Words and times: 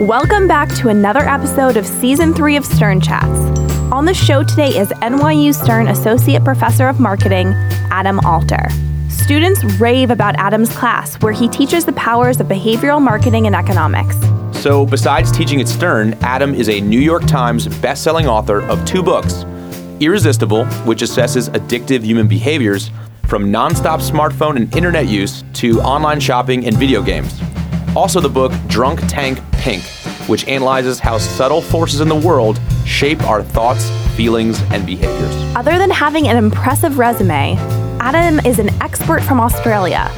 Welcome 0.00 0.46
back 0.46 0.68
to 0.74 0.90
another 0.90 1.20
episode 1.20 1.78
of 1.78 1.86
Season 1.86 2.34
3 2.34 2.56
of 2.56 2.66
Stern 2.66 3.00
Chats. 3.00 3.26
On 3.90 4.04
the 4.04 4.12
show 4.12 4.44
today 4.44 4.76
is 4.76 4.88
NYU 4.88 5.54
Stern 5.54 5.88
Associate 5.88 6.44
Professor 6.44 6.86
of 6.86 7.00
Marketing, 7.00 7.54
Adam 7.90 8.20
Alter. 8.20 8.68
Students 9.08 9.64
rave 9.80 10.10
about 10.10 10.36
Adam's 10.36 10.68
class, 10.76 11.14
where 11.22 11.32
he 11.32 11.48
teaches 11.48 11.86
the 11.86 11.94
powers 11.94 12.40
of 12.40 12.46
behavioral 12.46 13.00
marketing 13.00 13.46
and 13.46 13.56
economics. 13.56 14.18
So, 14.60 14.84
besides 14.84 15.32
teaching 15.32 15.62
at 15.62 15.66
Stern, 15.66 16.12
Adam 16.20 16.54
is 16.54 16.68
a 16.68 16.78
New 16.78 17.00
York 17.00 17.24
Times 17.24 17.66
best-selling 17.78 18.26
author 18.26 18.60
of 18.64 18.84
two 18.84 19.02
books: 19.02 19.46
Irresistible, 20.00 20.66
which 20.84 21.00
assesses 21.00 21.48
addictive 21.48 22.02
human 22.02 22.28
behaviors 22.28 22.90
from 23.28 23.50
nonstop 23.50 24.02
smartphone 24.02 24.56
and 24.56 24.76
internet 24.76 25.06
use 25.06 25.42
to 25.54 25.80
online 25.80 26.20
shopping 26.20 26.66
and 26.66 26.76
video 26.76 27.00
games. 27.00 27.40
Also, 27.96 28.20
the 28.20 28.28
book 28.28 28.52
Drunk 28.68 29.00
Tank 29.08 29.38
Pink, 29.66 29.82
which 30.28 30.46
analyzes 30.46 31.00
how 31.00 31.18
subtle 31.18 31.60
forces 31.60 31.98
in 31.98 32.06
the 32.06 32.14
world 32.14 32.60
shape 32.84 33.20
our 33.24 33.42
thoughts, 33.42 33.90
feelings, 34.14 34.60
and 34.70 34.86
behaviors. 34.86 35.34
Other 35.56 35.76
than 35.76 35.90
having 35.90 36.28
an 36.28 36.36
impressive 36.36 36.98
resume, 36.98 37.56
Adam 37.98 38.38
is 38.46 38.60
an 38.60 38.68
expert 38.80 39.24
from 39.24 39.40
Australia. 39.40 40.08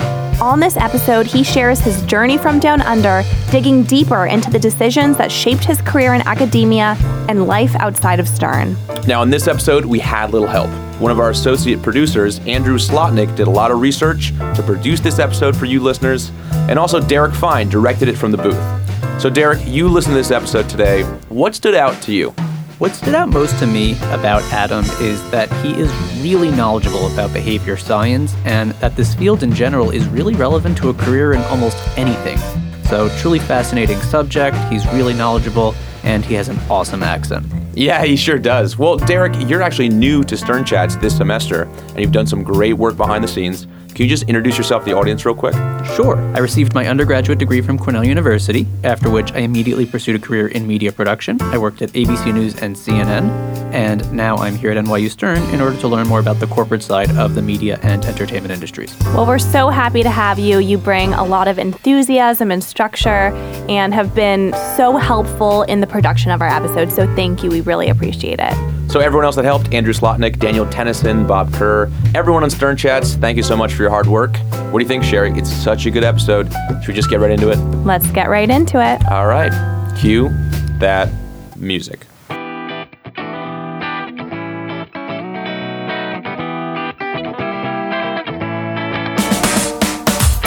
On 0.43 0.61
this 0.61 0.77
episode, 0.77 1.27
he 1.27 1.43
shares 1.43 1.81
his 1.81 2.03
journey 2.03 2.37
from 2.37 2.61
down 2.61 2.83
under, 2.83 3.23
digging 3.51 3.85
deeper 3.85 4.27
into 4.27 4.51
the 4.51 4.59
decisions 4.59 5.17
that 5.17 5.33
shaped 5.33 5.65
his 5.65 5.81
career 5.81 6.13
in 6.13 6.21
academia 6.29 6.95
and 7.31 7.47
life 7.47 7.75
outside 7.77 8.21
of 8.21 8.29
Stern. 8.29 8.77
Now, 9.07 9.23
in 9.23 9.31
this 9.31 9.49
episode, 9.49 9.87
we 9.87 9.99
had 9.99 10.31
little 10.31 10.47
help. 10.47 10.69
One 11.01 11.11
of 11.11 11.21
our 11.21 11.31
associate 11.31 11.81
producers, 11.81 12.39
Andrew 12.41 12.77
Slotnick, 12.77 13.35
did 13.35 13.47
a 13.47 13.51
lot 13.51 13.71
of 13.71 13.81
research 13.81 14.37
to 14.57 14.63
produce 14.63 15.01
this 15.01 15.19
episode 15.19 15.57
for 15.57 15.65
you 15.65 15.81
listeners, 15.81 16.33
and 16.69 16.79
also 16.79 17.01
Derek 17.01 17.35
Fine 17.35 17.71
directed 17.71 18.09
it 18.09 18.19
from 18.19 18.31
the 18.31 18.37
booth. 18.37 18.88
So, 19.19 19.29
Derek, 19.29 19.59
you 19.67 19.89
listened 19.89 20.13
to 20.13 20.17
this 20.17 20.31
episode 20.31 20.69
today. 20.69 21.03
What 21.29 21.53
stood 21.53 21.75
out 21.75 22.01
to 22.03 22.13
you? 22.13 22.31
What 22.79 22.95
stood 22.95 23.17
out 23.17 23.29
most 23.29 23.59
to 23.59 23.67
me 23.67 23.95
about 24.13 24.43
Adam 24.53 24.85
is 25.01 25.29
that 25.33 25.53
he 25.65 25.73
is 25.73 25.93
really 26.23 26.53
knowledgeable 26.53 27.13
about 27.13 27.33
behavior 27.33 27.77
science 27.77 28.33
and 28.45 28.71
that 28.75 28.95
this 28.95 29.17
field 29.17 29.43
in 29.43 29.53
general 29.53 29.91
is 29.91 30.07
really 30.07 30.37
relevant 30.37 30.79
to 30.79 30.91
a 30.91 30.95
career 30.95 31.33
in 31.33 31.41
almost 31.47 31.77
anything. 31.99 32.39
So, 32.85 33.09
truly 33.19 33.41
fascinating 33.41 33.99
subject. 34.03 34.57
He's 34.71 34.87
really 34.93 35.15
knowledgeable 35.15 35.75
and 36.05 36.25
he 36.25 36.35
has 36.35 36.49
an 36.49 36.59
awesome 36.71 37.03
accent. 37.03 37.45
Yeah, 37.75 38.05
he 38.05 38.15
sure 38.15 38.39
does. 38.39 38.79
Well, 38.79 38.99
Derek, 38.99 39.35
you're 39.49 39.63
actually 39.63 39.89
new 39.89 40.23
to 40.23 40.37
Stern 40.37 40.65
Chats 40.65 40.95
this 40.95 41.17
semester, 41.17 41.63
and 41.63 41.99
you've 41.99 42.13
done 42.13 42.27
some 42.29 42.45
great 42.45 42.75
work 42.75 42.97
behind 42.97 43.25
the 43.25 43.29
scenes. 43.29 43.67
Can 43.99 44.05
you 44.05 44.11
just 44.11 44.29
introduce 44.29 44.57
yourself 44.57 44.85
to 44.85 44.91
the 44.93 44.97
audience 44.97 45.27
real 45.27 45.35
quick? 45.35 45.55
Sure. 45.97 46.17
I 46.33 46.39
received 46.39 46.73
my 46.73 46.87
undergraduate 46.87 47.41
degree 47.41 47.61
from 47.61 47.77
Cornell 47.77 48.05
University, 48.05 48.65
after 48.85 49.11
which 49.11 49.33
I 49.33 49.39
immediately 49.39 49.87
pursued 49.87 50.15
a 50.15 50.25
career 50.25 50.47
in 50.47 50.69
media 50.69 50.93
production. 50.93 51.43
I 51.43 51.59
worked 51.59 51.83
at 51.83 51.91
ABC 51.91 52.33
News 52.33 52.55
and 52.63 52.77
CNN, 52.77 53.29
and 53.75 54.13
now 54.13 54.37
I'm 54.37 54.55
here 54.55 54.71
at 54.71 54.77
NYU 54.77 55.11
Stern 55.11 55.43
in 55.53 55.61
order 55.61 55.77
to 55.81 55.89
learn 55.89 56.07
more 56.07 56.21
about 56.21 56.39
the 56.39 56.47
corporate 56.47 56.85
side 56.85 57.11
of 57.17 57.35
the 57.35 57.43
media 57.43 57.81
and 57.83 58.05
entertainment 58.05 58.53
industries. 58.53 58.97
Well, 59.01 59.27
we're 59.27 59.41
so 59.41 59.69
happy 59.69 60.05
to 60.05 60.11
have 60.11 60.39
you. 60.39 60.61
You 60.61 60.79
bring 60.79 61.13
a 61.13 61.25
lot 61.25 61.49
of 61.49 61.59
enthusiasm 61.59 62.53
and 62.53 62.63
structure 62.63 63.33
and 63.69 63.93
have 63.93 64.15
been 64.15 64.53
so 64.77 64.97
helpful 64.97 65.65
in 65.65 65.81
the 65.81 65.89
production 65.89 66.31
of 66.31 66.41
our 66.41 66.49
episodes. 66.49 66.95
So 66.95 67.13
thank 67.17 67.43
you. 67.43 67.51
We 67.51 67.63
really 67.63 67.89
appreciate 67.89 68.39
it. 68.39 68.78
So, 68.89 69.01
everyone 69.01 69.27
else 69.27 69.37
that 69.37 69.45
helped 69.45 69.75
Andrew 69.75 69.93
Slotnick, 69.93 70.39
Daniel 70.39 70.65
Tennyson, 70.67 71.27
Bob 71.27 71.53
Kerr, 71.53 71.91
everyone 72.15 72.43
on 72.43 72.49
Stern 72.49 72.75
Chats, 72.77 73.17
thank 73.17 73.37
you 73.37 73.43
so 73.43 73.55
much 73.55 73.75
for 73.75 73.83
your 73.83 73.91
hard 73.91 74.07
work. 74.07 74.39
What 74.71 74.79
do 74.79 74.81
you 74.81 74.89
think, 74.89 75.05
Sherry? 75.05 75.31
It's 75.33 75.53
such 75.53 75.85
a 75.85 75.91
good 75.91 76.05
episode. 76.05 76.51
Should 76.81 76.89
we 76.89 76.95
just 76.95 77.11
get 77.11 77.21
right 77.21 77.31
into 77.31 77.51
it? 77.51 77.57
Let's 77.85 78.11
get 78.11 78.31
right 78.31 78.49
into 78.49 78.81
it. 78.83 79.07
All 79.11 79.27
right. 79.27 79.53
Cue 79.99 80.31
that 80.79 81.11
music. 81.55 82.07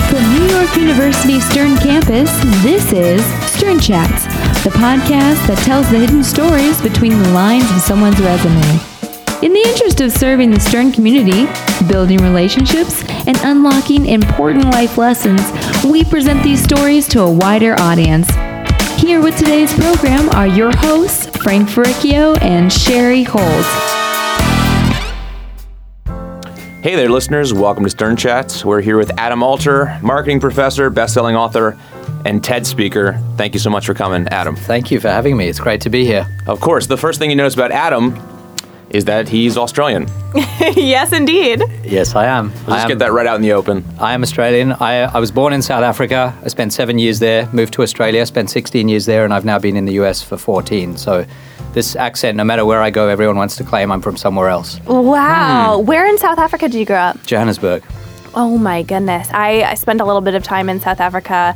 From 0.09 0.34
New 0.34 0.47
York 0.47 0.75
University 0.75 1.40
Stern 1.41 1.78
Campus, 1.78 2.31
this 2.63 2.91
is 2.91 3.50
Stern 3.61 3.79
Chats, 3.79 4.23
the 4.63 4.72
podcast 4.72 5.45
that 5.45 5.59
tells 5.63 5.88
the 5.91 5.99
hidden 5.99 6.23
stories 6.23 6.81
between 6.81 7.11
the 7.22 7.29
lines 7.29 7.69
of 7.69 7.79
someone's 7.79 8.19
resume. 8.19 8.57
In 9.45 9.53
the 9.53 9.63
interest 9.63 10.01
of 10.01 10.11
serving 10.11 10.49
the 10.49 10.59
Stern 10.59 10.91
community, 10.91 11.45
building 11.88 12.17
relationships, 12.23 13.03
and 13.27 13.38
unlocking 13.44 14.07
important 14.07 14.66
life 14.66 14.97
lessons, 14.97 15.44
we 15.85 16.03
present 16.03 16.41
these 16.41 16.59
stories 16.59 17.07
to 17.09 17.21
a 17.21 17.31
wider 17.31 17.79
audience. 17.79 18.27
Here 19.00 19.21
with 19.21 19.38
today's 19.38 19.71
program 19.75 20.27
are 20.29 20.47
your 20.47 20.75
hosts, 20.77 21.27
Frank 21.44 21.69
Ferricchio 21.69 22.41
and 22.41 22.73
Sherry 22.73 23.21
Holt. 23.21 23.91
Hey 26.81 26.96
there, 26.96 27.09
listeners. 27.12 27.53
Welcome 27.53 27.84
to 27.84 27.92
Stern 27.92 28.18
Chats. 28.18 28.66
We're 28.66 28.81
here 28.81 28.97
with 28.97 29.12
Adam 29.19 29.44
Alter, 29.44 30.00
marketing 30.02 30.40
professor, 30.40 30.90
best-selling 30.90 31.36
author, 31.36 31.78
and 32.25 32.44
TED 32.44 32.66
speaker. 32.66 33.22
Thank 33.38 33.53
you 33.53 33.59
so 33.59 33.69
much 33.69 33.86
for 33.86 33.94
coming, 33.94 34.28
Adam. 34.30 34.56
Thank 34.56 34.90
you 34.90 35.00
for 35.00 35.08
having 35.08 35.38
me. 35.38 35.47
It's 35.47 35.59
great 35.59 35.81
to 35.81 35.92
be 35.92 36.06
here. 36.06 36.28
Of 36.47 36.59
course, 36.59 36.88
the 36.88 36.97
first 36.97 37.19
thing 37.19 37.30
you 37.30 37.36
notice 37.36 37.53
about 37.53 37.72
Adam 37.72 38.19
is 38.90 39.06
that 39.06 39.30
he's 39.30 39.58
Australian. 39.58 40.08
yes, 40.75 41.14
indeed. 41.14 41.62
Yes, 41.84 42.16
I 42.16 42.25
am. 42.25 42.47
Let's 42.47 42.68
I 42.68 42.72
just 42.72 42.84
am, 42.86 42.88
get 42.88 43.00
that 43.00 43.12
right 43.12 43.28
out 43.28 43.36
in 43.36 43.44
the 43.44 43.53
open. 43.53 43.86
I 44.00 44.16
am 44.16 44.24
Australian. 44.24 44.72
I, 44.72 45.02
I 45.03 45.19
was 45.19 45.31
born 45.31 45.53
in 45.53 45.62
South 45.62 45.84
Africa. 45.84 46.36
I 46.44 46.48
spent 46.48 46.74
seven 46.74 46.98
years 46.98 47.19
there, 47.19 47.48
moved 47.53 47.74
to 47.74 47.84
Australia, 47.84 48.25
spent 48.25 48.50
16 48.50 48.90
years 48.90 49.06
there, 49.06 49.24
and 49.24 49.36
I've 49.36 49.46
now 49.46 49.59
been 49.59 49.75
in 49.75 49.86
the 49.86 49.94
US 50.02 50.24
for 50.24 50.36
14. 50.36 50.98
So 50.98 51.28
this 51.73 51.95
accent, 51.95 52.37
no 52.37 52.43
matter 52.43 52.65
where 52.65 52.81
I 52.81 52.89
go, 52.89 53.07
everyone 53.07 53.37
wants 53.37 53.55
to 53.57 53.63
claim 53.63 53.91
I'm 53.91 54.01
from 54.01 54.17
somewhere 54.17 54.49
else. 54.49 54.79
Wow. 54.85 55.79
Where 55.79 56.05
in 56.07 56.17
South 56.17 56.37
Africa 56.37 56.67
did 56.67 56.79
you 56.79 56.85
grow 56.85 56.97
up? 56.97 57.25
Johannesburg. 57.25 57.83
Oh 58.35 58.57
my 58.57 58.83
goodness. 58.83 59.27
I, 59.31 59.63
I 59.63 59.73
spent 59.75 60.01
a 60.01 60.05
little 60.05 60.21
bit 60.21 60.35
of 60.35 60.43
time 60.43 60.69
in 60.69 60.79
South 60.79 60.99
Africa 60.99 61.55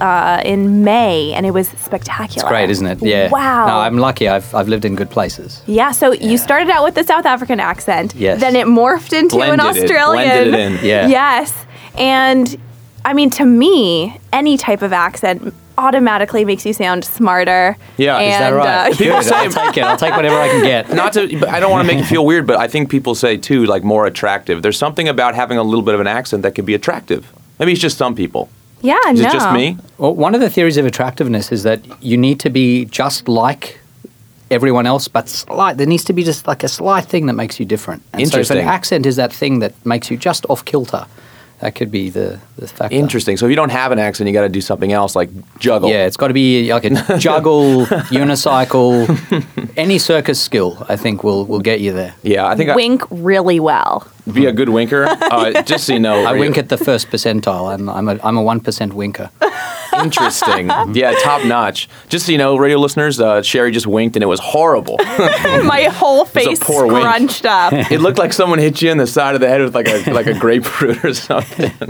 uh, 0.00 0.40
in 0.44 0.82
May 0.84 1.32
and 1.32 1.46
it 1.46 1.52
was 1.52 1.68
spectacular. 1.68 2.42
It's 2.42 2.48
great, 2.48 2.70
isn't 2.70 2.86
it? 2.86 3.02
Yeah. 3.02 3.30
Wow. 3.30 3.66
No, 3.66 3.78
I'm 3.78 3.98
lucky. 3.98 4.28
I've, 4.28 4.52
I've 4.54 4.68
lived 4.68 4.84
in 4.84 4.94
good 4.96 5.10
places. 5.10 5.62
yeah, 5.66 5.92
so 5.92 6.12
you 6.12 6.38
started 6.38 6.70
out 6.70 6.82
with 6.84 6.94
the 6.94 7.04
South 7.04 7.26
African 7.26 7.60
accent. 7.60 8.14
Yes. 8.16 8.40
Then 8.40 8.56
it 8.56 8.66
morphed 8.66 9.12
into 9.16 9.40
an 9.40 9.56
Blended 9.56 9.76
it, 9.76 9.84
Australian. 9.84 10.28
blended 10.28 10.54
it 10.54 10.60
in. 10.80 10.84
Yeah. 10.84 11.06
Yes. 11.08 11.66
And 11.96 12.56
I 13.04 13.12
mean, 13.14 13.30
to 13.30 13.44
me, 13.44 14.18
any 14.32 14.56
type 14.56 14.82
of 14.82 14.92
accent 14.92 15.52
automatically 15.78 16.44
makes 16.44 16.64
you 16.66 16.72
sound 16.72 17.04
smarter. 17.04 17.76
Yeah, 17.96 18.18
and, 18.18 18.26
is 18.28 18.34
Is 18.34 18.38
that 18.40 18.50
right? 18.50 18.92
uh, 18.92 18.96
People 18.96 19.16
Good. 19.18 19.24
say- 19.24 19.34
I'll 19.36 19.50
take 19.50 19.76
it. 19.78 19.84
I'll 19.84 19.96
take 19.96 20.14
whatever 20.16 20.36
I 20.36 20.48
can 20.48 20.64
get. 20.64 20.90
Not 20.94 21.12
to, 21.14 21.38
but 21.38 21.48
I 21.48 21.60
don't 21.60 21.70
want 21.70 21.86
to 21.86 21.92
make 21.94 22.00
you 22.02 22.08
feel 22.08 22.24
weird, 22.26 22.46
but 22.46 22.56
I 22.58 22.68
think 22.68 22.90
people 22.90 23.14
say 23.14 23.36
too, 23.36 23.64
like 23.66 23.82
more 23.84 24.06
attractive. 24.06 24.62
There's 24.62 24.78
something 24.78 25.08
about 25.08 25.34
having 25.34 25.58
a 25.58 25.62
little 25.62 25.82
bit 25.82 25.94
of 25.94 26.00
an 26.00 26.06
accent 26.06 26.42
that 26.42 26.54
can 26.54 26.64
be 26.64 26.74
attractive. 26.74 27.32
Maybe 27.58 27.72
it's 27.72 27.80
just 27.80 27.96
some 27.98 28.14
people. 28.14 28.48
yeah, 28.80 28.96
Is 29.08 29.20
no. 29.20 29.28
it 29.28 29.32
just 29.32 29.52
me? 29.52 29.76
Well, 29.98 30.14
one 30.14 30.34
of 30.34 30.40
the 30.40 30.50
theories 30.50 30.76
of 30.76 30.86
attractiveness 30.86 31.52
is 31.52 31.62
that 31.62 31.80
you 32.02 32.16
need 32.16 32.40
to 32.40 32.50
be 32.50 32.84
just 32.86 33.28
like 33.28 33.78
everyone 34.50 34.86
else, 34.86 35.08
but 35.08 35.28
slight. 35.28 35.76
There 35.78 35.86
needs 35.86 36.04
to 36.04 36.12
be 36.12 36.22
just 36.24 36.46
like 36.46 36.62
a 36.62 36.68
slight 36.68 37.06
thing 37.06 37.26
that 37.26 37.32
makes 37.34 37.58
you 37.60 37.64
different. 37.64 38.02
And 38.12 38.28
So 38.28 38.40
if 38.40 38.50
an 38.50 38.58
accent 38.58 39.06
is 39.06 39.16
that 39.16 39.32
thing 39.32 39.60
that 39.60 39.72
makes 39.86 40.10
you 40.10 40.16
just 40.18 40.44
off 40.50 40.64
kilter, 40.64 41.06
that 41.62 41.76
could 41.76 41.92
be 41.92 42.10
the, 42.10 42.40
the 42.56 42.66
factor. 42.66 42.94
Interesting. 42.94 43.36
So 43.36 43.46
if 43.46 43.50
you 43.50 43.56
don't 43.56 43.70
have 43.70 43.92
an 43.92 44.00
accent, 44.00 44.26
you 44.26 44.34
got 44.34 44.42
to 44.42 44.48
do 44.48 44.60
something 44.60 44.92
else 44.92 45.14
like 45.14 45.30
juggle. 45.60 45.88
Yeah, 45.90 46.06
it's 46.06 46.16
got 46.16 46.28
to 46.28 46.34
be 46.34 46.72
like 46.72 46.84
a 46.84 46.90
juggle, 47.18 47.86
unicycle, 48.10 49.06
any 49.76 49.98
circus 49.98 50.40
skill. 50.42 50.84
I 50.88 50.96
think 50.96 51.22
will 51.22 51.46
will 51.46 51.60
get 51.60 51.80
you 51.80 51.92
there. 51.92 52.16
Yeah, 52.24 52.48
I 52.48 52.56
think 52.56 52.68
I, 52.68 52.74
Wink 52.74 53.04
really 53.10 53.60
well. 53.60 54.08
be 54.32 54.46
a 54.46 54.52
good 54.52 54.70
winker. 54.70 55.06
Uh, 55.06 55.62
just 55.62 55.86
so 55.86 55.92
you 55.92 56.00
know, 56.00 56.24
I 56.24 56.32
wink 56.32 56.58
at 56.58 56.68
the 56.68 56.76
first 56.78 57.10
percentile. 57.10 57.72
I'm 57.72 57.88
I'm 57.88 58.08
a 58.08 58.18
I'm 58.24 58.36
a 58.36 58.42
one 58.42 58.58
percent 58.58 58.92
winker. 58.94 59.30
Interesting. 59.92 60.68
yeah, 60.94 61.12
top 61.22 61.44
notch. 61.44 61.88
Just 62.08 62.26
so 62.26 62.32
you 62.32 62.38
know, 62.38 62.56
radio 62.56 62.78
listeners, 62.78 63.20
uh, 63.20 63.42
Sherry 63.42 63.70
just 63.70 63.86
winked 63.86 64.16
and 64.16 64.22
it 64.22 64.26
was 64.26 64.40
horrible. 64.40 64.96
My 65.02 65.88
whole 65.92 66.24
face 66.24 66.58
poor 66.60 66.86
wink. 66.86 67.00
scrunched 67.00 67.46
up. 67.46 67.72
it 67.72 68.00
looked 68.00 68.18
like 68.18 68.32
someone 68.32 68.58
hit 68.58 68.82
you 68.82 68.90
in 68.90 68.98
the 68.98 69.06
side 69.06 69.34
of 69.34 69.40
the 69.40 69.48
head 69.48 69.60
with 69.60 69.74
like 69.74 69.88
a 69.88 70.12
like 70.12 70.26
a 70.26 70.38
grapefruit 70.38 71.04
or 71.04 71.14
something. 71.14 71.70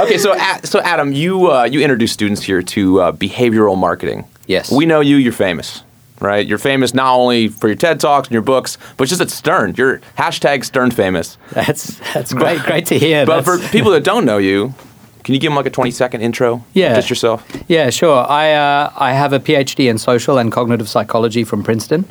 okay, 0.00 0.18
so 0.18 0.36
so 0.64 0.80
Adam, 0.80 1.12
you 1.12 1.50
uh, 1.50 1.64
you 1.64 1.80
introduce 1.80 2.12
students 2.12 2.42
here 2.42 2.62
to 2.62 3.00
uh, 3.00 3.12
behavioral 3.12 3.76
marketing. 3.76 4.24
Yes. 4.46 4.70
we 4.72 4.86
know 4.86 5.00
you. 5.00 5.16
You're 5.16 5.32
famous, 5.32 5.82
right? 6.20 6.46
You're 6.46 6.58
famous 6.58 6.94
not 6.94 7.14
only 7.14 7.48
for 7.48 7.68
your 7.68 7.76
TED 7.76 8.00
talks 8.00 8.28
and 8.28 8.32
your 8.32 8.42
books, 8.42 8.76
but 8.96 9.08
just 9.08 9.20
at 9.20 9.30
Stern. 9.30 9.74
You're 9.76 9.98
hashtag 10.18 10.64
Stern 10.64 10.90
famous. 10.90 11.38
That's 11.52 11.98
that's 12.12 12.32
great. 12.32 12.60
Great 12.62 12.86
to 12.86 12.98
hear. 12.98 13.24
But 13.24 13.44
for 13.44 13.58
people 13.58 13.92
that 13.92 14.04
don't 14.04 14.24
know 14.24 14.38
you, 14.38 14.74
can 15.24 15.34
you 15.34 15.40
give 15.40 15.50
them 15.50 15.56
like 15.56 15.66
a 15.66 15.70
20 15.70 15.90
second 15.90 16.20
intro? 16.20 16.64
Yeah. 16.74 16.94
just 16.94 17.10
yourself. 17.10 17.46
Yeah, 17.68 17.90
sure. 17.90 18.26
I 18.28 18.52
uh, 18.52 18.92
I 18.96 19.12
have 19.12 19.32
a 19.32 19.40
PhD 19.40 19.88
in 19.88 19.98
social 19.98 20.38
and 20.38 20.50
cognitive 20.50 20.88
psychology 20.88 21.44
from 21.44 21.62
Princeton. 21.62 22.04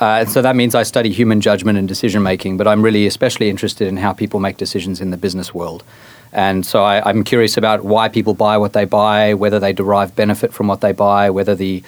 Uh, 0.00 0.20
and 0.20 0.28
so 0.28 0.42
that 0.42 0.56
means 0.56 0.74
I 0.74 0.82
study 0.82 1.12
human 1.12 1.40
judgment 1.40 1.78
and 1.78 1.86
decision 1.86 2.22
making, 2.22 2.56
but 2.56 2.66
I'm 2.66 2.82
really 2.82 3.06
especially 3.06 3.48
interested 3.48 3.86
in 3.86 3.96
how 3.96 4.12
people 4.12 4.40
make 4.40 4.56
decisions 4.56 5.00
in 5.00 5.10
the 5.10 5.16
business 5.16 5.54
world. 5.54 5.84
And 6.32 6.66
so 6.66 6.82
I, 6.82 7.08
I'm 7.08 7.22
curious 7.22 7.56
about 7.56 7.84
why 7.84 8.08
people 8.08 8.34
buy 8.34 8.58
what 8.58 8.72
they 8.72 8.84
buy, 8.84 9.34
whether 9.34 9.60
they 9.60 9.72
derive 9.72 10.16
benefit 10.16 10.52
from 10.52 10.66
what 10.66 10.80
they 10.80 10.90
buy, 10.90 11.30
whether 11.30 11.54
the 11.54 11.84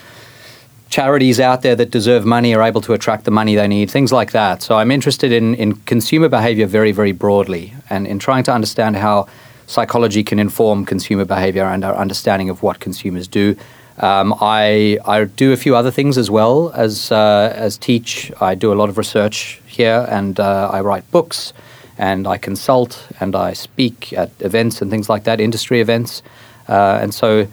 charities 0.89 1.41
out 1.41 1.63
there 1.63 1.75
that 1.75 1.91
deserve 1.91 2.25
money 2.25 2.55
are 2.55 2.63
able 2.63 2.81
to 2.83 2.93
attract 2.93 3.25
the 3.25 3.33
money 3.33 3.57
they 3.57 3.67
need, 3.67 3.91
things 3.91 4.13
like 4.13 4.31
that. 4.31 4.63
So 4.63 4.77
I'm 4.77 4.93
interested 4.93 5.33
in, 5.33 5.57
in 5.57 5.75
consumer 5.75 6.29
behavior 6.29 6.67
very, 6.67 6.93
very 6.93 7.11
broadly 7.11 7.75
and 7.91 8.07
in 8.07 8.21
trying 8.21 8.45
to 8.45 8.53
understand 8.53 8.97
how 8.97 9.27
psychology 9.67 10.23
can 10.23 10.39
inform 10.39 10.85
consumer 10.85 11.25
behavior 11.25 11.65
and 11.65 11.85
our 11.85 11.95
understanding 11.95 12.51
of 12.51 12.63
what 12.63 12.81
consumers 12.81 13.29
do. 13.29 13.57
Um, 13.99 14.35
I, 14.41 14.99
I 15.07 15.25
do 15.25 15.53
a 15.53 15.57
few 15.57 15.75
other 15.75 15.91
things 15.91 16.19
as 16.19 16.31
well 16.31 16.71
as, 16.75 17.11
uh, 17.11 17.53
as 17.57 17.79
teach. 17.79 18.31
I 18.41 18.55
do 18.55 18.73
a 18.73 18.75
lot 18.75 18.89
of 18.89 18.99
research 18.99 19.61
here 19.67 20.07
and 20.11 20.39
uh, 20.39 20.71
I 20.73 20.81
write 20.81 21.11
books 21.11 21.53
and 21.99 22.27
I 22.27 22.37
consult 22.37 23.09
and 23.21 23.35
I 23.35 23.55
speak 23.55 24.13
at 24.13 24.31
events 24.41 24.83
and 24.83 24.91
things 24.91 25.09
like 25.09 25.25
that, 25.25 25.41
industry 25.41 25.81
events. 25.81 26.23
Uh, 26.69 26.99
and 27.01 27.15
so 27.15 27.47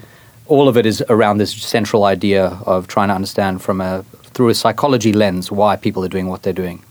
all 0.48 0.68
of 0.68 0.76
it 0.76 0.86
is 0.86 1.02
around 1.10 1.38
this 1.38 1.54
central 1.54 2.04
idea 2.04 2.60
of 2.66 2.88
trying 2.88 3.08
to 3.08 3.16
understand 3.16 3.62
from 3.62 3.80
a 3.80 4.04
through 4.34 4.50
a 4.50 4.56
psychology 4.56 5.14
lens 5.14 5.52
why 5.52 5.76
people 5.76 6.04
are 6.04 6.10
doing 6.10 6.28
what 6.28 6.42
they're 6.42 6.54
doing. 6.54 6.84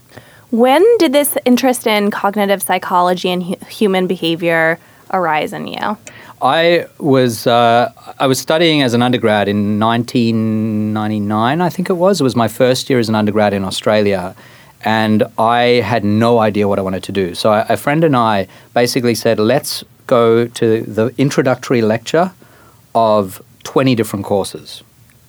When 0.51 0.85
did 0.99 1.13
this 1.13 1.37
interest 1.45 1.87
in 1.87 2.11
cognitive 2.11 2.63
psychology 2.63 3.31
and 3.31 3.43
hu- 3.43 3.57
human 3.69 4.07
behavior 4.07 4.79
arise 5.13 5.53
in 5.53 5.67
you? 5.67 5.97
I 6.41 6.87
was 6.99 7.47
uh, 7.47 7.93
I 8.19 8.27
was 8.27 8.39
studying 8.39 8.83
as 8.83 8.95
an 8.95 9.03
undergrad 9.03 9.49
in 9.49 9.79
1999, 9.79 11.61
I 11.61 11.69
think 11.69 11.89
it 11.89 11.95
was. 11.95 12.21
It 12.21 12.25
was 12.25 12.35
my 12.35 12.49
first 12.49 12.91
year 12.91 12.99
as 12.99 13.09
an 13.09 13.15
undergrad 13.15 13.53
in 13.53 13.65
Australia, 13.65 14.35
and 14.85 15.23
I 15.39 15.81
had 15.85 16.05
no 16.05 16.41
idea 16.41 16.67
what 16.67 16.79
I 16.81 16.83
wanted 16.83 17.05
to 17.05 17.13
do. 17.13 17.35
So 17.35 17.65
a 17.69 17.77
friend 17.77 18.03
and 18.03 18.17
I 18.17 18.49
basically 18.75 19.15
said, 19.15 19.39
"Let's 19.39 19.85
go 20.09 20.49
to 20.49 20.83
the 20.83 21.15
introductory 21.17 21.81
lecture 21.81 22.33
of 22.95 23.41
20 23.63 23.95
different 23.95 24.25
courses." 24.25 24.83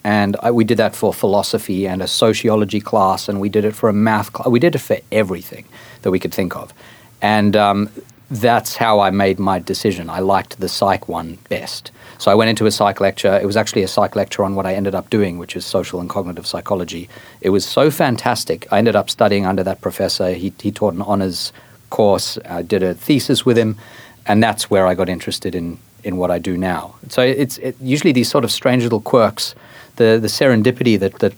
And 0.04 0.36
I, 0.42 0.52
we 0.52 0.66
did 0.66 0.78
that 0.78 0.96
for 0.96 1.14
philosophy 1.14 1.88
and 1.88 2.02
a 2.02 2.08
sociology 2.08 2.82
class, 2.82 3.30
and 3.30 3.40
we 3.40 3.50
did 3.50 3.66
it 3.66 3.76
for 3.76 3.88
a 3.88 3.94
math 3.94 4.34
class. 4.34 4.48
We 4.48 4.60
did 4.60 4.76
it 4.76 4.80
for 4.80 4.98
everything 5.12 5.66
that 6.02 6.12
we 6.12 6.20
could 6.20 6.34
think 6.34 6.56
of. 6.56 6.74
And 7.22 7.56
um, 7.56 7.90
that's 8.34 8.76
how 8.76 9.00
I 9.00 9.12
made 9.12 9.38
my 9.38 9.60
decision. 9.60 10.10
I 10.10 10.20
liked 10.20 10.60
the 10.60 10.68
psych 10.68 11.08
one 11.08 11.38
best. 11.50 11.92
So 12.18 12.32
I 12.32 12.36
went 12.36 12.50
into 12.50 12.66
a 12.66 12.72
psych 12.72 13.00
lecture. 13.00 13.40
It 13.40 13.46
was 13.46 13.56
actually 13.56 13.84
a 13.84 13.88
psych 13.88 14.16
lecture 14.16 14.44
on 14.44 14.56
what 14.56 14.66
I 14.66 14.74
ended 14.74 14.96
up 14.96 15.10
doing, 15.10 15.38
which 15.38 15.56
is 15.56 15.66
social 15.66 16.00
and 16.00 16.10
cognitive 16.10 16.48
psychology. 16.48 17.10
It 17.42 17.50
was 17.50 17.64
so 17.64 17.92
fantastic. 17.92 18.68
I 18.72 18.80
ended 18.80 18.96
up 18.96 19.10
studying 19.10 19.46
under 19.46 19.64
that 19.64 19.82
professor. 19.82 20.32
He, 20.34 20.52
he 20.60 20.72
taught 20.72 20.96
an 20.96 21.02
honors 21.04 21.54
course. 21.92 22.40
I 22.50 22.64
did 22.64 22.82
a 22.82 22.96
thesis 22.96 23.46
with 23.46 23.58
him, 23.58 23.78
and 24.26 24.42
that's 24.42 24.70
where 24.70 24.88
I 24.88 24.96
got 24.96 25.10
interested 25.10 25.54
in, 25.54 25.78
in 26.04 26.18
what 26.18 26.32
I 26.32 26.40
do 26.40 26.58
now. 26.58 26.96
So 27.10 27.22
it's 27.22 27.60
it, 27.60 27.76
usually 27.80 28.14
these 28.14 28.30
sort 28.30 28.44
of 28.44 28.52
strange 28.52 28.82
little 28.82 29.02
quirks, 29.02 29.54
the, 29.98 30.18
the 30.20 30.28
serendipity 30.28 30.98
that, 31.00 31.20
that 31.20 31.34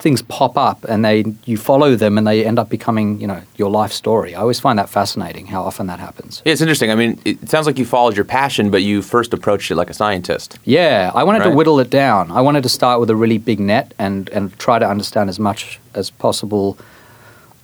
things 0.00 0.22
pop 0.22 0.56
up 0.56 0.84
and 0.84 1.04
they 1.04 1.24
you 1.44 1.56
follow 1.56 1.94
them 1.94 2.18
and 2.18 2.26
they 2.26 2.44
end 2.44 2.58
up 2.58 2.68
becoming 2.68 3.20
you 3.20 3.26
know 3.26 3.42
your 3.56 3.70
life 3.70 3.92
story. 3.92 4.34
I 4.34 4.40
always 4.40 4.60
find 4.60 4.78
that 4.78 4.88
fascinating 4.88 5.46
how 5.46 5.62
often 5.62 5.86
that 5.86 6.00
happens. 6.00 6.42
Yeah, 6.44 6.52
it's 6.52 6.60
interesting. 6.60 6.90
I 6.90 6.94
mean, 6.94 7.20
it 7.24 7.48
sounds 7.48 7.66
like 7.66 7.78
you 7.78 7.84
followed 7.84 8.16
your 8.16 8.24
passion, 8.24 8.70
but 8.70 8.82
you 8.82 9.02
first 9.02 9.34
approached 9.34 9.70
it 9.70 9.76
like 9.76 9.90
a 9.90 9.94
scientist. 9.94 10.58
Yeah, 10.64 11.10
I 11.14 11.24
wanted 11.24 11.44
to 11.44 11.50
whittle 11.50 11.80
it 11.80 11.90
down. 11.90 12.30
I 12.30 12.40
wanted 12.40 12.62
to 12.62 12.68
start 12.68 13.00
with 13.00 13.10
a 13.10 13.16
really 13.16 13.38
big 13.38 13.60
net 13.60 13.94
and 13.98 14.28
and 14.30 14.58
try 14.58 14.78
to 14.78 14.88
understand 14.88 15.28
as 15.30 15.38
much 15.38 15.78
as 15.94 16.10
possible 16.10 16.78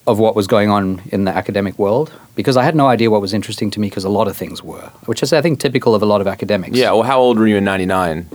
of 0.07 0.19
what 0.19 0.37
was 0.37 0.47
going 0.47 0.71
on 0.71 1.03
in 1.07 1.25
the 1.25 1.33
academic 1.33 1.77
world 1.79 2.13
because 2.37 2.57
I 2.57 2.63
had 2.63 2.77
no 2.77 2.87
idea 2.87 3.11
what 3.11 3.21
was 3.21 3.35
interesting 3.35 3.73
to 3.73 3.81
me 3.81 3.89
because 3.89 4.05
a 4.05 4.09
lot 4.09 4.29
of 4.29 4.37
things 4.37 4.63
were, 4.63 4.93
which 5.07 5.23
is 5.23 5.33
I 5.33 5.43
think 5.43 5.59
typical 5.59 5.95
of 5.95 6.03
a 6.03 6.07
lot 6.07 6.21
of 6.21 6.29
academics. 6.29 6.77
Yeah. 6.77 6.93
Well, 6.93 7.03
how 7.03 7.19
old 7.19 7.39
were 7.39 7.47
you 7.49 7.57
in 7.57 7.65
'99? 7.65 8.29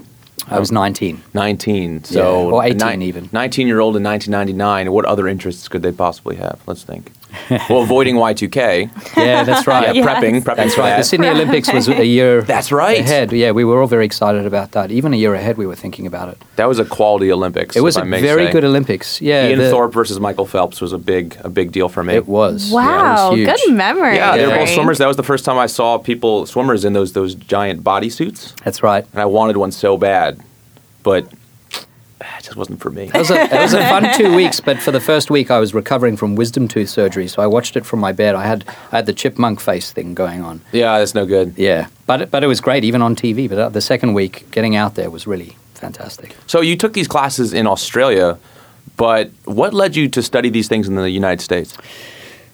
I 0.47 0.59
was 0.59 0.71
19. 0.71 1.21
19. 1.33 2.03
So 2.03 2.19
Yeah, 2.49 2.53
or 2.55 2.63
18 2.63 2.77
nine- 2.77 3.01
even. 3.01 3.29
19 3.31 3.67
year 3.67 3.79
old 3.79 3.95
in 3.95 4.03
1999. 4.03 4.91
What 4.91 5.05
other 5.05 5.27
interests 5.27 5.67
could 5.67 5.81
they 5.83 5.91
possibly 5.91 6.35
have? 6.37 6.59
Let's 6.65 6.83
think. 6.83 7.11
Well, 7.69 7.83
avoiding 7.83 8.15
Y2K. 8.15 9.15
Yeah, 9.17 9.43
that's 9.43 9.67
right. 9.67 9.87
Yeah, 9.95 10.03
Yes. 10.03 10.05
prepping, 10.07 10.41
prepping 10.43 10.55
That's 10.55 10.77
right. 10.77 10.89
that. 10.91 10.97
The 10.97 11.03
Sydney 11.03 11.27
Olympics 11.27 11.71
was 11.71 11.87
a 11.87 12.05
year 12.05 12.41
That's 12.53 12.71
right. 12.71 12.99
ahead. 12.99 13.31
Yeah, 13.31 13.51
we 13.51 13.63
were 13.63 13.81
all 13.81 13.87
very 13.87 14.05
excited 14.05 14.45
about 14.45 14.71
that. 14.71 14.91
Even 14.91 15.13
a 15.13 15.17
year 15.17 15.33
ahead, 15.33 15.57
we 15.57 15.65
were 15.65 15.75
thinking 15.75 16.05
about 16.07 16.29
it. 16.29 16.37
That 16.57 16.67
was 16.67 16.79
a 16.79 16.85
quality 16.85 17.31
Olympics. 17.31 17.75
It 17.75 17.81
was 17.81 17.95
if 17.97 18.03
a 18.03 18.05
I 18.05 18.09
may 18.09 18.21
very 18.21 18.45
say. 18.47 18.51
good 18.51 18.63
Olympics. 18.63 19.21
Yeah, 19.21 19.47
Ian 19.47 19.59
the- 19.59 19.69
Thorpe 19.69 19.93
versus 19.93 20.19
Michael 20.19 20.45
Phelps 20.45 20.81
was 20.81 20.93
a 20.93 20.97
big, 20.97 21.37
a 21.43 21.49
big 21.49 21.71
deal 21.71 21.89
for 21.89 22.03
me. 22.03 22.15
It 22.15 22.27
was. 22.27 22.69
Yeah, 22.71 22.71
it 22.71 22.75
Wow, 22.75 23.29
was 23.31 23.37
huge. 23.39 23.49
good 23.49 23.73
memory. 23.75 24.15
Yeah, 24.15 24.37
they 24.37 24.47
were 24.47 24.55
both 24.55 24.69
swimmers. 24.69 24.97
That 24.97 25.07
was 25.07 25.17
the 25.17 25.23
first 25.23 25.45
time 25.45 25.57
I 25.57 25.67
saw 25.67 25.97
people 25.97 26.45
swimmers 26.45 26.85
in 26.85 26.93
those 26.93 27.13
those 27.13 27.35
giant 27.35 27.83
bodysuits, 27.83 28.53
That's 28.63 28.81
right. 28.83 29.05
and 29.11 29.21
I 29.21 29.25
wanted 29.25 29.57
one 29.57 29.71
so 29.71 29.97
bad, 29.97 30.39
but 31.03 31.27
it 32.37 32.43
just 32.43 32.55
wasn't 32.55 32.79
for 32.79 32.89
me. 32.91 33.03
It 33.13 33.17
was, 33.17 33.31
a, 33.31 33.41
it 33.41 33.51
was 33.61 33.73
a 33.73 33.81
fun 33.89 34.07
two 34.17 34.35
weeks, 34.35 34.59
but 34.59 34.79
for 34.79 34.91
the 34.91 34.99
first 34.99 35.29
week, 35.31 35.51
I 35.51 35.59
was 35.59 35.73
recovering 35.73 36.17
from 36.17 36.35
wisdom 36.35 36.67
tooth 36.67 36.89
surgery, 36.89 37.27
so 37.27 37.41
I 37.41 37.47
watched 37.47 37.75
it 37.75 37.85
from 37.85 37.99
my 37.99 38.11
bed. 38.11 38.35
I 38.35 38.43
had 38.43 38.63
I 38.91 38.97
had 38.97 39.05
the 39.05 39.13
chipmunk 39.13 39.59
face 39.59 39.91
thing 39.91 40.13
going 40.13 40.41
on. 40.43 40.61
yeah, 40.71 40.99
that's 40.99 41.13
no 41.15 41.25
good. 41.25 41.53
Yeah, 41.57 41.87
but 42.05 42.21
it- 42.21 42.31
but 42.31 42.43
it 42.43 42.47
was 42.47 42.61
great 42.61 42.83
even 42.83 43.01
on 43.01 43.15
TV. 43.15 43.49
But 43.49 43.57
uh, 43.59 43.69
the 43.69 43.81
second 43.81 44.13
week, 44.13 44.49
getting 44.51 44.75
out 44.75 44.95
there 44.95 45.09
was 45.09 45.25
really 45.27 45.55
fantastic. 45.73 46.35
So 46.47 46.61
you 46.61 46.75
took 46.77 46.93
these 46.93 47.07
classes 47.07 47.53
in 47.53 47.65
Australia, 47.67 48.37
but 48.97 49.31
what 49.45 49.73
led 49.73 49.95
you 49.95 50.07
to 50.09 50.21
study 50.21 50.49
these 50.49 50.67
things 50.67 50.87
in 50.87 50.95
the 50.95 51.09
United 51.09 51.41
States? 51.41 51.75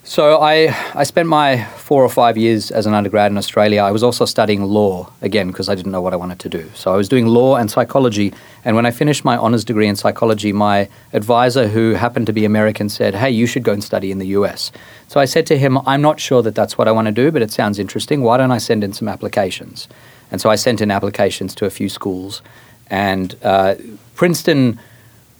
So 0.07 0.39
I, 0.39 0.74
I 0.95 1.04
spent 1.04 1.27
my 1.27 1.65
four 1.65 2.01
or 2.01 2.07
five 2.07 2.38
years 2.38 2.71
as 2.71 2.86
an 2.86 2.94
undergrad 2.94 3.30
in 3.30 3.38
Australia. 3.38 3.81
I 3.81 3.92
was 3.92 4.04
also 4.04 4.24
studying 4.24 4.63
law 4.63 5.12
again 5.21 5.48
because 5.48 5.68
I 5.68 5.75
didn't 5.75 5.92
know 5.92 6.00
what 6.00 6.13
I 6.13 6.15
wanted 6.15 6.39
to 6.39 6.50
do. 6.50 6.71
So 6.75 6.94
I 6.94 6.95
was 6.95 7.09
doing 7.09 7.27
law 7.27 7.57
and 7.57 7.69
psychology. 7.69 8.33
And 8.63 8.77
when 8.77 8.86
I 8.86 8.92
finished 8.92 9.25
my 9.25 9.36
honors 9.36 9.65
degree 9.65 9.86
in 9.86 9.98
psychology, 9.98 10.54
my 10.54 10.88
advisor, 11.12 11.68
who 11.68 11.95
happened 11.95 12.25
to 12.27 12.33
be 12.33 12.45
American, 12.45 12.88
said, 12.88 13.15
"Hey, 13.15 13.31
you 13.31 13.45
should 13.45 13.63
go 13.63 13.74
and 13.74 13.83
study 13.83 14.09
in 14.09 14.18
the 14.18 14.27
U.S." 14.27 14.71
So 15.09 15.19
I 15.19 15.25
said 15.25 15.45
to 15.48 15.57
him, 15.57 15.77
"I'm 15.80 16.01
not 16.01 16.21
sure 16.21 16.42
that 16.42 16.56
that's 16.56 16.77
what 16.77 16.88
I 16.88 16.94
want 16.94 17.07
to 17.07 17.12
do, 17.12 17.30
but 17.30 17.42
it 17.42 17.51
sounds 17.51 17.77
interesting. 17.77 18.21
Why 18.21 18.38
don't 18.38 18.51
I 18.51 18.59
send 18.59 18.86
in 18.86 18.94
some 18.94 19.09
applications?" 19.09 19.89
And 20.31 20.39
so 20.39 20.50
I 20.50 20.56
sent 20.56 20.80
in 20.80 20.89
applications 20.89 21.54
to 21.56 21.65
a 21.65 21.69
few 21.69 21.89
schools, 21.89 22.42
and 22.89 23.36
uh, 23.44 23.75
Princeton 24.15 24.80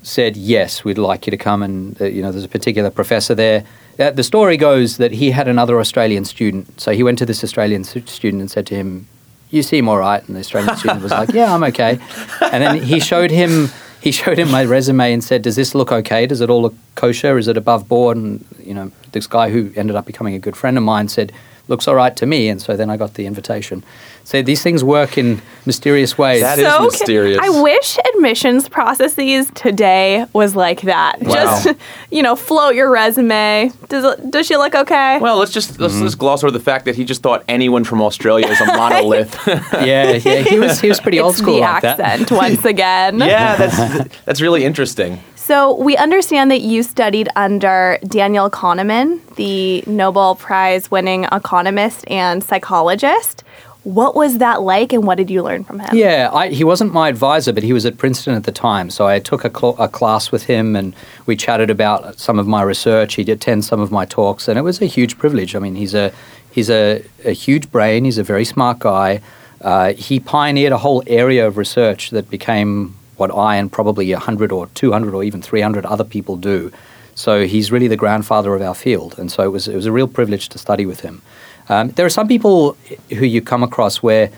said, 0.04 0.36
"Yes, 0.36 0.84
we'd 0.84 0.98
like 0.98 1.26
you 1.26 1.32
to 1.32 1.38
come." 1.38 1.64
And 1.64 2.02
uh, 2.02 2.06
you 2.06 2.22
know, 2.22 2.34
there's 2.34 2.44
a 2.44 2.50
particular 2.50 2.92
professor 2.92 3.34
there. 3.34 3.64
Uh, 4.00 4.12
the 4.12 4.24
story 4.24 4.58
goes 4.58 4.98
that 4.98 5.12
he 5.12 5.32
had 5.32 5.48
another 5.48 5.80
Australian 5.80 6.26
student, 6.26 6.80
so 6.80 6.92
he 6.92 7.04
went 7.04 7.18
to 7.20 7.26
this 7.26 7.44
Australian 7.44 7.84
student 7.84 8.42
and 8.42 8.52
said 8.52 8.68
to 8.68 8.76
him, 8.76 9.08
"You 9.50 9.64
seem 9.64 9.90
all 9.90 9.98
right." 9.98 10.26
And 10.28 10.36
the 10.36 10.40
Australian 10.40 10.78
student 10.82 11.02
was 11.02 11.12
like, 11.12 11.30
"Yeah, 11.34 11.54
I'm 11.54 11.64
okay." 11.64 12.00
And 12.42 12.64
then 12.64 12.82
he 12.82 13.00
showed 13.00 13.32
him 13.32 13.70
he 14.00 14.12
showed 14.12 14.38
him 14.38 14.52
my 14.52 14.64
resume 14.64 15.14
and 15.14 15.24
said, 15.24 15.42
"Does 15.42 15.56
this 15.56 15.74
look 15.74 15.92
okay? 15.92 16.26
Does 16.28 16.42
it 16.42 16.50
all 16.50 16.62
look 16.62 16.76
kosher? 16.96 17.38
Is 17.38 17.48
it 17.48 17.58
above 17.58 17.88
board?" 17.88 18.18
And 18.18 18.46
you 18.64 18.74
know, 18.74 18.92
this 19.14 19.28
guy 19.28 19.50
who 19.50 19.72
ended 19.76 19.96
up 19.96 20.06
becoming 20.06 20.36
a 20.36 20.40
good 20.40 20.56
friend 20.56 20.78
of 20.78 20.84
mine 20.84 21.08
said, 21.08 21.32
"Looks 21.68 21.88
all 21.88 21.96
right 21.96 22.16
to 22.18 22.26
me." 22.26 22.50
And 22.50 22.62
so 22.62 22.76
then 22.76 22.90
I 22.90 22.98
got 22.98 23.16
the 23.16 23.26
invitation. 23.26 23.84
So 24.28 24.42
these 24.42 24.62
things 24.62 24.84
work 24.84 25.18
in 25.18 25.42
mysterious 25.66 26.18
ways. 26.18 26.42
That 26.42 26.60
is 26.60 26.66
so 26.66 26.80
ca- 26.80 26.84
mysterious. 26.84 27.40
I 27.42 27.62
wish 27.62 27.98
admissions 28.14 28.68
processes 28.68 29.50
today 29.56 30.26
was 30.34 30.54
like 30.54 30.82
that. 30.82 31.22
Wow. 31.22 31.34
Just 31.34 31.80
you 32.12 32.22
know, 32.22 32.36
float 32.36 32.76
your 32.76 32.92
resume. 32.92 33.72
Does 33.88 34.20
does 34.30 34.46
she 34.46 34.58
look 34.58 34.76
okay? 34.76 35.18
Well, 35.20 35.38
let's 35.38 35.54
just 35.54 35.80
let's 35.80 35.94
mm-hmm. 35.94 36.04
just 36.04 36.18
gloss 36.18 36.44
over 36.44 36.52
the 36.52 36.60
fact 36.60 36.84
that 36.86 36.96
he 36.98 37.06
just 37.06 37.24
thought 37.24 37.46
anyone 37.48 37.86
from 37.86 38.02
Australia 38.02 38.48
is 38.48 38.60
a 38.60 38.66
monolith. 38.78 39.40
yeah, 39.48 40.12
yeah, 40.12 40.42
he 40.42 40.60
was 40.60 40.82
he 40.82 40.90
was 40.90 41.00
pretty 41.00 41.22
old 41.22 41.32
it's 41.32 41.40
school 41.40 41.56
the 41.56 41.62
like 41.62 41.84
that. 41.84 42.00
accent 42.00 42.30
once 42.30 42.66
again. 42.66 43.20
yeah, 43.20 43.56
that's 43.56 44.18
that's 44.26 44.42
really 44.42 44.66
interesting. 44.66 45.22
So 45.48 45.76
we 45.76 45.96
understand 45.96 46.52
that 46.52 46.60
you 46.60 46.84
studied 46.84 47.30
under 47.38 47.98
Daniel 48.06 48.50
Kahneman, 48.50 49.22
the 49.36 49.82
Nobel 49.88 50.36
Prize 50.36 50.92
winning 50.92 51.24
economist 51.32 52.04
and 52.10 52.44
psychologist. 52.44 53.46
What 53.84 54.14
was 54.14 54.40
that 54.40 54.62
like 54.64 54.92
and 54.92 55.08
what 55.08 55.16
did 55.16 55.30
you 55.30 55.42
learn 55.44 55.64
from 55.64 55.80
him? 55.80 55.96
Yeah, 55.96 56.30
I, 56.34 56.50
he 56.50 56.66
wasn't 56.66 56.92
my 56.92 57.08
advisor, 57.08 57.54
but 57.54 57.64
he 57.64 57.72
was 57.72 57.86
at 57.86 57.98
Princeton 57.98 58.34
at 58.34 58.44
the 58.44 58.52
time. 58.52 58.90
So 58.90 59.08
I 59.08 59.20
took 59.20 59.46
a, 59.46 59.50
cl- 59.50 59.78
a 59.80 59.88
class 59.88 60.34
with 60.34 60.44
him 60.44 60.76
and 60.76 60.94
we 61.28 61.38
chatted 61.38 61.70
about 61.70 62.20
some 62.20 62.40
of 62.40 62.46
my 62.46 62.62
research. 62.62 63.16
He'd 63.16 63.30
attend 63.30 63.64
some 63.64 63.80
of 63.80 63.90
my 63.90 64.04
talks, 64.04 64.50
and 64.50 64.60
it 64.60 64.64
was 64.64 64.82
a 64.82 64.86
huge 64.86 65.18
privilege. 65.18 65.56
I 65.56 65.60
mean, 65.60 65.76
he's 65.76 65.94
a, 65.94 66.12
he's 66.52 66.70
a, 66.70 67.06
a 67.24 67.32
huge 67.32 67.72
brain, 67.72 68.04
he's 68.04 68.18
a 68.18 68.24
very 68.24 68.44
smart 68.44 68.80
guy. 68.80 69.22
Uh, 69.62 69.94
he 69.94 70.20
pioneered 70.20 70.74
a 70.74 70.78
whole 70.78 71.04
area 71.08 71.48
of 71.48 71.56
research 71.56 72.10
that 72.10 72.30
became 72.30 72.98
what 73.18 73.34
I 73.34 73.58
and 73.58 73.72
probably 73.72 74.12
100 74.14 74.52
or 74.52 74.68
200 74.68 75.14
or 75.14 75.24
even 75.24 75.42
300 75.42 75.86
other 75.86 76.04
people 76.04 76.38
do. 76.38 76.72
So 77.16 77.46
he's 77.48 77.72
really 77.72 77.88
the 77.88 77.98
grandfather 77.98 78.54
of 78.56 78.62
our 78.62 78.76
field. 78.76 79.18
And 79.18 79.32
so 79.32 79.44
it 79.44 79.50
was, 79.50 79.68
it 79.68 79.76
was 79.76 79.88
a 79.88 79.92
real 79.92 80.08
privilege 80.08 80.50
to 80.50 80.58
study 80.58 80.86
with 80.86 81.02
him. 81.02 81.22
Um, 81.70 81.90
there 81.90 82.06
are 82.06 82.12
some 82.12 82.28
people 82.28 82.78
who 83.10 83.26
you 83.26 83.42
come 83.42 83.64
across 83.64 83.98
where 84.04 84.32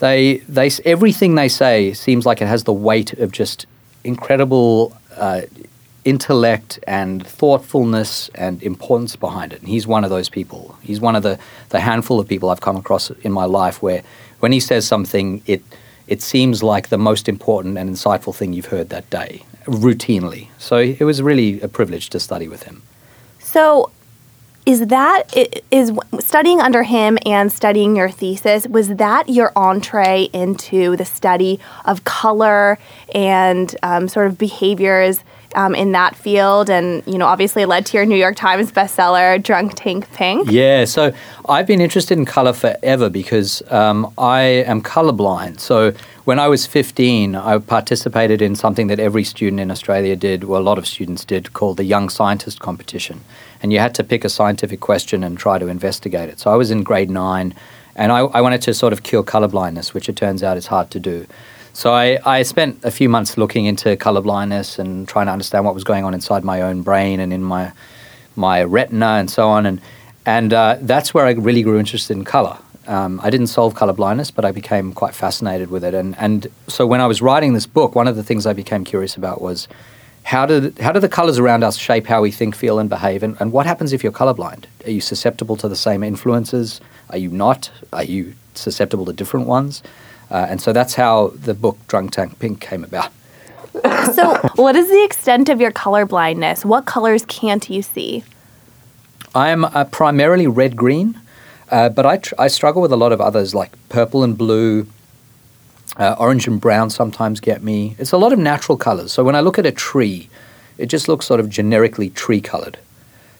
they, 0.00 0.38
they, 0.48 0.70
everything 0.84 1.36
they 1.36 1.48
say 1.48 1.94
seems 1.94 2.26
like 2.26 2.42
it 2.42 2.46
has 2.46 2.64
the 2.64 2.72
weight 2.72 3.12
of 3.14 3.32
just 3.32 3.66
incredible 4.04 4.96
uh, 5.16 5.42
intellect 6.04 6.78
and 6.86 7.26
thoughtfulness 7.26 8.28
and 8.30 8.62
importance 8.62 9.16
behind 9.16 9.52
it. 9.52 9.60
And 9.60 9.68
he's 9.68 9.86
one 9.86 10.04
of 10.04 10.10
those 10.10 10.28
people. 10.28 10.76
He's 10.82 11.00
one 11.00 11.16
of 11.16 11.22
the, 11.22 11.38
the 11.70 11.80
handful 11.80 12.20
of 12.20 12.28
people 12.28 12.50
I've 12.50 12.60
come 12.60 12.76
across 12.76 13.10
in 13.10 13.32
my 13.32 13.44
life 13.44 13.82
where 13.82 14.02
when 14.40 14.52
he 14.52 14.60
says 14.60 14.86
something, 14.86 15.42
it 15.46 15.62
it 16.08 16.22
seems 16.22 16.62
like 16.62 16.88
the 16.88 16.98
most 16.98 17.28
important 17.28 17.78
and 17.78 17.90
insightful 17.90 18.34
thing 18.34 18.52
you've 18.52 18.66
heard 18.66 18.88
that 18.90 19.08
day, 19.10 19.42
routinely. 19.64 20.48
So 20.58 20.78
it 20.78 21.02
was 21.02 21.22
really 21.22 21.60
a 21.60 21.68
privilege 21.68 22.10
to 22.10 22.20
study 22.20 22.48
with 22.48 22.62
him. 22.64 22.82
So, 23.38 23.90
is 24.66 24.88
that 24.88 25.32
is 25.70 25.92
studying 26.18 26.60
under 26.60 26.82
him 26.82 27.18
and 27.24 27.52
studying 27.52 27.94
your 27.94 28.10
thesis 28.10 28.66
was 28.66 28.96
that 28.96 29.28
your 29.28 29.52
entree 29.54 30.24
into 30.32 30.96
the 30.96 31.04
study 31.04 31.60
of 31.84 32.02
color 32.02 32.76
and 33.14 33.76
um, 33.84 34.08
sort 34.08 34.26
of 34.26 34.36
behaviors 34.36 35.22
um, 35.56 35.74
in 35.74 35.92
that 35.92 36.14
field 36.14 36.70
and 36.70 37.02
you 37.06 37.18
know 37.18 37.26
obviously 37.26 37.64
led 37.64 37.84
to 37.86 37.96
your 37.96 38.06
new 38.06 38.16
york 38.16 38.36
times 38.36 38.70
bestseller 38.70 39.42
drunk 39.42 39.72
tank 39.74 40.10
pink 40.12 40.50
Yeah, 40.50 40.84
so 40.84 41.12
I've 41.48 41.66
been 41.66 41.80
interested 41.80 42.16
in 42.18 42.24
color 42.24 42.52
forever 42.52 43.10
because 43.10 43.62
um, 43.70 44.12
I 44.18 44.40
am 44.40 44.82
colorblind. 44.82 45.60
So 45.60 45.92
when 46.24 46.38
I 46.38 46.48
was 46.48 46.66
15, 46.66 47.34
I 47.34 47.58
participated 47.58 48.42
in 48.42 48.56
something 48.56 48.88
that 48.88 48.98
every 48.98 49.24
student 49.24 49.60
in 49.60 49.70
Australia 49.70 50.16
did, 50.16 50.44
well, 50.44 50.60
a 50.60 50.64
lot 50.64 50.78
of 50.78 50.86
students 50.86 51.24
did, 51.24 51.52
called 51.52 51.76
the 51.76 51.84
Young 51.84 52.08
Scientist 52.08 52.60
Competition. 52.60 53.20
And 53.62 53.72
you 53.72 53.78
had 53.78 53.94
to 53.94 54.04
pick 54.04 54.24
a 54.24 54.28
scientific 54.28 54.80
question 54.80 55.22
and 55.22 55.38
try 55.38 55.58
to 55.58 55.68
investigate 55.68 56.28
it. 56.28 56.40
So 56.40 56.50
I 56.50 56.56
was 56.56 56.70
in 56.70 56.82
grade 56.82 57.10
nine, 57.10 57.54
and 57.94 58.12
I, 58.12 58.20
I 58.20 58.40
wanted 58.40 58.62
to 58.62 58.74
sort 58.74 58.92
of 58.92 59.02
cure 59.02 59.22
colorblindness, 59.22 59.94
which 59.94 60.08
it 60.08 60.16
turns 60.16 60.42
out 60.42 60.56
is 60.56 60.66
hard 60.66 60.90
to 60.92 61.00
do. 61.00 61.26
So 61.76 61.92
I, 61.92 62.18
I 62.24 62.42
spent 62.42 62.82
a 62.84 62.90
few 62.90 63.10
months 63.10 63.36
looking 63.36 63.66
into 63.66 63.98
colorblindness 63.98 64.78
and 64.78 65.06
trying 65.06 65.26
to 65.26 65.32
understand 65.32 65.66
what 65.66 65.74
was 65.74 65.84
going 65.84 66.04
on 66.04 66.14
inside 66.14 66.42
my 66.42 66.62
own 66.62 66.80
brain 66.80 67.20
and 67.20 67.34
in 67.34 67.42
my 67.42 67.70
my 68.34 68.62
retina 68.62 69.06
and 69.20 69.30
so 69.30 69.50
on. 69.50 69.66
And, 69.66 69.82
and 70.24 70.54
uh, 70.54 70.78
that's 70.80 71.12
where 71.12 71.26
I 71.26 71.32
really 71.32 71.62
grew 71.62 71.78
interested 71.78 72.16
in 72.16 72.24
color. 72.24 72.56
Um, 72.86 73.20
I 73.22 73.28
didn't 73.28 73.48
solve 73.48 73.74
color 73.74 73.92
blindness, 73.92 74.30
but 74.30 74.46
I 74.46 74.52
became 74.52 74.94
quite 74.94 75.14
fascinated 75.14 75.70
with 75.70 75.84
it. 75.84 75.92
And, 75.92 76.16
and 76.18 76.46
so 76.66 76.86
when 76.86 77.02
I 77.02 77.06
was 77.06 77.20
writing 77.20 77.52
this 77.52 77.66
book, 77.66 77.94
one 77.94 78.08
of 78.08 78.16
the 78.16 78.22
things 78.22 78.46
I 78.46 78.54
became 78.54 78.82
curious 78.82 79.14
about 79.14 79.42
was 79.42 79.68
how 80.22 80.46
do, 80.46 80.72
how 80.80 80.92
do 80.92 81.00
the 81.00 81.10
colors 81.10 81.38
around 81.38 81.62
us 81.62 81.76
shape 81.76 82.06
how 82.06 82.22
we 82.22 82.30
think, 82.30 82.56
feel, 82.56 82.78
and 82.78 82.88
behave? 82.88 83.22
And, 83.22 83.36
and 83.38 83.52
what 83.52 83.66
happens 83.66 83.92
if 83.92 84.02
you're 84.02 84.12
colorblind? 84.12 84.64
Are 84.86 84.90
you 84.90 85.02
susceptible 85.02 85.56
to 85.56 85.68
the 85.68 85.76
same 85.76 86.02
influences? 86.02 86.80
Are 87.10 87.18
you 87.18 87.28
not? 87.28 87.70
Are 87.92 88.04
you 88.04 88.34
susceptible 88.54 89.04
to 89.04 89.12
different 89.12 89.46
ones? 89.46 89.82
Uh, 90.30 90.46
and 90.48 90.60
so 90.60 90.72
that's 90.72 90.94
how 90.94 91.28
the 91.28 91.54
book 91.54 91.78
Drunk 91.86 92.12
Tank 92.12 92.38
Pink 92.38 92.60
came 92.60 92.84
about. 92.84 93.12
so 94.14 94.36
what 94.56 94.74
is 94.76 94.88
the 94.88 95.04
extent 95.04 95.48
of 95.48 95.60
your 95.60 95.70
color 95.70 96.06
blindness 96.06 96.64
what 96.64 96.86
colors 96.86 97.26
can't 97.26 97.68
you 97.68 97.82
see 97.82 98.24
I 99.36 99.50
am 99.50 99.66
uh, 99.66 99.84
primarily 99.84 100.46
red 100.46 100.76
green, 100.76 101.20
uh, 101.70 101.90
but 101.90 102.06
I, 102.06 102.16
tr- 102.16 102.34
I 102.38 102.48
struggle 102.48 102.80
with 102.80 102.90
a 102.90 102.96
lot 102.96 103.12
of 103.12 103.20
others 103.20 103.54
like 103.54 103.70
purple 103.90 104.24
and 104.24 104.36
blue. 104.36 104.86
Uh, 105.98 106.16
orange 106.18 106.46
and 106.46 106.58
brown 106.58 106.88
sometimes 106.88 107.38
get 107.40 107.62
me. 107.62 107.96
It's 107.98 108.12
a 108.12 108.16
lot 108.16 108.32
of 108.32 108.38
natural 108.38 108.78
colors. 108.78 109.12
So 109.12 109.22
when 109.24 109.34
I 109.34 109.40
look 109.40 109.58
at 109.58 109.66
a 109.66 109.72
tree, 109.72 110.30
it 110.78 110.86
just 110.86 111.06
looks 111.06 111.26
sort 111.26 111.38
of 111.38 111.50
generically 111.50 112.08
tree 112.10 112.40
colored. 112.40 112.78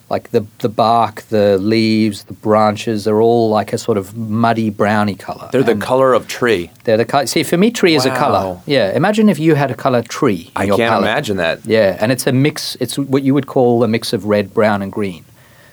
Like 0.08 0.30
the, 0.30 0.46
the 0.60 0.68
bark, 0.68 1.22
the 1.30 1.58
leaves, 1.58 2.24
the 2.24 2.32
branches 2.32 3.08
are 3.08 3.20
all 3.20 3.50
like 3.50 3.72
a 3.72 3.78
sort 3.78 3.98
of 3.98 4.16
muddy 4.16 4.70
browny 4.70 5.16
color. 5.16 5.48
They're 5.50 5.64
the 5.64 5.72
And 5.72 5.82
color 5.82 6.12
of 6.12 6.28
tree. 6.28 6.70
They're 6.84 6.96
the 6.96 7.04
color. 7.04 7.26
See, 7.26 7.42
for 7.42 7.56
me, 7.56 7.72
tree 7.72 7.96
is 7.96 8.06
a 8.06 8.10
color. 8.10 8.60
Yeah. 8.66 8.94
Imagine 8.94 9.28
if 9.28 9.40
you 9.40 9.56
had 9.56 9.72
a 9.72 9.74
color 9.74 10.02
tree. 10.02 10.42
In 10.54 10.62
I 10.62 10.64
your 10.64 10.76
can't 10.76 10.90
palette. 10.90 11.04
imagine 11.08 11.36
that. 11.38 11.66
Yeah, 11.66 11.96
and 12.00 12.12
it's 12.12 12.24
a 12.28 12.32
mix. 12.32 12.76
It's 12.76 12.96
what 12.96 13.24
you 13.24 13.34
would 13.34 13.48
call 13.48 13.82
a 13.82 13.88
mix 13.88 14.12
of 14.12 14.26
red, 14.26 14.54
brown, 14.54 14.80
and 14.80 14.92
green. 14.92 15.24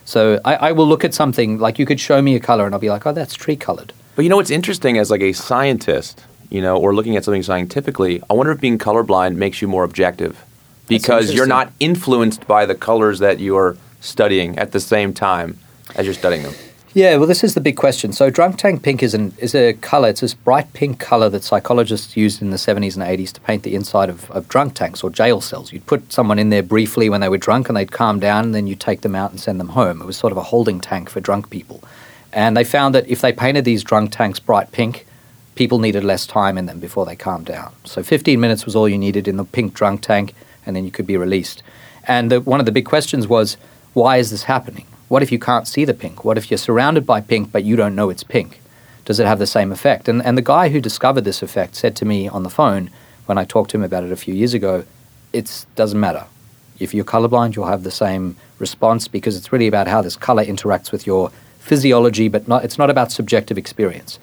So 0.05 0.41
I, 0.43 0.55
I 0.55 0.71
will 0.71 0.87
look 0.87 1.05
at 1.05 1.13
something 1.13 1.59
like 1.59 1.77
you 1.77 1.85
could 1.85 1.99
show 1.99 2.19
me 2.21 2.35
a 2.35 2.39
color, 2.39 2.65
and 2.65 2.73
I'll 2.73 2.81
be 2.81 2.89
like, 2.89 3.05
oh, 3.05 3.13
that's 3.13 3.35
tree 3.35 3.55
colored. 3.55 3.93
But 4.15 4.23
you 4.23 4.29
know 4.29 4.35
what's 4.37 4.51
interesting 4.51 4.97
as 4.97 5.11
like 5.11 5.21
a 5.21 5.33
scientist, 5.33 6.23
you 6.49 6.59
know, 6.61 6.75
or 6.77 6.93
looking 6.95 7.15
at 7.15 7.23
something 7.23 7.43
scientifically, 7.43 8.21
I 8.29 8.33
wonder 8.33 8.51
if 8.51 8.59
being 8.59 8.77
colorblind 8.79 9.35
makes 9.35 9.61
you 9.61 9.67
more 9.67 9.83
objective 9.83 10.43
because 10.87 11.33
you're 11.33 11.47
not 11.47 11.71
influenced 11.79 12.45
by 12.47 12.65
the 12.65 12.75
colors 12.75 13.19
that 13.19 13.39
you're 13.39 13.77
studying 14.03 14.57
at 14.59 14.71
the 14.71 14.79
same 14.79 15.13
time 15.13 15.57
as 15.95 16.05
you're 16.05 16.13
studying 16.13 16.43
them. 16.43 16.53
Yeah, 16.95 17.17
well, 17.17 17.25
this 17.25 17.43
is 17.43 17.55
the 17.55 17.61
big 17.61 17.75
question. 17.75 18.13
So, 18.13 18.29
drunk 18.29 18.59
tank 18.59 18.83
pink 18.83 19.01
is 19.01 19.15
an 19.15 19.33
is 19.39 19.55
a 19.55 19.73
color. 19.73 20.09
It's 20.09 20.21
this 20.21 20.35
bright 20.35 20.71
pink 20.73 20.99
color 20.99 21.27
that 21.29 21.43
psychologists 21.43 22.15
used 22.15 22.39
in 22.39 22.51
the 22.51 22.57
70s 22.57 22.95
and 22.95 23.03
80s 23.03 23.31
to 23.31 23.41
paint 23.41 23.63
the 23.63 23.73
inside 23.73 24.09
of, 24.09 24.29
of 24.29 24.47
drunk 24.47 24.75
tanks 24.75 25.03
or 25.03 25.09
jail 25.09 25.41
cells. 25.41 25.73
You'd 25.73 25.87
put 25.87 26.13
someone 26.13 26.37
in 26.37 26.49
there 26.49 26.61
briefly 26.61 27.09
when 27.09 27.19
they 27.19 27.29
were 27.29 27.39
drunk, 27.39 27.67
and 27.67 27.75
they'd 27.75 27.91
calm 27.91 28.19
down, 28.19 28.43
and 28.43 28.53
then 28.53 28.67
you 28.67 28.75
take 28.75 29.01
them 29.01 29.15
out 29.15 29.31
and 29.31 29.39
send 29.39 29.59
them 29.59 29.69
home. 29.69 30.03
It 30.03 30.05
was 30.05 30.17
sort 30.17 30.31
of 30.31 30.37
a 30.37 30.43
holding 30.43 30.79
tank 30.79 31.09
for 31.09 31.19
drunk 31.19 31.49
people. 31.49 31.83
And 32.31 32.55
they 32.55 32.63
found 32.63 32.93
that 32.93 33.07
if 33.07 33.21
they 33.21 33.33
painted 33.33 33.65
these 33.65 33.83
drunk 33.83 34.11
tanks 34.11 34.39
bright 34.39 34.71
pink, 34.71 35.07
people 35.55 35.79
needed 35.79 36.03
less 36.03 36.27
time 36.27 36.59
in 36.59 36.67
them 36.67 36.79
before 36.79 37.07
they 37.07 37.15
calmed 37.15 37.47
down. 37.47 37.73
So 37.85 38.03
15 38.03 38.39
minutes 38.39 38.65
was 38.65 38.75
all 38.75 38.87
you 38.87 38.99
needed 38.99 39.27
in 39.27 39.37
the 39.37 39.45
pink 39.45 39.73
drunk 39.73 40.01
tank, 40.01 40.35
and 40.63 40.75
then 40.75 40.85
you 40.85 40.91
could 40.91 41.07
be 41.07 41.17
released. 41.17 41.63
And 42.07 42.31
the, 42.31 42.41
one 42.41 42.59
of 42.59 42.67
the 42.67 42.71
big 42.71 42.85
questions 42.85 43.27
was, 43.27 43.57
why 43.93 44.17
is 44.17 44.31
this 44.31 44.43
happening? 44.43 44.85
What 45.07 45.23
if 45.23 45.31
you 45.31 45.39
can't 45.39 45.67
see 45.67 45.85
the 45.85 45.93
pink? 45.93 46.25
What 46.25 46.37
if 46.37 46.49
you're 46.49 46.57
surrounded 46.57 47.05
by 47.05 47.21
pink 47.21 47.51
but 47.51 47.63
you 47.63 47.75
don't 47.75 47.95
know 47.95 48.09
it's 48.09 48.23
pink? 48.23 48.59
Does 49.05 49.19
it 49.19 49.27
have 49.27 49.39
the 49.39 49.47
same 49.47 49.71
effect? 49.71 50.07
And, 50.07 50.23
and 50.23 50.37
the 50.37 50.41
guy 50.41 50.69
who 50.69 50.79
discovered 50.79 51.21
this 51.21 51.43
effect 51.43 51.75
said 51.75 51.95
to 51.97 52.05
me 52.05 52.27
on 52.27 52.43
the 52.43 52.49
phone 52.49 52.89
when 53.25 53.37
I 53.37 53.45
talked 53.45 53.71
to 53.71 53.77
him 53.77 53.83
about 53.83 54.03
it 54.03 54.11
a 54.11 54.15
few 54.15 54.33
years 54.33 54.53
ago, 54.53 54.85
it 55.31 55.65
doesn't 55.75 55.99
matter. 55.99 56.25
If 56.79 56.93
you're 56.93 57.05
colorblind, 57.05 57.55
you'll 57.55 57.67
have 57.67 57.83
the 57.83 57.91
same 57.91 58.35
response 58.59 59.07
because 59.07 59.37
it's 59.37 59.51
really 59.51 59.67
about 59.67 59.87
how 59.87 60.01
this 60.01 60.15
color 60.15 60.43
interacts 60.43 60.91
with 60.91 61.05
your 61.05 61.29
physiology, 61.59 62.27
but 62.27 62.47
not, 62.47 62.65
it's 62.65 62.77
not 62.77 62.89
about 62.89 63.11
subjective 63.11 63.57
experience. 63.57 64.19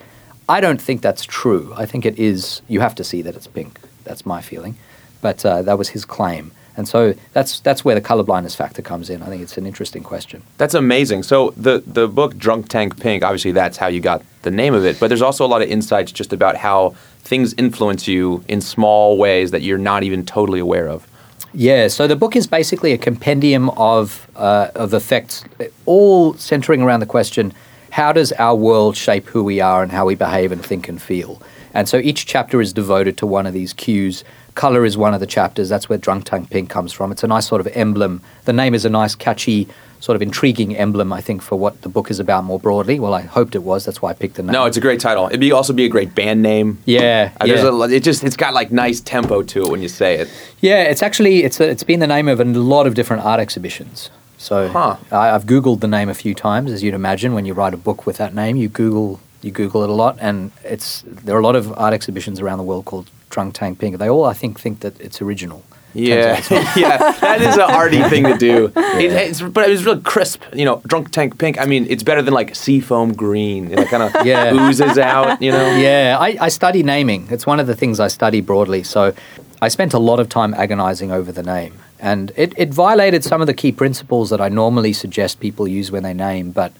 I 0.48 0.60
don't 0.60 0.80
think 0.80 1.00
that's 1.00 1.24
true. 1.24 1.72
I 1.76 1.86
think 1.86 2.04
it 2.04 2.18
is, 2.18 2.60
you 2.68 2.80
have 2.80 2.94
to 2.96 3.04
see 3.04 3.22
that 3.22 3.36
it's 3.36 3.46
pink. 3.46 3.80
That's 4.04 4.26
my 4.26 4.40
feeling. 4.42 4.76
But 5.20 5.46
uh, 5.46 5.62
that 5.62 5.78
was 5.78 5.90
his 5.90 6.04
claim. 6.04 6.52
And 6.80 6.88
so 6.88 7.14
that's, 7.34 7.60
that's 7.60 7.84
where 7.84 7.94
the 7.94 8.00
colorblindness 8.00 8.56
factor 8.56 8.80
comes 8.80 9.10
in. 9.10 9.22
I 9.22 9.26
think 9.26 9.42
it's 9.42 9.58
an 9.58 9.66
interesting 9.66 10.02
question. 10.02 10.42
That's 10.56 10.72
amazing. 10.72 11.24
So 11.24 11.52
the 11.56 11.82
the 11.86 12.08
book 12.08 12.38
Drunk 12.38 12.68
Tank 12.68 12.98
Pink, 12.98 13.22
obviously 13.22 13.52
that's 13.52 13.76
how 13.76 13.88
you 13.88 14.00
got 14.00 14.24
the 14.42 14.50
name 14.50 14.72
of 14.72 14.86
it, 14.86 14.98
but 14.98 15.08
there's 15.08 15.20
also 15.20 15.44
a 15.44 15.50
lot 15.54 15.60
of 15.60 15.68
insights 15.68 16.10
just 16.10 16.32
about 16.32 16.56
how 16.56 16.94
things 17.18 17.52
influence 17.58 18.08
you 18.08 18.42
in 18.48 18.62
small 18.62 19.18
ways 19.18 19.50
that 19.50 19.60
you're 19.60 19.84
not 19.92 20.02
even 20.04 20.24
totally 20.24 20.58
aware 20.58 20.88
of. 20.88 21.06
Yeah, 21.52 21.88
so 21.88 22.06
the 22.06 22.16
book 22.16 22.34
is 22.34 22.46
basically 22.46 22.92
a 22.92 22.98
compendium 22.98 23.68
of, 23.70 24.26
uh, 24.36 24.68
of 24.74 24.94
effects, 24.94 25.44
all 25.84 26.32
centering 26.34 26.80
around 26.80 27.00
the 27.00 27.06
question 27.06 27.52
how 27.90 28.12
does 28.12 28.32
our 28.32 28.54
world 28.54 28.96
shape 28.96 29.26
who 29.26 29.42
we 29.42 29.60
are 29.60 29.82
and 29.82 29.90
how 29.90 30.06
we 30.06 30.14
behave 30.14 30.52
and 30.52 30.64
think 30.64 30.88
and 30.88 31.02
feel? 31.02 31.42
And 31.74 31.88
so 31.88 31.98
each 31.98 32.26
chapter 32.26 32.60
is 32.60 32.72
devoted 32.72 33.16
to 33.18 33.26
one 33.26 33.46
of 33.46 33.52
these 33.54 33.72
cues. 33.72 34.24
Color 34.54 34.84
is 34.84 34.96
one 34.98 35.14
of 35.14 35.20
the 35.20 35.26
chapters. 35.26 35.68
That's 35.68 35.88
where 35.88 35.98
Drunk 35.98 36.24
Tank 36.24 36.50
Pink 36.50 36.68
comes 36.68 36.92
from. 36.92 37.12
It's 37.12 37.22
a 37.22 37.28
nice 37.28 37.46
sort 37.46 37.60
of 37.60 37.68
emblem. 37.68 38.20
The 38.44 38.52
name 38.52 38.74
is 38.74 38.84
a 38.84 38.90
nice, 38.90 39.14
catchy, 39.14 39.68
sort 40.00 40.16
of 40.16 40.22
intriguing 40.22 40.76
emblem, 40.76 41.12
I 41.12 41.20
think, 41.20 41.40
for 41.42 41.56
what 41.56 41.82
the 41.82 41.88
book 41.88 42.10
is 42.10 42.18
about 42.18 42.42
more 42.44 42.58
broadly. 42.58 42.98
Well, 42.98 43.14
I 43.14 43.20
hoped 43.22 43.54
it 43.54 43.62
was. 43.62 43.84
That's 43.84 44.02
why 44.02 44.10
I 44.10 44.14
picked 44.14 44.34
the 44.34 44.42
name. 44.42 44.52
No, 44.52 44.64
it's 44.64 44.76
a 44.76 44.80
great 44.80 44.98
title. 44.98 45.26
It'd 45.28 45.38
be 45.40 45.52
also 45.52 45.72
be 45.72 45.84
a 45.84 45.88
great 45.88 46.14
band 46.14 46.42
name. 46.42 46.78
yeah, 46.84 47.30
Uh, 47.40 47.46
There's 47.46 47.62
yeah. 47.62 47.68
a, 47.70 47.88
it 47.90 48.02
just 48.02 48.24
it's 48.24 48.36
got 48.36 48.52
like 48.52 48.72
nice 48.72 49.00
tempo 49.00 49.42
to 49.44 49.62
it 49.62 49.68
when 49.70 49.80
you 49.80 49.88
say 49.88 50.16
it. 50.16 50.28
Yeah, 50.60 50.82
it's 50.82 51.02
actually 51.02 51.44
it's 51.44 51.60
a, 51.60 51.68
it's 51.70 51.84
been 51.84 52.00
the 52.00 52.06
name 52.08 52.26
of 52.28 52.40
a 52.40 52.44
lot 52.44 52.86
of 52.88 52.94
different 52.94 53.24
art 53.24 53.38
exhibitions. 53.40 54.10
So 54.36 54.68
Huh. 54.68 54.96
I, 55.12 55.30
I've 55.30 55.44
googled 55.44 55.80
the 55.80 55.88
name 55.88 56.08
a 56.08 56.14
few 56.14 56.34
times, 56.34 56.72
as 56.72 56.82
you'd 56.82 56.94
imagine. 56.94 57.34
When 57.34 57.44
you 57.44 57.54
write 57.54 57.74
a 57.74 57.78
book 57.78 58.06
with 58.06 58.16
that 58.16 58.34
name, 58.34 58.56
you 58.56 58.68
Google 58.68 59.20
you 59.42 59.50
Google 59.50 59.82
it 59.82 59.90
a 59.90 59.94
lot, 59.94 60.18
and 60.20 60.50
it's 60.64 61.02
there 61.06 61.34
are 61.36 61.40
a 61.40 61.42
lot 61.44 61.56
of 61.56 61.72
art 61.78 61.92
exhibitions 61.94 62.40
around 62.40 62.58
the 62.58 62.64
world 62.64 62.84
called 62.84 63.10
Drunk 63.30 63.54
Tank 63.54 63.78
Pink. 63.78 63.98
They 63.98 64.08
all, 64.08 64.24
I 64.24 64.34
think, 64.34 64.60
think 64.60 64.80
that 64.80 65.00
it's 65.00 65.20
original. 65.22 65.62
Yeah, 65.92 66.36
it's 66.38 66.50
yeah, 66.76 66.98
that 67.20 67.42
is 67.42 67.54
an 67.56 67.62
arty 67.62 68.00
thing 68.10 68.24
to 68.24 68.36
do. 68.38 68.72
It, 68.76 69.10
it's, 69.12 69.40
but 69.42 69.66
it 69.68 69.70
was 69.70 69.84
real 69.84 70.00
crisp. 70.00 70.42
You 70.54 70.64
know, 70.64 70.82
drunk 70.86 71.10
tank 71.10 71.38
pink. 71.38 71.60
I 71.60 71.64
mean, 71.64 71.86
it's 71.90 72.02
better 72.04 72.22
than 72.22 72.32
like 72.34 72.54
seafoam 72.54 73.12
green. 73.12 73.72
It 73.72 73.88
kind 73.88 74.02
of 74.04 74.12
Yeah. 74.26 74.54
oozes 74.54 74.98
out. 74.98 75.42
You 75.42 75.50
know. 75.52 75.76
Yeah, 75.76 76.16
I, 76.20 76.36
I 76.40 76.48
study 76.48 76.82
naming. 76.82 77.26
It's 77.30 77.44
one 77.46 77.58
of 77.58 77.66
the 77.66 77.74
things 77.74 77.98
I 77.98 78.06
study 78.08 78.40
broadly. 78.40 78.84
So 78.84 79.12
I 79.60 79.68
spent 79.68 79.92
a 79.92 79.98
lot 79.98 80.20
of 80.20 80.28
time 80.28 80.54
agonizing 80.54 81.10
over 81.10 81.32
the 81.32 81.42
name. 81.42 81.74
And 81.98 82.32
it, 82.36 82.54
it 82.56 82.72
violated 82.72 83.24
some 83.24 83.40
of 83.42 83.46
the 83.46 83.52
key 83.52 83.72
principles 83.72 84.30
that 84.30 84.40
I 84.40 84.48
normally 84.48 84.92
suggest 84.94 85.38
people 85.38 85.68
use 85.68 85.90
when 85.90 86.02
they 86.02 86.14
name, 86.14 86.50
but 86.50 86.72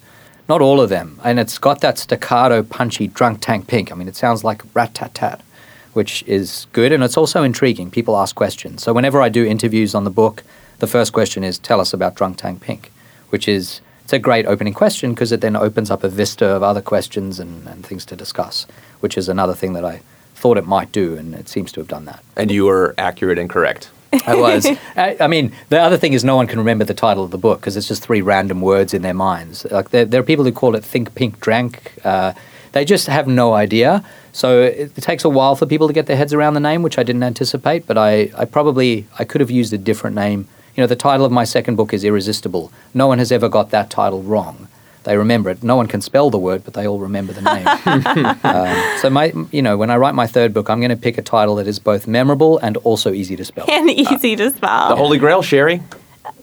not 0.47 0.61
all 0.61 0.81
of 0.81 0.89
them. 0.89 1.19
And 1.23 1.39
it's 1.39 1.57
got 1.57 1.81
that 1.81 1.97
staccato, 1.97 2.63
punchy, 2.63 3.07
drunk 3.07 3.41
tank 3.41 3.67
pink. 3.67 3.91
I 3.91 3.95
mean, 3.95 4.07
it 4.07 4.15
sounds 4.15 4.43
like 4.43 4.61
rat 4.73 4.93
tat 4.93 5.13
tat, 5.13 5.41
which 5.93 6.23
is 6.23 6.67
good. 6.73 6.91
And 6.91 7.03
it's 7.03 7.17
also 7.17 7.43
intriguing. 7.43 7.91
People 7.91 8.17
ask 8.17 8.35
questions. 8.35 8.83
So 8.83 8.93
whenever 8.93 9.21
I 9.21 9.29
do 9.29 9.45
interviews 9.45 9.95
on 9.95 10.03
the 10.03 10.09
book, 10.09 10.43
the 10.79 10.87
first 10.87 11.13
question 11.13 11.43
is 11.43 11.59
tell 11.59 11.79
us 11.79 11.93
about 11.93 12.15
drunk 12.15 12.37
tank 12.37 12.61
pink, 12.61 12.91
which 13.29 13.47
is 13.47 13.81
it's 14.03 14.13
a 14.13 14.19
great 14.19 14.45
opening 14.45 14.73
question 14.73 15.13
because 15.13 15.31
it 15.31 15.41
then 15.41 15.55
opens 15.55 15.89
up 15.89 16.03
a 16.03 16.09
vista 16.09 16.45
of 16.45 16.63
other 16.63 16.81
questions 16.81 17.39
and, 17.39 17.67
and 17.67 17.85
things 17.85 18.03
to 18.07 18.15
discuss, 18.15 18.65
which 18.99 19.17
is 19.17 19.29
another 19.29 19.53
thing 19.53 19.73
that 19.73 19.85
I 19.85 20.01
thought 20.35 20.57
it 20.57 20.65
might 20.65 20.91
do, 20.91 21.15
and 21.15 21.35
it 21.35 21.47
seems 21.47 21.71
to 21.73 21.79
have 21.79 21.87
done 21.87 22.05
that. 22.05 22.23
And 22.35 22.49
you 22.49 22.65
were 22.65 22.95
accurate 22.97 23.37
and 23.37 23.49
correct. 23.49 23.89
I 24.25 24.35
was. 24.35 24.65
I, 24.95 25.17
I 25.19 25.27
mean, 25.27 25.53
the 25.69 25.79
other 25.79 25.97
thing 25.97 26.13
is 26.13 26.23
no 26.23 26.35
one 26.35 26.47
can 26.47 26.59
remember 26.59 26.83
the 26.83 26.93
title 26.93 27.23
of 27.23 27.31
the 27.31 27.37
book 27.37 27.59
because 27.59 27.77
it's 27.77 27.87
just 27.87 28.03
three 28.03 28.21
random 28.21 28.61
words 28.61 28.93
in 28.93 29.01
their 29.01 29.13
minds. 29.13 29.65
Like 29.69 29.89
there, 29.89 30.05
there 30.05 30.19
are 30.21 30.23
people 30.23 30.45
who 30.45 30.51
call 30.51 30.75
it 30.75 30.83
"Think 30.83 31.15
Pink 31.15 31.39
Drank." 31.39 31.93
Uh, 32.03 32.33
they 32.73 32.85
just 32.85 33.07
have 33.07 33.27
no 33.27 33.53
idea. 33.53 34.03
So 34.31 34.61
it, 34.61 34.97
it 34.97 35.01
takes 35.01 35.25
a 35.25 35.29
while 35.29 35.55
for 35.55 35.65
people 35.65 35.87
to 35.87 35.93
get 35.93 36.05
their 36.05 36.15
heads 36.15 36.33
around 36.33 36.53
the 36.53 36.59
name, 36.59 36.83
which 36.83 36.97
I 36.97 37.03
didn't 37.03 37.23
anticipate. 37.23 37.85
But 37.85 37.97
I, 37.97 38.31
I 38.37 38.45
probably 38.45 39.05
I 39.19 39.23
could 39.23 39.41
have 39.41 39.51
used 39.51 39.73
a 39.73 39.77
different 39.77 40.15
name. 40.15 40.47
You 40.75 40.83
know, 40.83 40.87
the 40.87 40.95
title 40.95 41.25
of 41.25 41.31
my 41.31 41.43
second 41.43 41.75
book 41.75 41.93
is 41.93 42.03
Irresistible. 42.03 42.71
No 42.93 43.07
one 43.07 43.19
has 43.19 43.31
ever 43.31 43.49
got 43.49 43.71
that 43.71 43.89
title 43.89 44.23
wrong. 44.23 44.69
They 45.03 45.17
remember 45.17 45.49
it. 45.49 45.63
No 45.63 45.75
one 45.75 45.87
can 45.87 46.01
spell 46.01 46.29
the 46.29 46.37
word, 46.37 46.63
but 46.63 46.75
they 46.75 46.87
all 46.87 46.99
remember 46.99 47.33
the 47.33 47.41
name. 47.41 47.65
um, 48.43 48.97
so 48.99 49.09
my, 49.09 49.33
you 49.51 49.61
know, 49.61 49.75
when 49.77 49.89
I 49.89 49.97
write 49.97 50.13
my 50.13 50.27
third 50.27 50.53
book, 50.53 50.69
I'm 50.69 50.79
going 50.79 50.91
to 50.91 50.95
pick 50.95 51.17
a 51.17 51.23
title 51.23 51.55
that 51.55 51.67
is 51.67 51.79
both 51.79 52.07
memorable 52.07 52.59
and 52.59 52.77
also 52.77 53.11
easy 53.11 53.35
to 53.35 53.45
spell. 53.45 53.65
and 53.69 53.89
easy 53.89 54.35
to 54.35 54.51
spell. 54.51 54.89
The 54.89 54.95
Holy 54.95 55.17
Grail, 55.17 55.41
Sherry. 55.41 55.81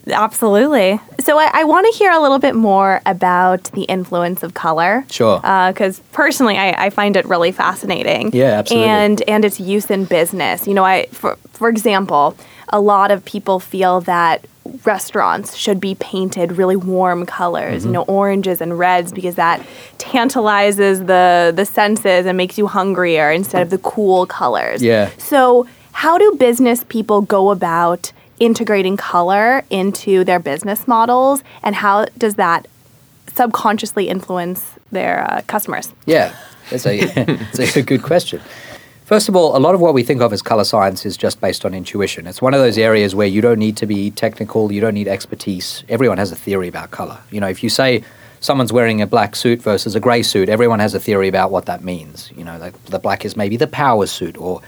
Absolutely. 0.08 0.98
So 1.20 1.38
I, 1.38 1.50
I 1.52 1.64
want 1.64 1.86
to 1.92 1.96
hear 1.96 2.10
a 2.10 2.18
little 2.18 2.38
bit 2.38 2.54
more 2.54 3.00
about 3.06 3.64
the 3.72 3.82
influence 3.82 4.42
of 4.42 4.54
color. 4.54 5.04
Sure. 5.10 5.38
Because 5.38 6.00
personally, 6.12 6.56
I, 6.56 6.86
I 6.86 6.90
find 6.90 7.16
it 7.16 7.26
really 7.26 7.52
fascinating. 7.52 8.30
Yeah, 8.32 8.58
absolutely. 8.58 8.88
And 8.88 9.22
and 9.28 9.44
its 9.44 9.60
use 9.60 9.90
in 9.90 10.06
business. 10.06 10.66
You 10.66 10.74
know, 10.74 10.84
I 10.84 11.06
for 11.12 11.36
for 11.52 11.68
example, 11.68 12.36
a 12.70 12.80
lot 12.80 13.10
of 13.10 13.24
people 13.24 13.60
feel 13.60 14.00
that 14.02 14.46
restaurants 14.84 15.56
should 15.56 15.80
be 15.80 15.94
painted 15.96 16.52
really 16.52 16.76
warm 16.76 17.26
colors, 17.26 17.82
Mm-hmm. 17.82 17.86
you 17.88 17.92
know, 17.92 18.02
oranges 18.02 18.60
and 18.60 18.78
reds, 18.78 19.12
because 19.12 19.34
that 19.36 19.64
tantalizes 19.98 21.00
the 21.04 21.52
the 21.54 21.64
senses 21.64 22.26
and 22.26 22.36
makes 22.36 22.58
you 22.58 22.66
hungrier 22.66 23.30
instead 23.30 23.62
of 23.62 23.70
the 23.70 23.78
cool 23.78 24.26
colors. 24.26 24.82
Yeah. 24.82 25.10
So, 25.18 25.66
how 25.92 26.18
do 26.18 26.36
business 26.38 26.84
people 26.88 27.20
go 27.22 27.50
about 27.50 28.12
integrating 28.38 28.96
color 28.96 29.64
into 29.70 30.24
their 30.24 30.38
business 30.38 30.86
models, 30.86 31.42
and 31.62 31.74
how 31.74 32.06
does 32.16 32.34
that 32.36 32.66
subconsciously 33.34 34.08
influence 34.08 34.64
their 34.92 35.24
uh, 35.30 35.42
customers? 35.46 35.92
Yeah, 36.06 36.34
that's 36.70 36.86
a, 36.86 37.00
that's 37.54 37.76
a 37.76 37.82
good 37.82 38.02
question. 38.02 38.40
First 39.08 39.30
of 39.30 39.34
all, 39.34 39.56
a 39.56 39.58
lot 39.58 39.74
of 39.74 39.80
what 39.80 39.94
we 39.94 40.02
think 40.02 40.20
of 40.20 40.34
as 40.34 40.42
color 40.42 40.64
science 40.64 41.06
is 41.06 41.16
just 41.16 41.40
based 41.40 41.64
on 41.64 41.72
intuition. 41.72 42.26
It's 42.26 42.42
one 42.42 42.52
of 42.52 42.60
those 42.60 42.76
areas 42.76 43.14
where 43.14 43.26
you 43.26 43.40
don't 43.40 43.58
need 43.58 43.74
to 43.78 43.86
be 43.86 44.10
technical, 44.10 44.70
you 44.70 44.82
don't 44.82 44.92
need 44.92 45.08
expertise. 45.08 45.82
Everyone 45.88 46.18
has 46.18 46.30
a 46.30 46.36
theory 46.36 46.68
about 46.68 46.90
color. 46.90 47.18
You 47.30 47.40
know, 47.40 47.48
if 47.48 47.62
you 47.62 47.70
say 47.70 48.04
someone's 48.40 48.70
wearing 48.70 49.00
a 49.00 49.06
black 49.06 49.34
suit 49.34 49.62
versus 49.62 49.96
a 49.96 49.98
gray 49.98 50.22
suit, 50.22 50.50
everyone 50.50 50.78
has 50.80 50.92
a 50.92 51.00
theory 51.00 51.26
about 51.26 51.50
what 51.50 51.64
that 51.64 51.82
means. 51.82 52.30
You 52.36 52.44
know, 52.44 52.58
the, 52.58 52.74
the 52.90 52.98
black 52.98 53.24
is 53.24 53.34
maybe 53.34 53.56
the 53.56 53.66
power 53.66 54.04
suit 54.04 54.36
or 54.36 54.60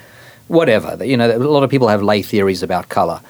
whatever. 0.49 1.05
You 1.05 1.19
know, 1.19 1.37
a 1.37 1.39
lot 1.39 1.63
of 1.63 1.69
people 1.69 1.89
have 1.89 2.03
lay 2.03 2.23
theories 2.23 2.63
about 2.63 2.89
color. 2.89 3.21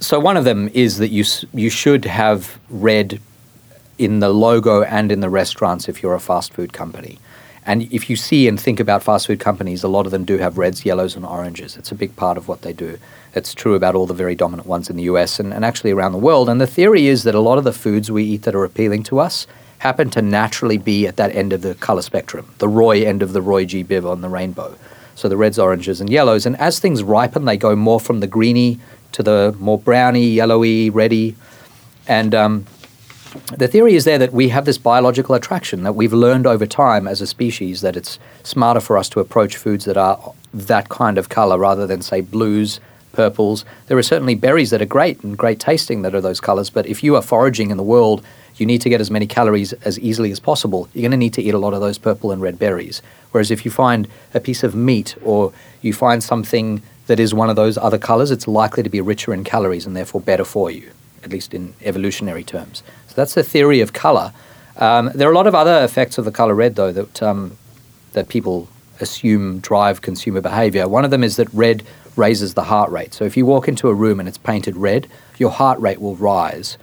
So 0.00 0.20
one 0.20 0.36
of 0.36 0.44
them 0.44 0.68
is 0.74 0.98
that 0.98 1.08
you 1.08 1.24
you 1.54 1.70
should 1.70 2.04
have 2.04 2.60
red 2.68 3.22
in 3.96 4.20
the 4.20 4.28
logo 4.28 4.82
and 4.82 5.10
in 5.10 5.20
the 5.20 5.30
restaurants 5.30 5.88
if 5.88 6.02
you're 6.02 6.12
a 6.12 6.20
fast 6.20 6.52
food 6.52 6.74
company. 6.74 7.18
And 7.66 7.92
if 7.92 8.08
you 8.08 8.14
see 8.14 8.46
and 8.46 8.58
think 8.58 8.78
about 8.78 9.02
fast 9.02 9.26
food 9.26 9.40
companies, 9.40 9.82
a 9.82 9.88
lot 9.88 10.06
of 10.06 10.12
them 10.12 10.24
do 10.24 10.38
have 10.38 10.56
reds, 10.56 10.86
yellows, 10.86 11.16
and 11.16 11.26
oranges. 11.26 11.76
It's 11.76 11.90
a 11.90 11.96
big 11.96 12.14
part 12.14 12.38
of 12.38 12.46
what 12.46 12.62
they 12.62 12.72
do. 12.72 12.98
It's 13.34 13.54
true 13.54 13.74
about 13.74 13.96
all 13.96 14.06
the 14.06 14.14
very 14.14 14.36
dominant 14.36 14.68
ones 14.68 14.88
in 14.88 14.96
the 14.96 15.02
US 15.04 15.40
and, 15.40 15.52
and 15.52 15.64
actually 15.64 15.90
around 15.90 16.12
the 16.12 16.18
world. 16.18 16.48
And 16.48 16.60
the 16.60 16.66
theory 16.66 17.08
is 17.08 17.24
that 17.24 17.34
a 17.34 17.40
lot 17.40 17.58
of 17.58 17.64
the 17.64 17.72
foods 17.72 18.10
we 18.10 18.22
eat 18.22 18.42
that 18.42 18.54
are 18.54 18.64
appealing 18.64 19.02
to 19.04 19.18
us 19.18 19.48
happen 19.78 20.10
to 20.10 20.22
naturally 20.22 20.78
be 20.78 21.08
at 21.08 21.16
that 21.16 21.34
end 21.34 21.52
of 21.52 21.62
the 21.62 21.74
color 21.74 22.02
spectrum, 22.02 22.54
the 22.58 22.68
Roy 22.68 23.02
end 23.02 23.20
of 23.20 23.32
the 23.32 23.42
Roy 23.42 23.64
G. 23.64 23.82
Biv 23.82 24.08
on 24.08 24.20
the 24.20 24.28
rainbow. 24.28 24.78
So 25.16 25.28
the 25.28 25.36
reds, 25.36 25.58
oranges, 25.58 26.00
and 26.00 26.08
yellows. 26.08 26.46
And 26.46 26.56
as 26.58 26.78
things 26.78 27.02
ripen, 27.02 27.46
they 27.46 27.56
go 27.56 27.74
more 27.74 27.98
from 27.98 28.20
the 28.20 28.26
greeny 28.26 28.78
to 29.12 29.22
the 29.22 29.56
more 29.58 29.78
browny, 29.78 30.28
yellowy, 30.28 30.90
reddy. 30.90 31.34
And 32.06 32.34
um, 32.34 32.66
the 33.56 33.68
theory 33.68 33.94
is 33.94 34.04
there 34.04 34.18
that 34.18 34.32
we 34.32 34.48
have 34.50 34.64
this 34.64 34.78
biological 34.78 35.34
attraction 35.34 35.82
that 35.82 35.94
we've 35.94 36.12
learned 36.12 36.46
over 36.46 36.66
time 36.66 37.08
as 37.08 37.20
a 37.20 37.26
species 37.26 37.80
that 37.80 37.96
it's 37.96 38.18
smarter 38.42 38.80
for 38.80 38.96
us 38.96 39.08
to 39.10 39.20
approach 39.20 39.56
foods 39.56 39.84
that 39.84 39.96
are 39.96 40.34
that 40.54 40.88
kind 40.88 41.18
of 41.18 41.28
color 41.28 41.58
rather 41.58 41.86
than 41.86 42.02
say 42.02 42.20
blues 42.20 42.80
purples. 43.12 43.64
There 43.86 43.96
are 43.96 44.02
certainly 44.02 44.34
berries 44.34 44.70
that 44.70 44.82
are 44.82 44.86
great 44.86 45.22
and 45.22 45.36
great 45.36 45.58
tasting 45.58 46.02
that 46.02 46.14
are 46.14 46.20
those 46.20 46.40
colors 46.40 46.70
but 46.70 46.86
if 46.86 47.02
you 47.02 47.16
are 47.16 47.22
foraging 47.22 47.70
in 47.70 47.76
the 47.76 47.82
world 47.82 48.24
you 48.56 48.66
need 48.66 48.80
to 48.82 48.88
get 48.88 49.00
as 49.00 49.10
many 49.10 49.26
calories 49.26 49.72
as 49.74 49.98
easily 49.98 50.30
as 50.30 50.40
possible. 50.40 50.88
You're 50.94 51.02
going 51.02 51.10
to 51.10 51.16
need 51.16 51.34
to 51.34 51.42
eat 51.42 51.52
a 51.52 51.58
lot 51.58 51.74
of 51.74 51.80
those 51.80 51.98
purple 51.98 52.32
and 52.32 52.40
red 52.40 52.58
berries. 52.58 53.02
Whereas 53.32 53.50
if 53.50 53.66
you 53.66 53.70
find 53.70 54.08
a 54.32 54.40
piece 54.40 54.62
of 54.62 54.74
meat 54.74 55.14
or 55.22 55.52
you 55.82 55.92
find 55.92 56.22
something 56.22 56.82
that 57.06 57.20
is 57.20 57.34
one 57.34 57.50
of 57.50 57.56
those 57.56 57.76
other 57.76 57.98
colors 57.98 58.30
it's 58.30 58.48
likely 58.48 58.82
to 58.82 58.88
be 58.88 59.00
richer 59.00 59.34
in 59.34 59.44
calories 59.44 59.86
and 59.86 59.96
therefore 59.96 60.20
better 60.20 60.44
for 60.44 60.70
you 60.70 60.90
at 61.26 61.32
least 61.32 61.52
in 61.52 61.74
evolutionary 61.82 62.44
terms. 62.44 62.82
That's 63.16 63.34
the 63.34 63.42
theory 63.42 63.80
of 63.80 63.92
color. 63.92 64.32
Um, 64.76 65.10
there 65.14 65.28
are 65.28 65.32
a 65.32 65.34
lot 65.34 65.46
of 65.46 65.54
other 65.54 65.82
effects 65.82 66.18
of 66.18 66.24
the 66.24 66.30
color 66.30 66.54
red, 66.54 66.76
though, 66.76 66.92
that 66.92 67.22
um, 67.22 67.56
that 68.12 68.28
people 68.28 68.68
assume 69.00 69.58
drive 69.60 70.02
consumer 70.02 70.40
behavior. 70.40 70.88
One 70.88 71.04
of 71.04 71.10
them 71.10 71.24
is 71.24 71.36
that 71.36 71.52
red 71.52 71.82
raises 72.16 72.54
the 72.54 72.64
heart 72.64 72.90
rate. 72.90 73.12
So 73.12 73.24
if 73.24 73.36
you 73.36 73.44
walk 73.44 73.68
into 73.68 73.88
a 73.88 73.94
room 73.94 74.20
and 74.20 74.28
it's 74.28 74.38
painted 74.38 74.76
red, 74.76 75.06
your 75.38 75.50
heart 75.50 75.78
rate 75.80 76.00
will 76.00 76.16
rise. 76.16 76.78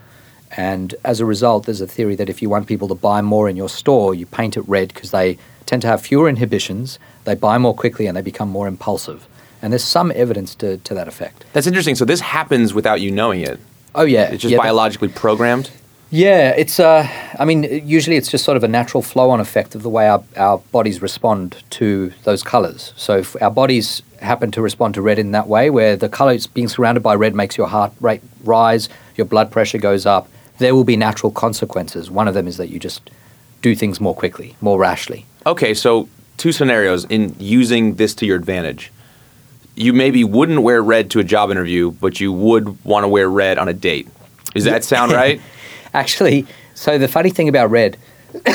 And 0.55 0.93
as 1.03 1.19
a 1.19 1.25
result, 1.25 1.65
there's 1.65 1.81
a 1.81 1.87
theory 1.87 2.15
that 2.15 2.29
if 2.29 2.41
you 2.41 2.49
want 2.49 2.67
people 2.67 2.87
to 2.89 2.95
buy 2.95 3.21
more 3.21 3.49
in 3.49 3.55
your 3.55 3.69
store, 3.69 4.13
you 4.13 4.27
paint 4.27 4.55
it 4.57 4.61
red 4.67 4.93
because 4.93 5.09
they 5.09 5.39
tend 5.65 5.81
to 5.81 5.87
have 5.87 6.01
fewer 6.01 6.29
inhibitions, 6.29 6.99
they 7.23 7.33
buy 7.33 7.57
more 7.57 7.73
quickly, 7.73 8.05
and 8.05 8.15
they 8.15 8.21
become 8.21 8.49
more 8.49 8.67
impulsive. 8.67 9.27
And 9.61 9.73
there's 9.73 9.83
some 9.83 10.11
evidence 10.13 10.53
to, 10.55 10.77
to 10.77 10.93
that 10.93 11.07
effect. 11.07 11.45
That's 11.53 11.65
interesting. 11.65 11.95
So 11.95 12.05
this 12.05 12.19
happens 12.19 12.73
without 12.73 13.01
you 13.01 13.09
knowing 13.09 13.41
it. 13.41 13.59
Oh 13.95 14.03
yeah, 14.03 14.31
It's 14.31 14.41
just 14.41 14.51
yeah, 14.51 14.57
biologically 14.57 15.07
programmed. 15.07 15.71
Yeah, 16.13 16.49
it's. 16.55 16.79
Uh, 16.79 17.07
I 17.39 17.43
mean, 17.43 17.63
usually 17.87 18.17
it's 18.17 18.29
just 18.29 18.45
sort 18.45 18.55
of 18.55 18.63
a 18.63 18.67
natural 18.67 19.01
flow-on 19.01 19.39
effect 19.39 19.73
of 19.73 19.81
the 19.81 19.89
way 19.89 20.07
our, 20.07 20.23
our 20.37 20.59
bodies 20.59 21.01
respond 21.01 21.63
to 21.71 22.13
those 22.23 22.43
colors. 22.43 22.93
So 22.95 23.17
if 23.17 23.41
our 23.41 23.49
bodies 23.49 24.03
happen 24.21 24.51
to 24.51 24.61
respond 24.61 24.93
to 24.93 25.01
red 25.01 25.17
in 25.17 25.31
that 25.31 25.47
way, 25.47 25.71
where 25.71 25.95
the 25.95 26.09
color 26.09 26.37
being 26.53 26.67
surrounded 26.67 27.01
by 27.01 27.15
red 27.15 27.33
makes 27.33 27.57
your 27.57 27.65
heart 27.65 27.93
rate 27.99 28.21
rise, 28.43 28.89
your 29.15 29.25
blood 29.25 29.49
pressure 29.51 29.79
goes 29.79 30.05
up, 30.05 30.29
there 30.59 30.75
will 30.75 30.83
be 30.83 30.95
natural 30.95 31.31
consequences. 31.31 32.11
One 32.11 32.27
of 32.27 32.35
them 32.35 32.47
is 32.47 32.57
that 32.57 32.69
you 32.69 32.77
just 32.77 33.09
do 33.63 33.73
things 33.73 33.99
more 33.99 34.13
quickly, 34.13 34.55
more 34.61 34.77
rashly. 34.77 35.25
Okay, 35.47 35.73
so 35.73 36.07
two 36.37 36.51
scenarios 36.51 37.05
in 37.05 37.35
using 37.39 37.95
this 37.95 38.13
to 38.15 38.27
your 38.27 38.37
advantage. 38.37 38.91
You 39.73 39.93
maybe 39.93 40.23
wouldn't 40.23 40.61
wear 40.61 40.83
red 40.83 41.09
to 41.09 41.19
a 41.19 41.23
job 41.23 41.49
interview, 41.49 41.89
but 41.89 42.19
you 42.19 42.31
would 42.31 42.85
want 42.85 43.03
to 43.03 43.07
wear 43.07 43.27
red 43.27 43.57
on 43.57 43.67
a 43.67 43.73
date. 43.73 44.07
Does 44.53 44.65
that 44.65 44.83
sound 44.83 45.11
right? 45.23 45.41
Actually, 45.93 46.45
so 46.73 46.97
the 46.97 47.07
funny 47.07 47.29
thing 47.29 47.47
about 47.47 47.69
red 47.69 47.97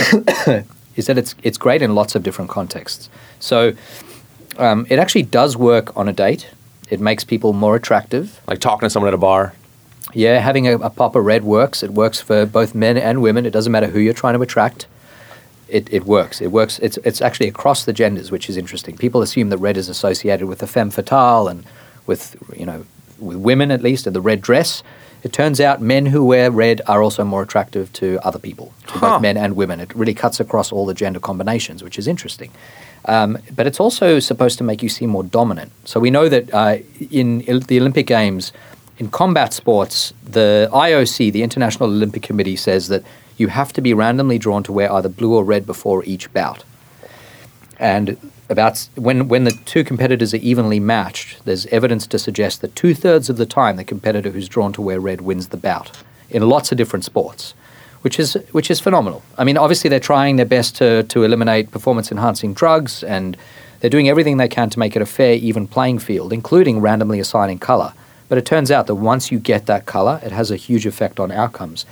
is 0.97 1.07
that 1.07 1.17
it's 1.19 1.35
it's 1.43 1.59
great 1.59 1.83
in 1.83 1.95
lots 1.95 2.15
of 2.15 2.23
different 2.23 2.51
contexts. 2.51 3.09
So 3.39 3.75
um, 4.59 4.87
it 4.91 4.99
actually 4.99 5.23
does 5.23 5.57
work 5.57 5.97
on 5.97 6.09
a 6.09 6.13
date. 6.13 6.51
It 6.91 7.01
makes 7.01 7.25
people 7.25 7.53
more 7.53 7.77
attractive. 7.77 8.41
Like 8.47 8.61
talking 8.61 8.87
to 8.87 8.91
someone 8.91 9.09
at 9.09 9.15
a 9.15 9.19
bar. 9.19 9.55
Yeah, 10.15 10.39
having 10.41 10.67
a, 10.67 10.77
a 10.79 10.91
pop 10.91 11.15
of 11.17 11.25
red 11.25 11.45
works. 11.45 11.83
It 11.83 11.91
works 11.91 12.21
for 12.21 12.47
both 12.47 12.75
men 12.75 12.97
and 12.97 13.23
women. 13.23 13.47
It 13.47 13.51
doesn't 13.51 13.71
matter 13.71 13.89
who 13.89 14.01
you're 14.01 14.15
trying 14.15 14.35
to 14.35 14.41
attract. 14.41 14.87
It, 15.69 15.93
it 15.93 16.05
works. 16.05 16.41
It 16.41 16.51
works. 16.51 16.79
It's, 16.79 16.97
it's 17.05 17.21
actually 17.21 17.49
across 17.49 17.85
the 17.85 17.93
genders, 17.93 18.31
which 18.31 18.49
is 18.49 18.57
interesting. 18.57 18.97
People 18.97 19.21
assume 19.21 19.51
that 19.51 19.59
red 19.59 19.77
is 19.77 19.91
associated 19.91 20.47
with 20.47 20.61
the 20.61 20.67
femme 20.67 20.91
fatale 20.91 21.47
and 21.47 21.63
with, 22.07 22.37
you 22.57 22.65
know, 22.65 22.87
with 23.19 23.37
women 23.37 23.71
at 23.71 23.83
least, 23.83 24.07
and 24.07 24.17
the 24.17 24.21
red 24.23 24.41
dress. 24.41 24.83
It 25.23 25.33
turns 25.33 25.61
out 25.61 25.81
men 25.81 26.07
who 26.07 26.25
wear 26.25 26.51
red 26.51 26.81
are 26.87 27.03
also 27.03 27.25
more 27.25 27.43
attractive 27.43 27.93
to 27.95 28.19
other 28.23 28.39
people, 28.39 28.73
to 28.87 28.93
Huh. 28.95 29.01
both 29.15 29.23
men 29.23 29.37
and 29.37 29.57
women. 29.57 29.81
It 29.81 29.95
really 29.95 30.15
cuts 30.15 30.39
across 30.41 30.71
all 30.73 30.87
the 30.87 30.95
gender 30.95 31.21
combinations, 31.21 31.83
which 31.83 31.99
is 31.99 32.07
interesting. 32.07 32.51
Um, 33.05 33.39
but 33.57 33.67
it's 33.67 33.81
also 33.81 34.19
supposed 34.21 34.59
to 34.59 34.65
make 34.65 34.83
you 34.83 34.89
seem 34.89 35.11
more 35.11 35.25
dominant. 35.25 35.73
So 35.85 35.99
we 36.01 36.11
know 36.11 36.29
that 36.29 36.53
uh, 36.55 36.77
in 37.11 37.41
il- 37.43 37.61
the 37.61 37.81
Olympic 37.81 38.07
Games, 38.07 38.53
in 38.99 39.09
combat 39.09 39.53
sports, 39.55 40.13
the 40.25 40.69
IOC, 40.73 41.33
the 41.33 41.43
International 41.43 41.89
Olympic 41.89 42.23
Committee, 42.23 42.57
says 42.57 42.89
that 42.89 43.03
you 43.37 43.49
have 43.49 43.73
to 43.73 43.81
be 43.81 43.95
randomly 43.95 44.39
drawn 44.39 44.63
to 44.65 44.73
wear 44.73 44.93
either 44.93 45.09
blue 45.09 45.35
or 45.35 45.45
red 45.45 45.65
before 45.67 46.05
each 46.05 46.33
bout. 46.33 46.65
And 47.79 48.17
about 48.49 48.89
when 48.95 49.29
when 49.29 49.45
the 49.45 49.53
two 49.67 49.85
competitors 49.85 50.33
are 50.33 50.39
evenly 50.39 50.81
matched, 50.81 51.45
there's 51.45 51.67
evidence 51.67 52.07
to 52.09 52.19
suggest 52.19 52.61
that 52.61 52.75
two 52.75 52.95
thirds 52.95 53.29
of 53.29 53.37
the 53.37 53.47
time 53.47 53.77
the 53.77 53.85
competitor 53.85 54.31
who's 54.31 54.49
drawn 54.49 54.73
to 54.73 54.83
wear 54.83 55.01
red 55.01 55.21
wins 55.21 55.49
the 55.49 55.57
bout 55.57 55.91
in 56.31 56.49
lots 56.49 56.73
of 56.73 56.79
different 56.79 57.05
sports, 57.05 57.55
which 58.03 58.19
is 58.19 58.35
which 58.53 58.71
is 58.71 58.81
phenomenal. 58.81 59.23
I 59.37 59.45
mean, 59.45 59.57
obviously 59.57 59.91
they're 59.91 60.01
trying 60.01 60.37
their 60.37 60.47
best 60.47 60.77
to 60.77 61.03
to 61.05 61.25
eliminate 61.25 61.71
performance 61.71 62.11
enhancing 62.11 62.55
drugs, 62.55 63.03
and 63.05 63.37
they're 63.81 63.91
doing 63.91 64.09
everything 64.09 64.39
they 64.39 64.49
can 64.49 64.71
to 64.71 64.79
make 64.79 64.97
it 64.97 65.03
a 65.03 65.07
fair, 65.07 65.35
even 65.35 65.67
playing 65.67 65.99
field, 65.99 66.33
including 66.33 66.81
randomly 66.81 67.21
assigning 67.21 67.59
color. 67.59 67.93
But 68.29 68.39
it 68.39 68.45
turns 68.45 68.71
out 68.71 68.87
that 68.89 68.97
once 68.97 69.33
you 69.33 69.39
get 69.39 69.67
that 69.67 69.87
color, 69.87 70.21
it 70.23 70.33
has 70.33 70.51
a 70.51 70.57
huge 70.57 70.87
effect 70.87 71.19
on 71.19 71.31
outcomes. 71.31 71.87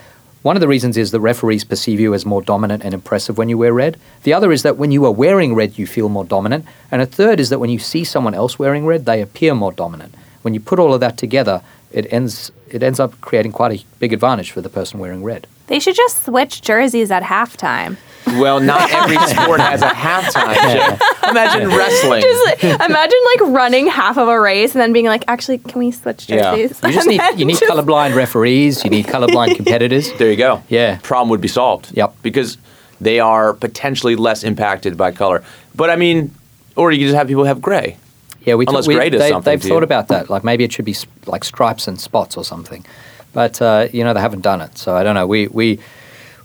One 0.46 0.54
of 0.54 0.61
the 0.61 0.68
reasons 0.68 0.96
is 0.96 1.11
that 1.11 1.18
referees 1.18 1.64
perceive 1.64 1.98
you 1.98 2.14
as 2.14 2.24
more 2.24 2.40
dominant 2.40 2.85
and 2.85 2.94
impressive 2.94 3.37
when 3.37 3.48
you 3.48 3.59
wear 3.59 3.72
red. 3.72 3.98
The 4.22 4.32
other 4.32 4.52
is 4.52 4.62
that 4.62 4.76
when 4.76 4.92
you 4.92 5.04
are 5.04 5.11
wearing 5.11 5.56
red, 5.56 5.76
you 5.76 5.88
feel 5.88 6.09
more 6.09 6.24
dominant. 6.24 6.66
And 6.88 7.02
a 7.02 7.06
third 7.06 7.40
is 7.40 7.48
that 7.48 7.59
when 7.59 7.68
you 7.68 7.80
see 7.80 8.04
someone 8.04 8.32
else 8.32 8.56
wearing 8.56 8.87
red, 8.87 9.06
they 9.06 9.20
appear 9.20 9.56
more 9.56 9.72
dominant, 9.72 10.14
when 10.42 10.54
you 10.54 10.61
put 10.61 10.78
all 10.78 10.94
of 10.94 11.00
that 11.00 11.18
together, 11.18 11.62
it 11.90 12.06
ends 12.12 12.52
it 12.68 12.85
ends 12.85 13.00
up 13.00 13.20
creating 13.20 13.50
quite 13.50 13.72
a 13.72 13.85
big 13.98 14.12
advantage 14.12 14.52
for 14.52 14.61
the 14.61 14.68
person 14.68 15.00
wearing 15.00 15.24
red. 15.24 15.48
They 15.68 15.79
should 15.81 15.96
just 15.96 16.24
switch 16.24 16.62
jerseys 16.62 17.11
at 17.11 17.22
halftime. 17.22 17.96
Well, 18.26 18.59
not 18.61 18.90
every 18.90 19.16
sport 19.18 19.61
has 19.61 19.83
a 19.83 19.88
halftime 19.88 20.55
show. 20.57 21.29
Imagine 21.31 21.68
wrestling. 21.68 22.22
Just 22.22 22.64
imagine 22.64 23.18
like 23.37 23.40
running 23.55 23.87
half 23.87 24.18
of 24.18 24.26
a 24.29 24.40
race 24.40 24.72
and 24.74 24.81
then 24.81 24.92
being 24.92 25.07
like, 25.07 25.24
actually, 25.29 25.59
can 25.59 25.79
we 25.79 25.90
switch 25.92 26.29
Yeah. 26.29 26.57
jerseys? 26.57 26.81
You 26.83 26.92
just 26.92 27.07
And 27.07 27.11
need 27.12 27.20
then 27.20 27.38
you 27.38 27.44
need 27.44 27.59
just- 27.59 27.70
colorblind 27.70 28.14
referees. 28.16 28.83
You 28.85 28.90
need 28.90 29.07
colorblind 29.07 29.55
competitors. 29.61 30.12
There 30.14 30.31
you 30.31 30.37
go. 30.37 30.62
Yeah. 30.68 30.98
Problem 31.02 31.29
would 31.31 31.40
be 31.40 31.48
solved. 31.48 31.96
Yep. 31.96 32.14
Because 32.22 32.59
they 33.00 33.20
are 33.20 33.52
potentially 33.52 34.16
less 34.16 34.42
impacted 34.42 34.96
by 34.96 35.12
color. 35.12 35.44
But 35.74 35.90
I 35.90 35.96
mean, 35.96 36.35
or 36.74 36.90
you 36.90 36.98
could 36.98 37.05
just 37.07 37.16
have 37.16 37.29
people 37.29 37.44
have 37.44 37.61
gray. 37.62 37.96
Yeah, 38.42 38.55
we 38.55 38.66
Unless 38.66 38.87
we, 38.88 38.94
gray 38.94 39.11
does 39.11 39.20
they, 39.20 39.31
something 39.31 39.52
They've 39.52 39.61
to 39.62 39.68
thought 39.68 39.79
you. 39.79 39.83
about 39.85 40.09
that. 40.09 40.31
Like 40.31 40.42
maybe 40.44 40.64
it 40.64 40.72
should 40.72 40.85
be 40.85 40.92
s- 40.92 41.07
like 41.26 41.42
stripes 41.44 41.87
and 41.88 42.00
spots 42.00 42.37
or 42.37 42.44
something, 42.44 42.85
but 43.37 43.61
uh, 43.61 43.87
you 43.92 44.03
know 44.03 44.14
they 44.14 44.20
haven't 44.20 44.40
done 44.40 44.62
it. 44.62 44.79
So 44.79 44.96
I 44.96 45.03
don't 45.05 45.14
know. 45.14 45.27
We 45.27 45.49
we 45.49 45.79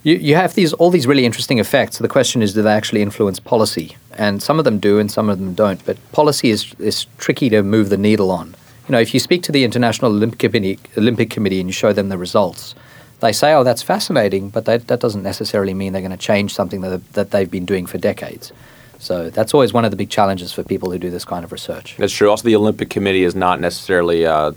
you, 0.04 0.15
you 0.15 0.36
have 0.36 0.56
these 0.56 0.73
all 0.73 0.91
these 0.91 1.08
really 1.08 1.25
interesting 1.25 1.58
effects. 1.58 1.97
So 1.97 2.04
the 2.04 2.10
question 2.10 2.41
is, 2.41 2.54
do 2.54 2.62
they 2.62 2.73
actually 2.73 3.01
influence 3.01 3.39
policy? 3.39 3.95
And 4.17 4.43
some 4.43 4.60
of 4.60 4.65
them 4.65 4.77
do, 4.77 4.99
and 4.99 5.10
some 5.10 5.30
of 5.30 5.39
them 5.39 5.54
don't. 5.54 5.84
But 5.86 5.95
policy 6.12 6.49
is 6.49 6.75
is 6.80 7.08
tricky 7.17 7.49
to 7.49 7.63
move 7.63 7.89
the 7.89 7.97
needle 7.97 8.30
on. 8.30 8.47
You 8.88 8.91
know, 8.93 8.99
if 8.99 9.13
you 9.13 9.21
speak 9.21 9.41
to 9.43 9.54
the 9.54 9.63
International 9.63 10.12
Olympic 10.12 10.39
Committee, 10.39 10.80
Olympic 10.97 11.30
Committee 11.30 11.62
and 11.62 11.69
you 11.69 11.73
show 11.73 11.93
them 11.93 12.10
the 12.10 12.17
results, 12.17 12.75
they 13.21 13.32
say, 13.32 13.54
"Oh, 13.54 13.63
that's 13.63 13.82
fascinating," 13.82 14.49
but 14.49 14.65
that, 14.65 14.88
that 14.88 14.99
doesn't 14.99 15.23
necessarily 15.23 15.73
mean 15.73 15.93
they're 15.93 16.08
going 16.10 16.19
to 16.19 16.27
change 16.32 16.54
something 16.54 16.82
that 16.82 17.13
that 17.13 17.32
they've 17.32 17.51
been 17.58 17.65
doing 17.65 17.86
for 17.86 17.99
decades. 17.99 18.51
So 18.99 19.30
that's 19.30 19.54
always 19.54 19.71
one 19.71 19.86
of 19.86 19.91
the 19.91 19.97
big 19.97 20.10
challenges 20.10 20.51
for 20.51 20.63
people 20.63 20.91
who 20.91 20.99
do 20.99 21.10
this 21.10 21.23
kind 21.23 21.45
of 21.45 21.54
research. 21.54 21.95
That's 21.97 22.13
true. 22.13 22.30
Also, 22.30 22.43
the 22.43 22.58
Olympic 22.58 22.89
Committee 22.89 23.23
is 23.23 23.34
not 23.34 23.62
necessarily 23.62 24.25
uh, 24.25 24.51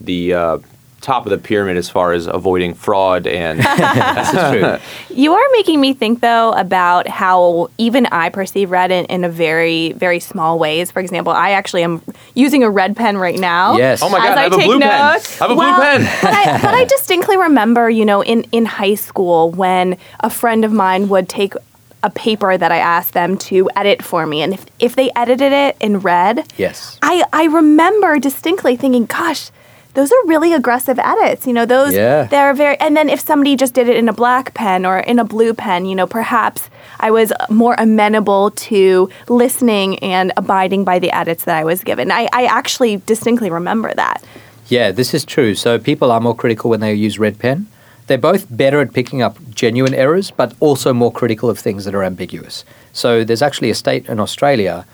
the 0.00 0.32
uh, 0.32 0.58
top 1.06 1.24
of 1.24 1.30
the 1.30 1.38
pyramid 1.38 1.76
as 1.76 1.88
far 1.88 2.12
as 2.12 2.26
avoiding 2.26 2.74
fraud 2.74 3.28
and 3.28 3.60
This 4.16 4.28
is 4.34 4.50
true. 4.50 4.78
You 5.16 5.32
are 5.34 5.46
making 5.52 5.80
me 5.80 5.94
think, 5.94 6.20
though, 6.20 6.52
about 6.52 7.06
how 7.06 7.70
even 7.78 8.04
I 8.06 8.28
perceive 8.28 8.70
red 8.70 8.90
in, 8.90 9.04
in 9.06 9.24
a 9.24 9.28
very, 9.30 9.92
very 9.92 10.20
small 10.20 10.58
ways. 10.58 10.90
For 10.90 11.00
example, 11.00 11.32
I 11.32 11.52
actually 11.52 11.84
am 11.84 12.02
using 12.34 12.62
a 12.64 12.68
red 12.68 12.96
pen 12.96 13.16
right 13.16 13.38
now. 13.38 13.76
Yes. 13.78 14.02
Oh 14.02 14.10
my 14.10 14.18
God, 14.18 14.36
I 14.36 14.42
have 14.42 14.52
a 14.52 14.56
take 14.56 14.66
blue 14.66 14.80
pen. 14.80 15.14
notes. 15.14 15.40
I 15.40 15.44
have 15.44 15.50
a 15.52 15.54
blue 15.54 15.74
pen. 15.76 16.02
but, 16.22 16.34
I, 16.34 16.60
but 16.60 16.74
I 16.74 16.84
distinctly 16.96 17.36
remember, 17.38 17.88
you 17.88 18.04
know, 18.04 18.22
in, 18.22 18.42
in 18.52 18.66
high 18.66 18.94
school 18.96 19.52
when 19.52 19.96
a 20.20 20.28
friend 20.28 20.64
of 20.64 20.72
mine 20.72 21.08
would 21.08 21.28
take 21.28 21.54
a 22.02 22.10
paper 22.10 22.58
that 22.58 22.70
I 22.72 22.78
asked 22.78 23.14
them 23.14 23.38
to 23.38 23.70
edit 23.74 24.02
for 24.02 24.26
me. 24.26 24.42
And 24.42 24.52
if, 24.52 24.66
if 24.78 24.96
they 24.96 25.10
edited 25.16 25.52
it 25.52 25.76
in 25.80 26.00
red, 26.00 26.52
Yes. 26.58 26.98
I, 27.00 27.24
I 27.32 27.44
remember 27.44 28.18
distinctly 28.18 28.76
thinking, 28.76 29.06
gosh, 29.06 29.50
those 29.96 30.12
are 30.12 30.22
really 30.26 30.52
aggressive 30.52 30.98
edits. 30.98 31.46
You 31.46 31.54
know, 31.54 31.64
those 31.66 31.94
Yeah. 31.94 32.24
they're 32.24 32.54
very 32.54 32.76
and 32.78 32.96
then 32.96 33.08
if 33.08 33.20
somebody 33.20 33.56
just 33.56 33.74
did 33.74 33.88
it 33.88 33.96
in 33.96 34.08
a 34.08 34.12
black 34.12 34.52
pen 34.54 34.86
or 34.86 34.98
in 34.98 35.18
a 35.18 35.24
blue 35.24 35.54
pen, 35.54 35.86
you 35.86 35.94
know, 35.96 36.06
perhaps 36.06 36.68
I 37.00 37.10
was 37.10 37.32
more 37.50 37.74
amenable 37.78 38.50
to 38.68 39.08
listening 39.28 39.98
and 40.00 40.32
abiding 40.36 40.84
by 40.84 40.98
the 40.98 41.10
edits 41.10 41.44
that 41.44 41.56
I 41.56 41.64
was 41.64 41.82
given. 41.82 42.10
I, 42.10 42.28
I 42.32 42.44
actually 42.44 42.98
distinctly 43.06 43.50
remember 43.50 43.92
that. 43.94 44.22
Yeah, 44.68 44.92
this 44.92 45.14
is 45.14 45.24
true. 45.24 45.54
So 45.54 45.78
people 45.78 46.12
are 46.12 46.20
more 46.20 46.34
critical 46.36 46.70
when 46.70 46.80
they 46.80 46.92
use 46.94 47.18
red 47.18 47.38
pen. 47.38 47.66
They're 48.06 48.18
both 48.18 48.46
better 48.50 48.80
at 48.80 48.92
picking 48.92 49.20
up 49.22 49.36
genuine 49.54 49.94
errors, 49.94 50.30
but 50.30 50.54
also 50.60 50.92
more 50.92 51.10
critical 51.12 51.48
of 51.50 51.58
things 51.58 51.84
that 51.86 51.94
are 51.94 52.04
ambiguous. 52.04 52.64
So 52.92 53.24
there's 53.24 53.42
actually 53.42 53.70
a 53.70 53.74
state 53.74 54.06
in 54.08 54.20
Australia 54.20 54.84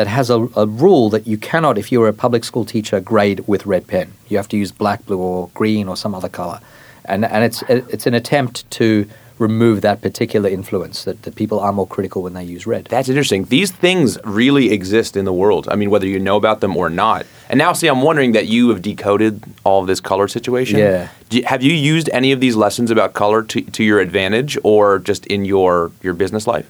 that 0.00 0.06
has 0.06 0.30
a, 0.30 0.48
a 0.56 0.66
rule 0.66 1.10
that 1.10 1.26
you 1.26 1.36
cannot, 1.36 1.76
if 1.76 1.92
you're 1.92 2.08
a 2.08 2.12
public 2.14 2.42
school 2.42 2.64
teacher, 2.64 3.00
grade 3.00 3.40
with 3.46 3.66
red 3.66 3.86
pen. 3.86 4.10
You 4.28 4.38
have 4.38 4.48
to 4.48 4.56
use 4.56 4.72
black, 4.72 5.04
blue, 5.04 5.18
or 5.18 5.50
green, 5.52 5.88
or 5.88 5.96
some 6.04 6.14
other 6.14 6.30
color. 6.30 6.58
And, 7.04 7.26
and 7.26 7.44
it's, 7.44 7.62
it's 7.68 8.06
an 8.06 8.14
attempt 8.14 8.70
to 8.78 9.06
remove 9.38 9.82
that 9.82 10.00
particular 10.00 10.48
influence 10.48 11.04
that, 11.04 11.20
that 11.24 11.34
people 11.34 11.60
are 11.60 11.70
more 11.70 11.86
critical 11.86 12.22
when 12.22 12.32
they 12.32 12.44
use 12.44 12.66
red. 12.66 12.86
That's 12.86 13.10
interesting. 13.10 13.44
These 13.44 13.72
things 13.72 14.18
really 14.24 14.72
exist 14.72 15.18
in 15.18 15.26
the 15.26 15.34
world. 15.34 15.68
I 15.70 15.76
mean, 15.76 15.90
whether 15.90 16.06
you 16.06 16.18
know 16.18 16.36
about 16.36 16.60
them 16.60 16.74
or 16.78 16.88
not. 16.88 17.26
And 17.50 17.58
now, 17.58 17.74
see, 17.74 17.86
I'm 17.86 18.00
wondering 18.00 18.32
that 18.32 18.46
you 18.46 18.70
have 18.70 18.80
decoded 18.80 19.42
all 19.64 19.82
of 19.82 19.86
this 19.86 20.00
color 20.00 20.28
situation. 20.28 20.78
Yeah. 20.78 21.10
You- 21.30 21.44
have 21.44 21.62
you 21.62 21.74
used 21.74 22.08
any 22.14 22.32
of 22.32 22.40
these 22.40 22.56
lessons 22.56 22.90
about 22.90 23.12
color 23.12 23.42
to, 23.42 23.60
to 23.60 23.84
your 23.84 24.00
advantage 24.00 24.56
or 24.62 24.98
just 24.98 25.26
in 25.26 25.44
your, 25.44 25.92
your 26.02 26.14
business 26.14 26.46
life? 26.46 26.66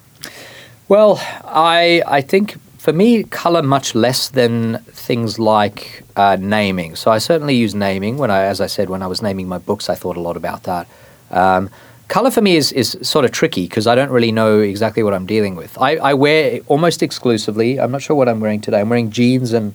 Well, 0.89 1.21
I 1.45 2.03
I 2.05 2.21
think 2.21 2.57
for 2.85 2.93
me, 2.95 3.25
color 3.25 3.63
much 3.63 3.95
less 3.95 4.31
than 4.31 4.79
things 5.09 5.39
like 5.39 6.03
uh, 6.17 6.37
naming. 6.41 6.97
So 6.97 7.11
I 7.11 7.19
certainly 7.19 7.55
use 7.55 7.75
naming 7.75 8.17
when 8.17 8.31
I, 8.31 8.41
as 8.45 8.59
I 8.61 8.69
said, 8.69 8.89
when 8.89 9.03
I 9.03 9.07
was 9.07 9.21
naming 9.21 9.49
my 9.49 9.59
books, 9.59 9.91
I 9.91 9.95
thought 9.95 10.17
a 10.17 10.21
lot 10.29 10.37
about 10.37 10.63
that. 10.65 10.87
Um, 11.31 11.69
color 12.09 12.31
for 12.31 12.41
me 12.41 12.57
is 12.57 12.73
is 12.73 12.97
sort 13.03 13.25
of 13.27 13.31
tricky 13.33 13.65
because 13.69 13.87
I 13.87 13.95
don't 13.95 14.11
really 14.11 14.33
know 14.33 14.61
exactly 14.61 15.03
what 15.03 15.13
I'm 15.13 15.27
dealing 15.27 15.57
with. 15.57 15.77
I, 15.79 15.91
I 16.11 16.15
wear 16.15 16.61
almost 16.69 17.03
exclusively. 17.03 17.79
I'm 17.79 17.93
not 17.93 18.03
sure 18.03 18.17
what 18.17 18.29
I'm 18.31 18.41
wearing 18.41 18.61
today. 18.63 18.81
I'm 18.81 18.89
wearing 18.89 19.11
jeans 19.11 19.53
and. 19.53 19.75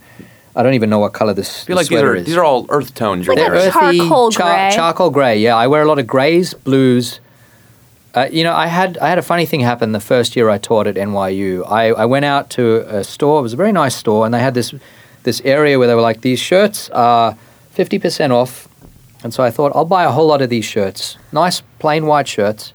I 0.58 0.64
don't 0.64 0.74
even 0.74 0.90
know 0.90 1.00
what 1.00 1.12
color 1.12 1.34
this, 1.34 1.64
I 1.64 1.66
feel 1.66 1.76
like 1.76 1.84
these 1.90 1.90
sweater 1.90 2.12
are, 2.14 2.16
is. 2.16 2.26
these 2.28 2.38
are 2.38 2.46
all 2.46 2.66
earth 2.70 2.94
tones 2.96 3.28
you're 3.28 3.36
Like 3.36 3.50
a 3.50 3.52
wearing. 3.52 3.72
char- 3.74 3.92
Charcoal 3.94 4.32
gray. 4.32 4.72
Charcoal 4.74 5.10
gray. 5.10 5.38
Yeah, 5.40 5.58
I 5.58 5.68
wear 5.68 5.82
a 5.82 5.86
lot 5.86 6.00
of 6.00 6.08
grays, 6.08 6.54
blues. 6.54 7.20
Uh, 8.16 8.30
you 8.32 8.46
know, 8.46 8.54
I 8.54 8.68
had 8.68 8.98
I 9.00 9.10
had 9.10 9.18
a 9.18 9.22
funny 9.22 9.46
thing 9.46 9.60
happen 9.60 9.92
the 9.92 10.00
first 10.00 10.38
year 10.38 10.50
I 10.50 10.58
taught 10.58 10.88
at 10.88 10.96
NYU. 10.96 11.70
I, 11.70 11.88
I 11.90 12.06
went 12.06 12.24
out 12.24 12.50
to 12.52 12.78
a 12.88 13.04
store. 13.04 13.40
It 13.40 13.42
was 13.42 13.52
a 13.52 13.58
very 13.58 13.74
nice 13.74 13.94
store, 13.94 14.24
and 14.26 14.34
they 14.34 14.40
had 14.40 14.54
this 14.54 14.74
this 15.24 15.42
area 15.44 15.78
where 15.78 15.88
they 15.88 15.96
were 15.96 16.02
like, 16.02 16.22
these 16.22 16.40
shirts 16.40 16.90
are 16.92 17.38
fifty 17.72 18.00
percent 18.00 18.32
off. 18.32 18.70
And 19.22 19.34
so 19.34 19.44
I 19.44 19.52
thought 19.52 19.74
I'll 19.76 19.86
buy 19.86 20.06
a 20.06 20.12
whole 20.12 20.28
lot 20.28 20.42
of 20.42 20.50
these 20.50 20.66
shirts, 20.66 21.18
nice 21.34 21.62
plain 21.80 22.06
white 22.06 22.28
shirts, 22.28 22.74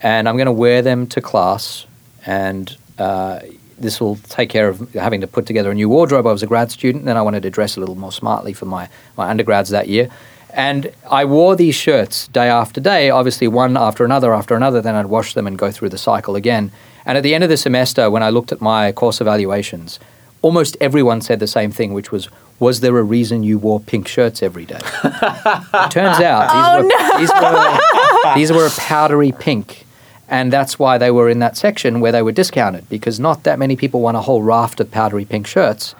and 0.00 0.28
I'm 0.28 0.36
going 0.36 0.46
to 0.46 0.52
wear 0.52 0.82
them 0.82 1.06
to 1.08 1.20
class, 1.20 1.86
and 2.26 2.76
uh, 2.98 3.40
this 3.78 4.00
will 4.00 4.16
take 4.16 4.48
care 4.48 4.68
of 4.68 4.92
having 4.94 5.20
to 5.20 5.26
put 5.26 5.46
together 5.46 5.70
a 5.70 5.74
new 5.74 5.88
wardrobe. 5.88 6.26
I 6.26 6.32
was 6.32 6.42
a 6.42 6.46
grad 6.46 6.72
student, 6.72 7.06
and 7.08 7.18
I 7.18 7.22
wanted 7.22 7.42
to 7.42 7.50
dress 7.50 7.76
a 7.76 7.80
little 7.80 7.94
more 7.94 8.10
smartly 8.10 8.52
for 8.52 8.64
my, 8.64 8.88
my 9.16 9.28
undergrads 9.28 9.70
that 9.70 9.88
year. 9.88 10.08
And 10.52 10.92
I 11.10 11.24
wore 11.24 11.56
these 11.56 11.74
shirts 11.74 12.28
day 12.28 12.48
after 12.48 12.80
day, 12.80 13.08
obviously 13.10 13.48
one 13.48 13.76
after 13.76 14.04
another 14.04 14.34
after 14.34 14.54
another. 14.54 14.80
Then 14.80 14.94
I'd 14.94 15.06
wash 15.06 15.34
them 15.34 15.46
and 15.46 15.56
go 15.56 15.70
through 15.70 15.88
the 15.88 15.98
cycle 15.98 16.36
again. 16.36 16.70
And 17.06 17.16
at 17.16 17.22
the 17.22 17.34
end 17.34 17.42
of 17.42 17.50
the 17.50 17.56
semester, 17.56 18.10
when 18.10 18.22
I 18.22 18.30
looked 18.30 18.52
at 18.52 18.60
my 18.60 18.92
course 18.92 19.20
evaluations, 19.20 19.98
almost 20.42 20.76
everyone 20.80 21.20
said 21.20 21.40
the 21.40 21.46
same 21.46 21.70
thing, 21.70 21.94
which 21.94 22.12
was, 22.12 22.28
"Was 22.58 22.80
there 22.80 22.96
a 22.98 23.02
reason 23.02 23.42
you 23.42 23.58
wore 23.58 23.80
pink 23.80 24.06
shirts 24.06 24.42
every 24.42 24.66
day?" 24.66 24.80
it 25.04 25.90
turns 25.90 26.20
out 26.32 26.48
these, 26.52 26.68
oh, 26.68 26.82
were, 26.82 27.18
these 27.18 27.30
were 27.40 28.34
these 28.36 28.52
were 28.52 28.66
a 28.66 28.70
powdery 28.70 29.32
pink, 29.32 29.86
and 30.28 30.52
that's 30.52 30.78
why 30.78 30.98
they 30.98 31.10
were 31.10 31.28
in 31.28 31.38
that 31.40 31.56
section 31.56 32.00
where 32.00 32.12
they 32.12 32.22
were 32.22 32.32
discounted 32.32 32.88
because 32.88 33.18
not 33.18 33.44
that 33.44 33.58
many 33.58 33.74
people 33.74 34.00
want 34.00 34.16
a 34.16 34.20
whole 34.20 34.42
raft 34.42 34.80
of 34.80 34.90
powdery 34.90 35.24
pink 35.24 35.46
shirts. 35.46 35.94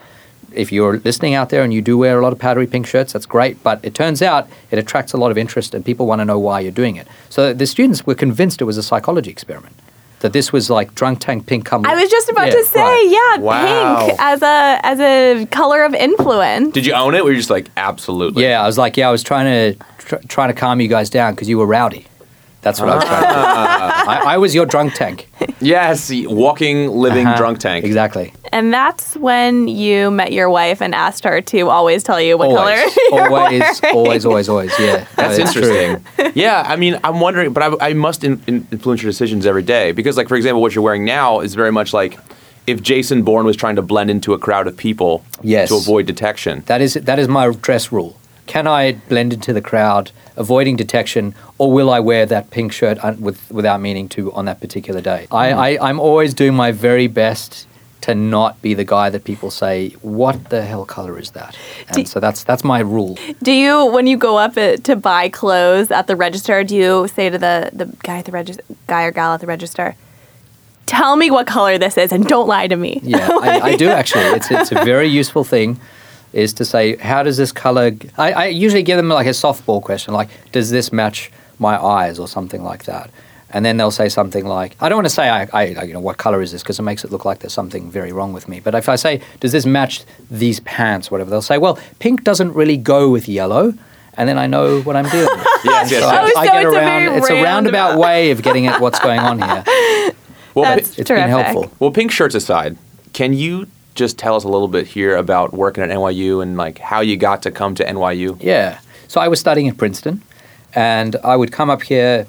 If 0.55 0.71
you're 0.71 0.97
listening 0.99 1.33
out 1.33 1.49
there 1.49 1.63
and 1.63 1.73
you 1.73 1.81
do 1.81 1.97
wear 1.97 2.19
a 2.19 2.21
lot 2.23 2.31
of 2.33 2.39
powdery 2.39 2.67
pink 2.67 2.87
shirts, 2.87 3.13
that's 3.13 3.25
great. 3.25 3.61
But 3.63 3.79
it 3.83 3.93
turns 3.93 4.21
out 4.21 4.47
it 4.71 4.79
attracts 4.79 5.13
a 5.13 5.17
lot 5.17 5.31
of 5.31 5.37
interest 5.37 5.73
and 5.73 5.83
people 5.85 6.05
want 6.05 6.19
to 6.21 6.25
know 6.25 6.39
why 6.39 6.59
you're 6.61 6.71
doing 6.71 6.95
it. 6.95 7.07
So 7.29 7.53
the 7.53 7.65
students 7.65 8.05
were 8.05 8.15
convinced 8.15 8.61
it 8.61 8.65
was 8.65 8.77
a 8.77 8.83
psychology 8.83 9.31
experiment. 9.31 9.75
That 10.19 10.31
this 10.31 10.53
was 10.53 10.69
like 10.69 10.95
drunk 10.95 11.19
tank 11.19 11.47
pink 11.47 11.65
come. 11.65 11.85
I 11.85 11.95
was 12.01 12.09
just 12.09 12.29
about 12.29 12.47
Yeah, 12.47 12.53
to 12.53 12.63
say, 12.63 12.79
right. 12.79 13.09
yeah, 13.35 13.41
Wow. 13.43 14.05
pink 14.07 14.19
as 14.21 14.41
a 14.41 14.79
as 14.81 14.99
a 15.01 15.45
color 15.47 15.83
of 15.83 15.93
influence. 15.93 16.73
Did 16.73 16.85
you 16.85 16.93
own 16.93 17.13
it? 17.13 17.19
Or 17.19 17.25
were 17.25 17.31
you 17.31 17.37
just 17.37 17.49
like, 17.49 17.67
absolutely? 17.75 18.43
Yeah, 18.43 18.63
I 18.63 18.65
was 18.65 18.77
like, 18.77 18.95
yeah, 18.95 19.09
I 19.09 19.11
was 19.11 19.21
trying 19.21 19.47
to 19.75 19.85
tr- 19.97 20.25
trying 20.29 20.47
to 20.47 20.53
calm 20.53 20.79
you 20.79 20.87
guys 20.87 21.09
down 21.09 21.33
because 21.33 21.49
you 21.49 21.57
were 21.57 21.65
rowdy. 21.65 22.07
That's 22.63 22.79
what 22.79 22.89
I 22.89 22.95
was 22.95 23.03
trying 23.03 23.21
to 23.21 23.27
do. 23.29 24.09
I, 24.11 24.33
I 24.33 24.37
was 24.37 24.55
your 24.55 24.65
drunk 24.65 24.93
tank. 24.95 25.29
Yes, 25.61 26.11
walking, 26.25 26.89
living 26.89 27.25
Uh-huh. 27.25 27.37
drunk 27.37 27.59
tank. 27.59 27.85
Exactly. 27.85 28.33
And 28.51 28.73
that's 28.73 29.15
when 29.15 29.69
you 29.69 30.11
met 30.11 30.33
your 30.33 30.49
wife 30.49 30.81
and 30.81 30.93
asked 30.93 31.23
her 31.23 31.39
to 31.39 31.69
always 31.69 32.03
tell 32.03 32.19
you 32.19 32.37
what 32.37 32.49
color. 32.53 32.71
Always, 32.73 32.97
you're 33.11 33.31
always, 33.33 33.81
wearing. 33.81 33.95
always, 33.97 34.25
always, 34.25 34.49
always. 34.49 34.71
Yeah, 34.77 35.05
That's 35.15 35.37
No, 35.37 35.43
it's 35.45 35.53
true. 35.53 35.61
interesting. 35.73 36.31
yeah, 36.35 36.65
I 36.67 36.75
mean, 36.75 36.99
I'm 37.05 37.21
wondering, 37.21 37.53
but 37.53 37.63
I, 37.81 37.89
I 37.91 37.93
must 37.93 38.25
in, 38.25 38.41
in 38.45 38.67
influence 38.73 39.01
your 39.03 39.09
decisions 39.11 39.45
every 39.45 39.63
day 39.63 39.93
because, 39.93 40.17
like, 40.17 40.27
for 40.27 40.35
example, 40.35 40.61
what 40.61 40.75
you're 40.75 40.83
wearing 40.83 41.05
now 41.05 41.39
is 41.39 41.55
very 41.55 41.71
much 41.71 41.93
like 41.93 42.19
if 42.67 42.81
Jason 42.81 43.23
Bourne 43.23 43.45
was 43.45 43.55
trying 43.55 43.77
to 43.77 43.81
blend 43.81 44.09
into 44.09 44.33
a 44.33 44.37
crowd 44.39 44.67
of 44.67 44.75
people 44.75 45.23
Yes. 45.41 45.69
to 45.69 45.75
avoid 45.75 46.07
detection. 46.07 46.63
That 46.65 46.81
is 46.81 46.95
that 46.95 47.19
is 47.19 47.29
my 47.29 47.49
dress 47.51 47.89
rule. 47.93 48.17
Can 48.45 48.67
I 48.67 48.93
blend 49.09 49.33
into 49.33 49.53
the 49.53 49.61
crowd, 49.61 50.11
avoiding 50.35 50.75
detection, 50.75 51.33
or 51.57 51.71
will 51.71 51.89
I 51.89 51.99
wear 51.99 52.25
that 52.25 52.49
pink 52.51 52.73
shirt 52.73 52.97
un- 53.03 53.19
with, 53.21 53.49
without 53.51 53.79
meaning 53.81 54.09
to 54.09 54.31
on 54.33 54.45
that 54.45 54.59
particular 54.59 55.01
day? 55.01 55.27
I, 55.31 55.51
I, 55.75 55.89
I'm 55.89 55.99
always 55.99 56.33
doing 56.33 56.53
my 56.53 56.71
very 56.71 57.07
best 57.07 57.67
to 58.01 58.13
not 58.13 58.61
be 58.61 58.73
the 58.73 58.83
guy 58.83 59.09
that 59.09 59.23
people 59.23 59.49
say, 59.49 59.91
"What 60.01 60.49
the 60.49 60.61
hell 60.63 60.83
color 60.83 61.17
is 61.17 61.31
that?" 61.31 61.57
And 61.87 61.95
Do- 61.97 62.05
so 62.05 62.19
that's 62.19 62.43
that's 62.43 62.63
my 62.65 62.79
rule. 62.79 63.17
Do 63.41 63.53
you, 63.53 63.85
when 63.85 64.07
you 64.07 64.17
go 64.17 64.37
up 64.37 64.57
uh, 64.57 64.75
to 64.75 64.97
buy 64.97 65.29
clothes 65.29 65.89
at 65.89 66.07
the 66.07 66.17
register, 66.17 66.65
do 66.65 66.75
you 66.75 67.07
say 67.07 67.29
to 67.29 67.37
the, 67.37 67.69
the 67.71 67.85
guy 68.03 68.17
at 68.17 68.25
the 68.25 68.33
register, 68.33 68.61
guy 68.87 69.03
or 69.03 69.11
gal 69.11 69.33
at 69.35 69.39
the 69.39 69.47
register, 69.47 69.95
"Tell 70.85 71.15
me 71.15 71.31
what 71.31 71.47
color 71.47 71.77
this 71.77 71.97
is, 71.97 72.11
and 72.11 72.25
don't 72.27 72.47
lie 72.49 72.67
to 72.67 72.75
me"? 72.75 72.99
Yeah, 73.03 73.25
I, 73.41 73.59
I 73.71 73.75
do 73.77 73.87
actually. 73.87 74.25
It's 74.35 74.51
it's 74.51 74.71
a 74.73 74.83
very 74.83 75.07
useful 75.07 75.45
thing. 75.45 75.79
Is 76.33 76.53
to 76.53 76.65
say, 76.65 76.95
how 76.97 77.23
does 77.23 77.37
this 77.37 77.51
color? 77.51 77.91
I, 78.17 78.31
I 78.33 78.45
usually 78.47 78.83
give 78.83 78.97
them 78.97 79.09
like 79.09 79.27
a 79.27 79.31
softball 79.31 79.81
question, 79.81 80.13
like, 80.13 80.29
does 80.51 80.69
this 80.71 80.91
match 80.91 81.31
my 81.59 81.77
eyes 81.81 82.19
or 82.19 82.27
something 82.27 82.63
like 82.63 82.85
that? 82.85 83.09
And 83.51 83.63
then 83.63 83.77
they'll 83.77 83.91
say 83.91 84.09
something 84.09 84.45
like, 84.47 84.75
I 84.81 84.89
don't 84.89 84.95
want 84.97 85.05
to 85.05 85.13
say, 85.13 85.29
I, 85.29 85.47
I 85.53 85.83
you 85.83 85.93
know, 85.93 85.99
what 85.99 86.17
color 86.17 86.41
is 86.41 86.51
this? 86.51 86.63
Because 86.63 86.79
it 86.79 86.81
makes 86.81 87.03
it 87.03 87.11
look 87.11 87.23
like 87.23 87.39
there's 87.39 87.53
something 87.53 87.91
very 87.91 88.11
wrong 88.11 88.33
with 88.33 88.47
me. 88.47 88.59
But 88.59 88.73
if 88.73 88.89
I 88.89 88.95
say, 88.95 89.21
does 89.41 89.51
this 89.51 89.63
match 89.67 90.03
these 90.31 90.59
pants, 90.61 91.11
whatever, 91.11 91.29
they'll 91.29 91.43
say, 91.43 91.59
well, 91.59 91.77
pink 91.99 92.23
doesn't 92.23 92.53
really 92.53 92.77
go 92.77 93.11
with 93.11 93.29
yellow. 93.29 93.75
And 94.15 94.27
then 94.27 94.39
I 94.39 94.47
know 94.47 94.81
what 94.81 94.95
I'm 94.95 95.07
doing. 95.09 95.27
Yes, 95.63 95.91
yes, 95.91 96.01
So 96.01 96.07
I, 96.09 96.25
yes. 96.25 96.35
I 96.35 96.45
so 96.47 96.51
get 96.51 96.63
it's 96.65 96.75
around. 96.75 96.85
very 97.05 97.17
it's 97.17 97.29
a 97.29 97.33
roundabout 97.43 97.43
roundabout. 97.89 97.99
way 97.99 98.31
of 98.31 98.41
getting 98.41 98.65
at 98.67 98.81
what's 98.81 98.99
going 98.99 99.19
on 99.19 99.39
here. 99.39 99.63
Well, 100.55 100.65
That's 100.75 100.95
pi- 100.95 101.01
It's 101.01 101.09
been 101.09 101.29
helpful. 101.29 101.71
well, 101.79 101.91
pink 101.91 102.11
shirts 102.11 102.35
aside, 102.35 102.77
can 103.13 103.33
you 103.33 103.67
just 103.95 104.17
tell 104.17 104.35
us 104.35 104.43
a 104.43 104.47
little 104.47 104.67
bit 104.67 104.87
here 104.87 105.15
about 105.15 105.53
working 105.53 105.83
at 105.83 105.89
NYU 105.89 106.41
and 106.41 106.57
like 106.57 106.79
how 106.79 107.01
you 107.01 107.17
got 107.17 107.43
to 107.43 107.51
come 107.51 107.75
to 107.75 107.85
NYU? 107.85 108.37
Yeah. 108.41 108.79
So 109.07 109.21
I 109.21 109.27
was 109.27 109.39
studying 109.39 109.67
at 109.67 109.77
Princeton, 109.77 110.23
and 110.73 111.15
I 111.23 111.35
would 111.35 111.51
come 111.51 111.69
up 111.69 111.83
here 111.83 112.25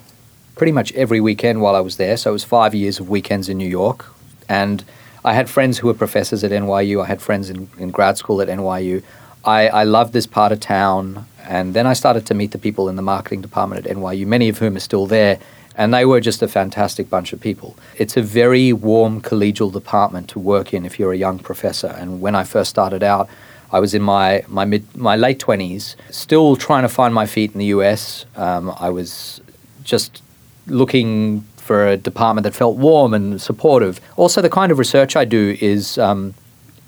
pretty 0.57 0.73
much 0.73 0.93
every 0.93 1.21
weekend 1.21 1.61
while 1.61 1.75
I 1.75 1.81
was 1.81 1.97
there. 1.97 2.17
So 2.17 2.31
it 2.31 2.33
was 2.33 2.45
five 2.45 2.75
years 2.75 3.01
of 3.01 3.09
weekends 3.09 3.49
in 3.49 3.59
New 3.59 3.69
York. 3.69 4.07
And 4.49 4.85
I 5.25 5.33
had 5.33 5.49
friends 5.49 5.79
who 5.79 5.87
were 5.87 5.95
professors 5.95 6.45
at 6.45 6.51
NYU. 6.51 7.03
I 7.03 7.07
had 7.07 7.23
friends 7.23 7.51
in, 7.51 7.69
in 7.79 7.91
grad 7.91 8.19
school 8.19 8.41
at 8.43 8.49
NYU. 8.49 9.03
I, 9.45 9.69
I 9.69 9.85
loved 9.85 10.13
this 10.13 10.27
part 10.27 10.53
of 10.53 10.61
town. 10.61 11.27
And 11.43 11.75
then 11.75 11.87
I 11.87 11.93
started 11.93 12.27
to 12.27 12.35
meet 12.35 12.53
the 12.53 12.59
people 12.59 12.89
in 12.89 12.97
the 12.97 13.03
marketing 13.03 13.43
department 13.43 13.87
at 13.87 13.97
NYU, 13.97 14.27
many 14.27 14.49
of 14.49 14.59
whom 14.59 14.77
are 14.77 14.81
still 14.81 15.07
there. 15.07 15.39
And 15.77 15.93
they 15.93 16.05
were 16.05 16.21
just 16.21 16.43
a 16.43 16.49
fantastic 16.49 17.11
bunch 17.11 17.33
of 17.33 17.41
people. 17.41 17.77
It's 17.97 18.17
a 18.17 18.23
very 18.23 18.73
warm 18.73 19.21
collegial 19.21 19.73
department 19.73 20.29
to 20.31 20.39
work 20.39 20.73
in 20.73 20.87
if 20.87 20.99
you're 20.99 21.13
a 21.13 21.17
young 21.17 21.39
professor. 21.39 21.89
And 21.89 22.21
when 22.21 22.35
I 22.35 22.45
first 22.45 22.71
started 22.71 23.03
out, 23.03 23.29
I 23.73 23.81
was 23.81 23.93
in 23.93 24.03
my, 24.03 24.45
my, 24.47 24.65
mid, 24.65 24.95
my 24.97 25.17
late 25.17 25.41
20s, 25.41 25.97
still 26.11 26.55
trying 26.55 26.83
to 26.83 26.89
find 26.89 27.13
my 27.13 27.27
feet 27.27 27.53
in 27.53 27.59
the 27.59 27.67
US. 27.67 28.25
Um, 28.37 28.73
I 28.79 28.91
was 28.91 29.41
just 29.83 30.23
looking 30.67 31.45
for 31.57 31.89
a 31.89 31.97
department 31.97 32.45
that 32.45 32.55
felt 32.55 32.77
warm 32.77 33.15
and 33.15 33.41
supportive. 33.41 34.01
Also, 34.17 34.41
the 34.43 34.51
kind 34.51 34.71
of 34.71 34.79
research 34.79 35.17
I 35.17 35.25
do 35.25 35.57
is 35.61 35.99
um, 35.99 36.35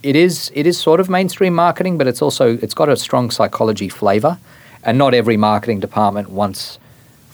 it 0.02 0.14
is 0.14 0.52
it 0.54 0.66
is 0.66 0.78
sort 0.78 1.00
of 1.00 1.08
mainstream 1.08 1.54
marketing, 1.54 1.98
but 1.98 2.06
it's 2.06 2.22
also 2.22 2.58
it's 2.58 2.74
got 2.74 2.88
a 2.88 2.96
strong 2.96 3.30
psychology 3.30 3.88
flavor, 3.88 4.38
and 4.84 4.98
not 4.98 5.14
every 5.14 5.36
marketing 5.36 5.80
department 5.80 6.30
wants 6.30 6.78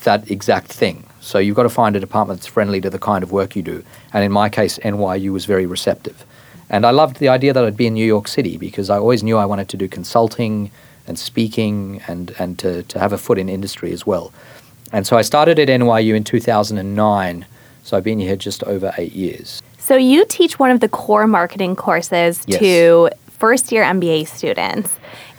that 0.05 0.31
exact 0.31 0.73
thing. 0.73 1.05
So 1.23 1.39
you've 1.39 1.55
got 1.55 1.63
to 1.63 1.69
find 1.69 1.95
a 1.95 2.01
department 2.01 2.41
that's 2.41 2.49
friendly 2.49 2.81
to 2.81 2.91
the 2.91 2.99
kind 2.99 3.23
of 3.23 3.31
work 3.31 3.55
you 3.55 3.63
do. 3.63 3.85
And 4.13 4.25
in 4.25 4.33
my 4.33 4.49
case, 4.49 4.79
NYU 4.81 5.33
was 5.33 5.45
very 5.45 5.67
receptive. 5.67 6.27
And 6.69 6.85
I 6.85 6.91
loved 6.91 7.19
the 7.19 7.29
idea 7.29 7.53
that 7.53 7.65
I'd 7.65 7.77
be 7.77 7.87
in 7.87 7.95
New 7.95 8.05
York 8.05 8.27
City 8.27 8.57
because 8.57 8.91
I 8.91 8.97
always 8.99 9.23
knew 9.23 9.37
I 9.37 9.45
wanted 9.47 9.69
to 9.69 9.77
do 9.77 9.87
consulting 9.89 10.73
and 11.07 11.17
speaking 11.17 12.03
and, 12.09 12.35
and 12.41 12.59
to, 12.59 12.83
to 12.83 12.99
have 12.99 13.13
a 13.13 13.19
foot 13.19 13.39
in 13.39 13.49
industry 13.49 13.93
as 13.93 14.05
well. 14.05 14.33
And 14.93 15.07
so 15.07 15.17
I 15.17 15.23
started 15.23 15.59
at 15.61 15.69
NYU 15.69 16.17
in 16.17 16.25
2009. 16.25 17.47
So 17.85 17.97
I've 17.97 18.05
been 18.05 18.19
here 18.19 18.37
just 18.37 18.65
over 18.65 18.93
eight 18.99 19.13
years. 19.13 19.63
So 19.79 19.97
you 19.97 20.25
teach 20.25 20.59
one 20.59 20.71
of 20.73 20.81
the 20.81 20.89
core 20.89 21.27
marketing 21.29 21.77
courses 21.77 22.43
Yes. 22.47 22.59
to 22.61 23.11
first 23.31 23.71
year 23.71 23.85
MBA 23.85 24.27
students. 24.27 24.93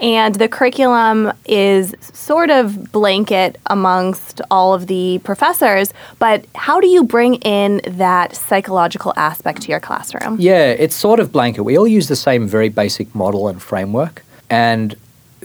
And 0.04 0.36
the 0.36 0.50
curriculum 0.50 1.32
is 1.46 1.96
sort 2.02 2.50
of 2.50 2.92
blanket 2.92 3.58
amongst 3.68 4.42
all 4.52 4.74
of 4.74 4.88
the 4.88 5.20
professors, 5.24 5.94
but 6.20 6.46
how 6.56 6.82
do 6.82 6.88
you 6.88 7.06
bring 7.06 7.36
in 7.36 7.80
that 7.88 8.36
psychological 8.36 9.14
aspect 9.16 9.62
to 9.62 9.70
your 9.70 9.80
classroom? 9.80 10.36
Yeah, 10.42 10.72
it's 10.72 10.94
sort 10.94 11.22
of 11.22 11.32
blanket. 11.32 11.64
We 11.64 11.78
all 11.78 11.88
use 11.88 12.10
the 12.10 12.18
same 12.18 12.50
very 12.50 12.68
basic 12.68 13.16
model 13.16 13.48
and 13.48 13.62
framework, 13.62 14.24
and 14.50 14.98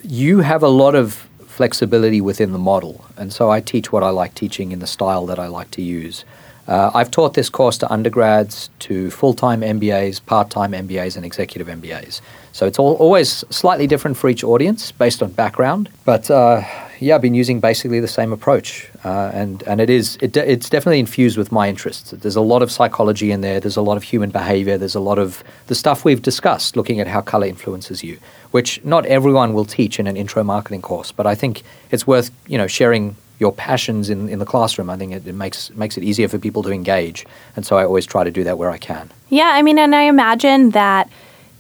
you 0.03 0.41
have 0.41 0.65
a 0.65 0.69
lot 0.69 0.97
of 0.97 1.29
flexibility 1.47 2.21
within 2.21 2.51
the 2.51 2.59
model. 2.59 3.05
And 3.17 3.33
so 3.33 3.51
I 3.51 3.61
teach 3.61 3.93
what 3.93 4.03
I 4.03 4.11
like 4.11 4.35
teaching 4.35 4.73
in 4.73 4.81
the 4.81 4.87
style 4.89 5.25
that 5.27 5.39
I 5.39 5.47
like 5.47 5.71
to 5.73 5.83
use. 5.83 6.25
Uh, 6.69 6.91
I've 6.95 7.11
taught 7.11 7.33
this 7.33 7.49
course 7.49 7.79
to 7.79 7.91
undergrads, 7.91 8.69
to 8.81 9.11
full 9.11 9.33
time 9.33 9.63
MBAs, 9.63 10.25
part 10.25 10.51
time 10.51 10.73
MBAs, 10.73 11.17
and 11.17 11.25
executive 11.25 11.67
MBAs. 11.67 12.21
So 12.53 12.67
it's 12.67 12.79
all, 12.79 12.95
always 12.97 13.43
slightly 13.51 13.87
different 13.87 14.17
for 14.19 14.29
each 14.29 14.45
audience 14.45 14.93
based 14.93 15.23
on 15.23 15.33
background. 15.33 15.89
But 16.05 16.31
uh, 16.31 16.63
yeah, 17.01 17.15
I've 17.15 17.23
been 17.23 17.35
using 17.35 17.61
basically 17.61 18.01
the 18.01 18.09
same 18.09 18.35
approach, 18.35 18.87
uh, 19.03 19.31
and 19.33 19.63
and 19.63 19.81
it 19.81 19.89
is 19.89 20.19
it, 20.21 20.37
it's 20.37 20.69
definitely 20.69 21.01
infused 21.01 21.39
with 21.39 21.51
my 21.51 21.71
interests. 21.71 22.11
There's 22.11 22.37
a 22.37 22.43
lot 22.43 22.63
of 22.63 22.71
psychology 22.71 23.31
in 23.31 23.41
there. 23.41 23.61
There's 23.61 23.79
a 23.79 23.83
lot 23.83 23.97
of 23.97 24.03
human 24.03 24.29
behavior. 24.31 24.77
There's 24.77 24.95
a 24.95 25.01
lot 25.01 25.19
of 25.19 25.43
the 25.69 25.75
stuff 25.75 26.05
we've 26.05 26.21
discussed, 26.21 26.77
looking 26.77 27.01
at 27.01 27.07
how 27.07 27.23
color 27.23 27.47
influences 27.47 28.05
you, 28.05 28.19
which 28.51 28.85
not 28.85 29.07
everyone 29.07 29.55
will 29.55 29.65
teach 29.65 29.99
in 29.99 30.07
an 30.07 30.19
intro 30.19 30.45
marketing 30.45 30.83
course. 30.83 31.13
But 31.13 31.27
I 31.27 31.35
think 31.35 31.63
it's 31.91 32.07
worth 32.07 32.31
you 32.47 32.59
know 32.59 32.67
sharing 32.67 33.17
your 33.39 33.53
passions 33.53 34.11
in, 34.11 34.29
in 34.29 34.39
the 34.39 34.47
classroom. 34.47 34.91
I 34.91 34.97
think 34.97 35.13
it, 35.13 35.27
it 35.27 35.35
makes 35.35 35.71
makes 35.71 35.97
it 35.97 36.05
easier 36.05 36.29
for 36.29 36.39
people 36.39 36.63
to 36.65 36.71
engage, 36.71 37.27
and 37.57 37.65
so 37.65 37.77
I 37.77 37.85
always 37.85 38.07
try 38.07 38.25
to 38.25 38.31
do 38.31 38.45
that 38.45 38.59
where 38.59 38.71
I 38.71 38.79
can. 38.79 39.11
Yeah, 39.29 39.51
I 39.53 39.63
mean, 39.63 39.79
and 39.79 39.95
I 39.95 40.03
imagine 40.03 40.71
that 40.71 41.09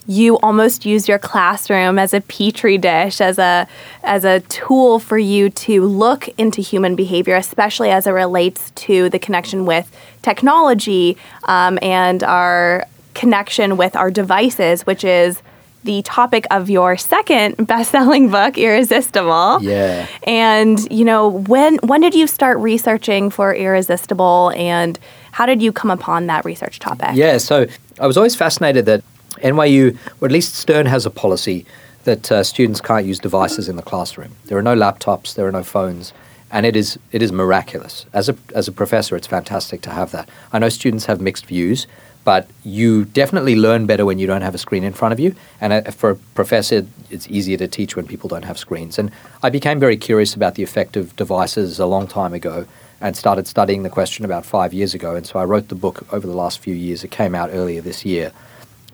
you 0.06 0.38
almost 0.38 0.86
use 0.86 1.06
your 1.06 1.18
classroom 1.18 1.98
as 1.98 2.14
a 2.14 2.20
petri 2.22 2.78
dish, 2.78 3.20
as 3.20 3.38
a 3.38 3.68
as 4.02 4.24
a 4.24 4.40
tool 4.40 4.98
for 4.98 5.18
you 5.18 5.50
to 5.50 5.84
look 5.84 6.28
into 6.38 6.62
human 6.62 6.96
behavior, 6.96 7.36
especially 7.36 7.90
as 7.90 8.06
it 8.06 8.12
relates 8.12 8.70
to 8.72 9.10
the 9.10 9.18
connection 9.18 9.66
with 9.66 9.94
technology 10.22 11.16
um, 11.44 11.78
and 11.82 12.24
our 12.24 12.86
connection 13.14 13.76
with 13.76 13.94
our 13.96 14.10
devices, 14.10 14.86
which 14.86 15.04
is 15.04 15.42
the 15.84 16.02
topic 16.02 16.46
of 16.50 16.68
your 16.68 16.96
second 16.96 17.56
best-selling 17.66 18.30
book, 18.30 18.58
Irresistible. 18.58 19.62
Yeah. 19.62 20.06
And 20.24 20.90
you 20.90 21.04
know, 21.04 21.28
when 21.28 21.76
when 21.78 22.00
did 22.00 22.14
you 22.14 22.26
start 22.26 22.58
researching 22.58 23.30
for 23.30 23.54
Irresistible, 23.54 24.52
and 24.56 24.98
how 25.32 25.46
did 25.46 25.62
you 25.62 25.72
come 25.72 25.90
upon 25.90 26.26
that 26.26 26.44
research 26.44 26.78
topic? 26.78 27.10
Yeah, 27.14 27.38
so 27.38 27.66
I 28.00 28.06
was 28.06 28.16
always 28.16 28.34
fascinated 28.34 28.86
that 28.86 29.02
NYU, 29.36 29.96
or 30.20 30.26
at 30.26 30.32
least 30.32 30.54
Stern 30.54 30.86
has 30.86 31.06
a 31.06 31.10
policy 31.10 31.64
that 32.04 32.32
uh, 32.32 32.42
students 32.42 32.80
can't 32.80 33.06
use 33.06 33.18
devices 33.18 33.68
in 33.68 33.76
the 33.76 33.82
classroom. 33.82 34.34
There 34.46 34.58
are 34.58 34.62
no 34.62 34.74
laptops, 34.74 35.34
there 35.34 35.46
are 35.46 35.52
no 35.52 35.62
phones, 35.62 36.12
and 36.50 36.64
it 36.64 36.76
is 36.76 36.98
it 37.12 37.22
is 37.22 37.32
miraculous. 37.32 38.06
As 38.12 38.28
a 38.28 38.36
as 38.54 38.68
a 38.68 38.72
professor, 38.72 39.16
it's 39.16 39.26
fantastic 39.26 39.80
to 39.82 39.90
have 39.90 40.10
that. 40.12 40.28
I 40.52 40.58
know 40.58 40.68
students 40.68 41.06
have 41.06 41.20
mixed 41.20 41.46
views, 41.46 41.86
but 42.28 42.46
you 42.62 43.06
definitely 43.06 43.56
learn 43.56 43.86
better 43.86 44.04
when 44.04 44.18
you 44.18 44.26
don't 44.26 44.42
have 44.42 44.54
a 44.54 44.58
screen 44.58 44.84
in 44.84 44.92
front 44.92 45.14
of 45.14 45.18
you. 45.18 45.34
And 45.62 45.72
uh, 45.72 45.90
for 45.90 46.10
a 46.10 46.14
professor, 46.34 46.86
it's 47.08 47.26
easier 47.28 47.56
to 47.56 47.66
teach 47.66 47.96
when 47.96 48.06
people 48.06 48.28
don't 48.28 48.44
have 48.44 48.58
screens. 48.58 48.98
And 48.98 49.10
I 49.42 49.48
became 49.48 49.80
very 49.80 49.96
curious 49.96 50.34
about 50.34 50.54
the 50.54 50.62
effect 50.62 50.94
of 50.98 51.16
devices 51.16 51.80
a 51.80 51.86
long 51.86 52.06
time 52.06 52.34
ago 52.34 52.66
and 53.00 53.16
started 53.16 53.46
studying 53.46 53.82
the 53.82 53.88
question 53.88 54.26
about 54.26 54.44
five 54.44 54.74
years 54.74 54.92
ago. 54.92 55.14
And 55.14 55.26
so 55.26 55.38
I 55.38 55.46
wrote 55.46 55.68
the 55.68 55.74
book 55.74 56.06
over 56.12 56.26
the 56.26 56.34
last 56.34 56.58
few 56.58 56.74
years. 56.74 57.02
It 57.02 57.10
came 57.10 57.34
out 57.34 57.48
earlier 57.50 57.80
this 57.80 58.04
year. 58.04 58.32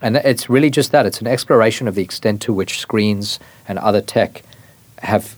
And 0.01 0.15
it's 0.19 0.49
really 0.49 0.71
just 0.71 0.93
that 0.93 1.05
it's 1.05 1.21
an 1.21 1.27
exploration 1.27 1.89
of 1.89 1.97
the 1.97 2.03
extent 2.03 2.41
to 2.43 2.53
which 2.53 2.79
screens 2.79 3.41
and 3.67 3.81
other 3.81 4.01
tech 4.01 4.45
have 5.01 5.35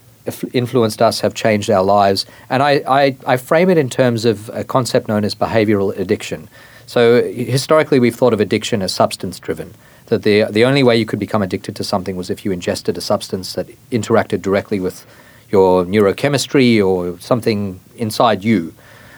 influenced 0.53 1.01
us, 1.01 1.21
have 1.21 1.33
changed 1.33 1.71
our 1.71 1.83
lives. 1.83 2.27
And 2.47 2.61
I, 2.61 2.83
I, 2.87 3.17
I 3.25 3.37
frame 3.37 3.71
it 3.71 3.77
in 3.79 3.89
terms 3.89 4.23
of 4.23 4.49
a 4.53 4.63
concept 4.63 5.07
known 5.07 5.25
as 5.25 5.33
behavioral 5.33 5.97
addiction. 5.97 6.47
So 6.87 7.21
historically, 7.21 7.99
we've 7.99 8.15
thought 8.15 8.33
of 8.33 8.39
addiction 8.39 8.81
as 8.81 8.93
substance 8.93 9.39
driven. 9.39 9.73
That 10.07 10.23
the, 10.23 10.45
the 10.49 10.63
only 10.63 10.83
way 10.83 10.95
you 10.95 11.05
could 11.05 11.19
become 11.19 11.43
addicted 11.43 11.75
to 11.75 11.83
something 11.83 12.15
was 12.15 12.29
if 12.29 12.45
you 12.45 12.51
ingested 12.51 12.97
a 12.97 13.01
substance 13.01 13.53
that 13.53 13.67
interacted 13.91 14.41
directly 14.41 14.79
with 14.79 15.05
your 15.51 15.83
neurochemistry 15.85 16.83
or 16.83 17.19
something 17.19 17.81
inside 17.97 18.43
you. 18.43 18.73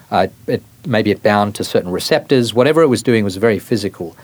Uh, 0.10 0.28
it, 0.48 0.64
maybe 0.86 1.12
it 1.12 1.22
bound 1.22 1.54
to 1.56 1.64
certain 1.64 1.92
receptors. 1.92 2.56
Whatever 2.56 2.82
it 2.82 2.88
was 2.88 3.04
doing 3.04 3.24
was 3.24 3.38
very 3.38 3.60
physical. 3.60 4.18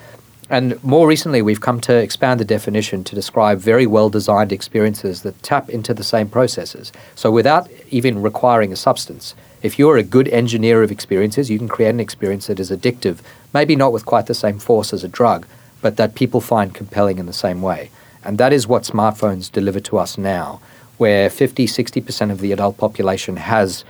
And 0.49 0.83
more 0.83 1.07
recently, 1.07 1.43
we've 1.43 1.61
come 1.61 1.81
to 1.81 1.95
expand 1.95 2.39
the 2.39 2.45
definition 2.45 3.03
to 3.05 3.15
describe 3.15 3.59
very 3.59 3.85
well 3.85 4.09
designed 4.09 4.51
experiences 4.51 5.21
that 5.21 5.41
tap 5.43 5.69
into 5.69 5.93
the 5.93 6.03
same 6.03 6.29
processes. 6.29 6.91
So, 7.15 7.31
without 7.31 7.69
even 7.89 8.21
requiring 8.21 8.71
a 8.71 8.75
substance, 8.75 9.33
if 9.65 9.79
you're 9.79 9.97
a 9.97 10.03
good 10.03 10.27
engineer 10.27 10.83
of 10.83 10.91
experiences, 10.91 11.49
you 11.49 11.57
can 11.57 11.67
create 11.67 11.89
an 11.89 11.99
experience 11.99 12.45
that 12.45 12.59
is 12.59 12.69
addictive, 12.69 13.17
maybe 13.51 13.75
not 13.75 13.91
with 13.91 14.05
quite 14.05 14.27
the 14.27 14.35
same 14.35 14.59
force 14.59 14.93
as 14.93 15.03
a 15.03 15.07
drug, 15.07 15.47
but 15.81 15.97
that 15.97 16.13
people 16.13 16.39
find 16.39 16.75
compelling 16.75 17.17
in 17.17 17.25
the 17.25 17.33
same 17.33 17.63
way. 17.63 17.89
And 18.23 18.37
that 18.37 18.53
is 18.53 18.67
what 18.67 18.83
smartphones 18.83 19.51
deliver 19.51 19.79
to 19.79 19.97
us 19.97 20.19
now, 20.19 20.61
where 20.97 21.31
50, 21.31 21.65
60% 21.65 22.31
of 22.31 22.41
the 22.41 22.51
adult 22.51 22.77
population 22.77 23.37
has 23.37 23.83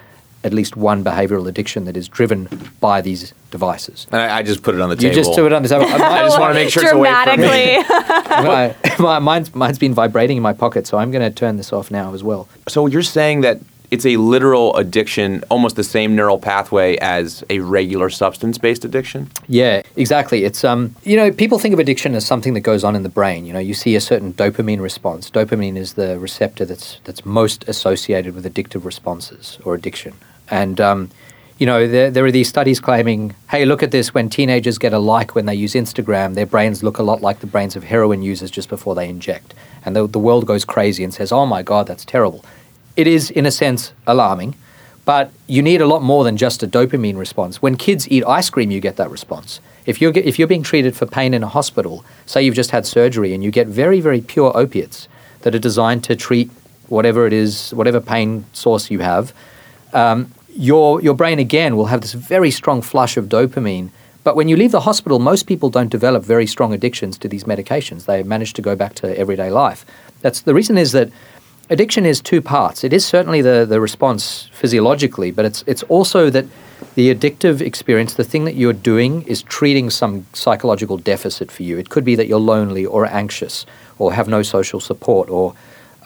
at 0.46 0.54
least 0.54 0.78
one 0.78 1.04
behavioral 1.04 1.46
addiction 1.46 1.84
that 1.86 1.98
is 1.98 2.08
driven 2.08 2.48
by 2.80 3.02
these 3.02 3.34
devices. 3.52 4.08
And 4.14 4.22
I, 4.22 4.38
I 4.38 4.44
just 4.44 4.64
put 4.64 4.76
it 4.76 4.82
on 4.82 4.90
the 4.90 4.96
You 4.96 5.10
table. 5.10 5.16
just 5.16 5.36
do 5.36 5.46
it 5.46 5.52
on 5.52 5.62
the 5.62 5.68
table. 5.68 5.86
I 5.90 6.24
just 6.24 6.40
want 6.40 6.52
to 6.52 6.60
make 6.64 6.70
sure 6.70 6.84
it's 6.84 6.94
away 6.94 7.12
from 7.12 7.42
me. 7.42 7.84
Dramatically. 7.84 8.96
my, 9.00 9.00
my, 9.00 9.20
mine's, 9.20 9.54
mine's 9.54 9.80
been 9.80 9.94
vibrating 9.94 10.38
in 10.38 10.44
my 10.44 10.54
pocket, 10.54 10.88
so 10.88 11.00
I'm 11.00 11.12
going 11.12 11.30
to 11.30 11.36
turn 11.36 11.58
this 11.58 11.74
off 11.74 11.92
now 11.92 12.14
as 12.14 12.24
well. 12.24 12.48
So 12.70 12.88
you're 12.88 13.02
saying 13.02 13.42
that 13.42 13.60
it's 13.96 14.06
a 14.06 14.18
literal 14.18 14.76
addiction, 14.76 15.44
almost 15.50 15.76
the 15.78 15.84
same 15.84 16.10
neural 16.18 16.38
pathway 16.38 16.98
as 16.98 17.44
a 17.50 17.60
regular 17.60 18.10
substance-based 18.10 18.84
addiction. 18.84 19.32
Yeah, 19.48 19.82
exactly. 19.96 20.44
It's 20.44 20.64
um, 20.64 20.82
you 21.04 21.16
know, 21.16 21.32
people 21.32 21.60
think 21.60 21.74
of 21.74 21.80
addiction 21.80 22.14
as 22.14 22.26
something 22.26 22.54
that 22.56 22.66
goes 22.72 22.84
on 22.84 22.94
in 22.96 23.04
the 23.04 23.16
brain. 23.20 23.46
You 23.46 23.54
know, 23.54 23.64
you 23.70 23.74
see 23.74 23.96
a 23.96 24.02
certain 24.02 24.34
dopamine 24.34 24.82
response. 24.82 25.32
Dopamine 25.32 25.78
is 25.78 25.94
the 25.94 26.20
receptor 26.20 26.66
that's 26.66 27.00
that's 27.06 27.26
most 27.26 27.60
associated 27.70 28.36
with 28.36 28.46
addictive 28.46 28.84
responses 28.84 29.58
or 29.64 29.76
addiction. 29.76 30.14
And 30.50 30.82
um, 30.82 31.10
you 31.58 31.66
know, 31.66 31.88
there, 31.88 32.12
there 32.12 32.26
are 32.26 32.32
these 32.32 32.50
studies 32.50 32.82
claiming, 32.82 33.34
hey, 33.50 33.64
look 33.64 33.82
at 33.82 33.92
this. 33.92 34.14
When 34.14 34.30
teenagers 34.30 34.78
get 34.78 34.92
a 34.92 35.00
like 35.00 35.36
when 35.36 35.46
they 35.46 35.56
use 35.56 35.74
Instagram, 35.74 36.36
their 36.36 36.46
brains 36.46 36.84
look 36.84 36.98
a 36.98 37.04
lot 37.04 37.22
like 37.22 37.40
the 37.40 37.48
brains 37.48 37.78
of 37.78 37.84
heroin 37.86 38.22
users 38.22 38.52
just 38.52 38.68
before 38.68 38.94
they 38.94 39.08
inject. 39.08 39.54
And 39.86 39.96
the, 39.96 40.06
the 40.06 40.20
world 40.20 40.46
goes 40.46 40.66
crazy 40.66 41.04
and 41.04 41.14
says, 41.14 41.32
oh 41.32 41.46
my 41.46 41.64
God, 41.64 41.88
that's 41.88 42.04
terrible. 42.04 42.44
It 42.96 43.08
is, 43.08 43.30
in 43.30 43.46
a 43.46 43.52
sense, 43.52 43.94
alarming, 44.08 44.56
but 45.04 45.32
you 45.48 45.62
need 45.62 45.82
a 45.82 45.88
lot 45.88 46.02
more 46.02 46.24
than 46.24 46.38
just 46.38 46.64
a 46.64 46.68
dopamine 46.68 47.18
response. 47.18 47.62
When 47.62 47.76
kids 47.76 48.10
eat 48.10 48.24
ice 48.26 48.50
cream, 48.50 48.72
you 48.72 48.80
get 48.80 48.96
that 48.98 49.12
response. 49.12 49.60
If 49.86 50.02
you're, 50.02 50.12
if 50.16 50.40
you're 50.40 50.48
being 50.48 50.64
treated 50.64 50.96
for 50.96 51.06
pain 51.06 51.34
in 51.34 51.44
a 51.44 51.48
hospital, 51.48 52.04
say 52.26 52.42
you've 52.42 52.56
just 52.56 52.72
had 52.72 52.86
surgery 52.86 53.34
and 53.34 53.44
you 53.44 53.52
get 53.52 53.68
very, 53.68 54.02
very 54.02 54.22
pure 54.22 54.52
opiates 54.58 55.08
that 55.42 55.54
are 55.54 55.60
designed 55.60 56.04
to 56.06 56.16
treat 56.16 56.50
whatever 56.88 57.28
it 57.28 57.34
is, 57.34 57.72
whatever 57.72 58.02
pain 58.02 58.46
source 58.54 58.90
you 58.90 59.00
have, 59.00 59.34
um, 59.94 60.32
your, 60.56 61.02
your 61.02 61.14
brain 61.14 61.38
again 61.38 61.76
will 61.76 61.88
have 61.88 62.02
this 62.02 62.14
very 62.14 62.50
strong 62.50 62.82
flush 62.82 63.18
of 63.18 63.26
dopamine. 63.26 63.90
But 64.24 64.36
when 64.36 64.48
you 64.48 64.58
leave 64.58 64.72
the 64.72 64.82
hospital, 64.82 65.20
most 65.20 65.46
people 65.46 65.70
don't 65.70 65.90
develop 65.90 66.24
very 66.24 66.48
strong 66.48 66.74
addictions 66.74 67.18
to 67.20 67.28
these 67.28 67.44
medications. 67.44 68.06
They 68.06 68.24
manage 68.24 68.54
to 68.54 68.62
go 68.62 68.76
back 68.76 68.96
to 68.96 69.18
everyday 69.18 69.52
life. 69.52 69.86
That's 70.22 70.42
the 70.42 70.56
reason 70.56 70.78
is 70.80 70.94
that 70.94 71.12
addiction 71.70 72.06
is 72.06 72.22
two 72.22 72.42
parts. 72.42 72.84
It 72.84 72.94
is 72.94 73.06
certainly 73.06 73.42
the, 73.42 73.66
the 73.68 73.82
response 73.82 74.50
physiologically, 74.54 75.32
but 75.32 75.46
it's 75.46 75.64
it's 75.68 75.84
also 75.84 76.30
that 76.30 76.46
the 76.96 77.14
addictive 77.14 77.62
experience, 77.62 78.14
the 78.14 78.24
thing 78.24 78.46
that 78.46 78.56
you're 78.56 78.74
doing 78.74 79.24
is 79.24 79.42
treating 79.44 79.90
some 79.90 80.26
psychological 80.34 80.98
deficit 80.98 81.52
for 81.52 81.64
you. 81.64 81.78
It 81.78 81.90
could 81.90 82.06
be 82.06 82.16
that 82.16 82.28
you're 82.28 82.40
lonely 82.40 82.86
or 82.86 83.06
anxious 83.06 83.66
or 83.98 84.14
have 84.14 84.28
no 84.28 84.44
social 84.44 84.80
support 84.80 85.30
or 85.30 85.54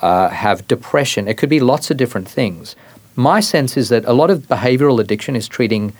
uh, 0.01 0.29
have 0.29 0.67
depression. 0.67 1.27
It 1.27 1.37
could 1.37 1.49
be 1.49 1.59
lots 1.59 1.91
of 1.91 1.97
different 1.97 2.27
things. 2.27 2.75
My 3.15 3.39
sense 3.39 3.77
is 3.77 3.89
that 3.89 4.05
a 4.05 4.13
lot 4.13 4.29
of 4.29 4.47
behavioral 4.47 4.99
addiction 4.99 5.35
is 5.35 5.47
treating 5.47 5.93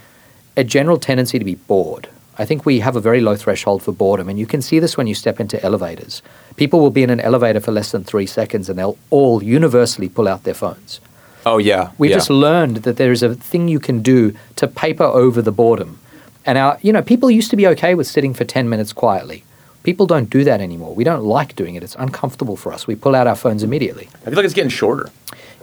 a 0.56 0.64
general 0.64 0.98
tendency 0.98 1.38
to 1.38 1.46
be 1.46 1.56
bored. 1.56 2.10
I 2.40 2.46
think 2.46 2.66
we 2.66 2.80
have 2.80 2.96
a 2.96 3.02
very 3.02 3.20
low 3.20 3.36
threshold 3.36 3.84
for 3.84 3.92
boredom, 3.92 4.30
and 4.30 4.40
you 4.40 4.46
can 4.48 4.62
see 4.62 4.80
this 4.80 4.96
when 4.96 5.08
you 5.08 5.14
step 5.14 5.42
into 5.42 5.62
elevators. 5.62 6.22
People 6.56 6.80
will 6.80 6.90
be 6.90 7.04
in 7.04 7.10
an 7.10 7.20
elevator 7.20 7.60
for 7.60 7.74
less 7.74 7.92
than 7.92 8.06
three 8.06 8.26
seconds, 8.26 8.70
and 8.70 8.80
they'll 8.80 8.98
all 9.10 9.44
universally 9.44 10.08
pull 10.08 10.26
out 10.28 10.46
their 10.46 10.54
phones. 10.54 11.02
Oh 11.46 11.58
yeah, 11.58 11.92
We 11.98 12.10
yeah. 12.10 12.16
just 12.16 12.30
learned 12.30 12.78
that 12.78 12.96
there 12.98 13.12
is 13.12 13.22
a 13.24 13.36
thing 13.36 13.68
you 13.68 13.80
can 13.80 14.02
do 14.02 14.34
to 14.56 14.68
paper 14.68 15.04
over 15.04 15.42
the 15.42 15.52
boredom. 15.52 16.00
And 16.46 16.58
our, 16.58 16.80
you 16.82 16.94
know, 16.94 17.02
people 17.02 17.30
used 17.30 17.50
to 17.52 17.58
be 17.58 17.68
okay 17.68 17.94
with 17.94 18.08
sitting 18.08 18.34
for 18.34 18.46
10 18.46 18.70
minutes 18.70 18.94
quietly. 18.94 19.44
People 19.84 20.06
don't 20.06 20.30
do 20.30 20.44
that 20.46 20.62
anymore. 20.62 20.94
We 20.96 21.04
don't 21.04 21.24
like 21.24 21.56
doing 21.58 21.76
it. 21.76 21.84
It's 21.84 21.96
uncomfortable 21.96 22.56
for 22.56 22.72
us. 22.74 22.88
We 22.88 22.96
pull 22.96 23.16
out 23.16 23.28
our 23.28 23.36
phones 23.36 23.64
immediately. 23.64 24.08
I 24.26 24.30
feel 24.30 24.36
like 24.36 24.46
it's 24.46 24.54
getting 24.54 24.70
shorter. 24.70 25.10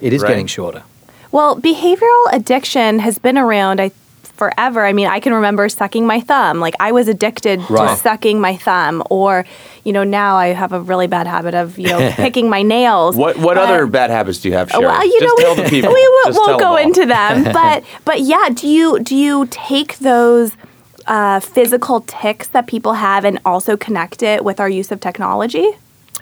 It 0.00 0.12
is 0.12 0.22
Right. 0.22 0.28
getting 0.30 0.46
shorter. 0.46 0.82
Well, 1.32 1.58
behavioral 1.60 2.24
addiction 2.32 2.98
has 3.00 3.18
been 3.18 3.36
around 3.38 3.80
I, 3.80 3.90
forever. 4.36 4.84
I 4.84 4.92
mean, 4.92 5.06
I 5.08 5.20
can 5.20 5.32
remember 5.34 5.68
sucking 5.68 6.06
my 6.06 6.20
thumb. 6.20 6.60
Like 6.60 6.74
I 6.80 6.92
was 6.92 7.08
addicted 7.08 7.60
to 7.66 7.96
sucking 7.96 8.40
my 8.40 8.56
thumb, 8.56 9.02
or 9.10 9.44
you 9.84 9.92
know, 9.92 10.04
now 10.04 10.36
I 10.36 10.48
have 10.48 10.72
a 10.72 10.80
really 10.80 11.06
bad 11.06 11.26
habit 11.26 11.54
of 11.54 11.78
you 11.78 11.88
know 11.88 12.10
picking 12.16 12.48
my 12.48 12.62
nails. 12.62 13.16
What 13.16 13.36
what 13.38 13.54
But- 13.56 13.68
other 13.68 13.86
bad 13.86 14.10
habits 14.10 14.38
do 14.40 14.48
you 14.48 14.54
have, 14.54 14.70
Sherry? 14.70 14.84
Well, 14.86 15.04
you 15.06 15.20
Just 15.20 15.38
know, 15.38 15.42
tell 15.44 15.56
we, 15.56 15.62
the 15.62 15.68
people. 15.70 15.92
we 15.92 16.08
won't, 16.08 16.26
Just 16.26 16.38
tell 16.38 16.46
won't 16.48 16.60
them 16.60 16.70
go 16.70 16.76
into 16.76 17.06
them, 17.06 17.44
but 17.52 17.84
but 18.04 18.20
yeah, 18.20 18.48
do 18.52 18.68
you 18.68 19.00
do 19.00 19.16
you 19.16 19.46
take 19.50 19.98
those 19.98 20.52
uh, 21.06 21.40
physical 21.40 22.00
tics 22.06 22.48
that 22.48 22.66
people 22.66 22.94
have 22.94 23.24
and 23.24 23.38
also 23.44 23.76
connect 23.76 24.22
it 24.22 24.44
with 24.44 24.60
our 24.60 24.68
use 24.68 24.90
of 24.92 25.00
technology? 25.00 25.70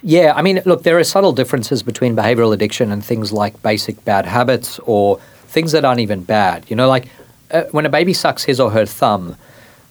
Yeah, 0.07 0.35
I 0.37 0.43
mean, 0.43 0.61
look, 0.67 0.83
there 0.83 0.99
are 0.99 1.05
subtle 1.05 1.33
differences 1.33 1.83
between 1.83 2.15
behavioral 2.15 2.53
addiction 2.53 2.93
and 2.93 3.03
things 3.03 3.33
like 3.33 3.61
basic 3.63 4.05
bad 4.05 4.27
habits 4.27 4.79
or 4.81 5.19
things 5.49 5.73
that 5.73 5.83
aren't 5.87 6.01
even 6.01 6.23
bad. 6.23 6.65
You 6.69 6.77
know, 6.77 6.89
like 6.89 7.09
uh, 7.55 7.65
when 7.71 7.87
a 7.87 7.89
baby 7.89 8.13
sucks 8.13 8.45
his 8.45 8.59
or 8.59 8.73
her 8.73 8.85
thumb, 8.85 9.37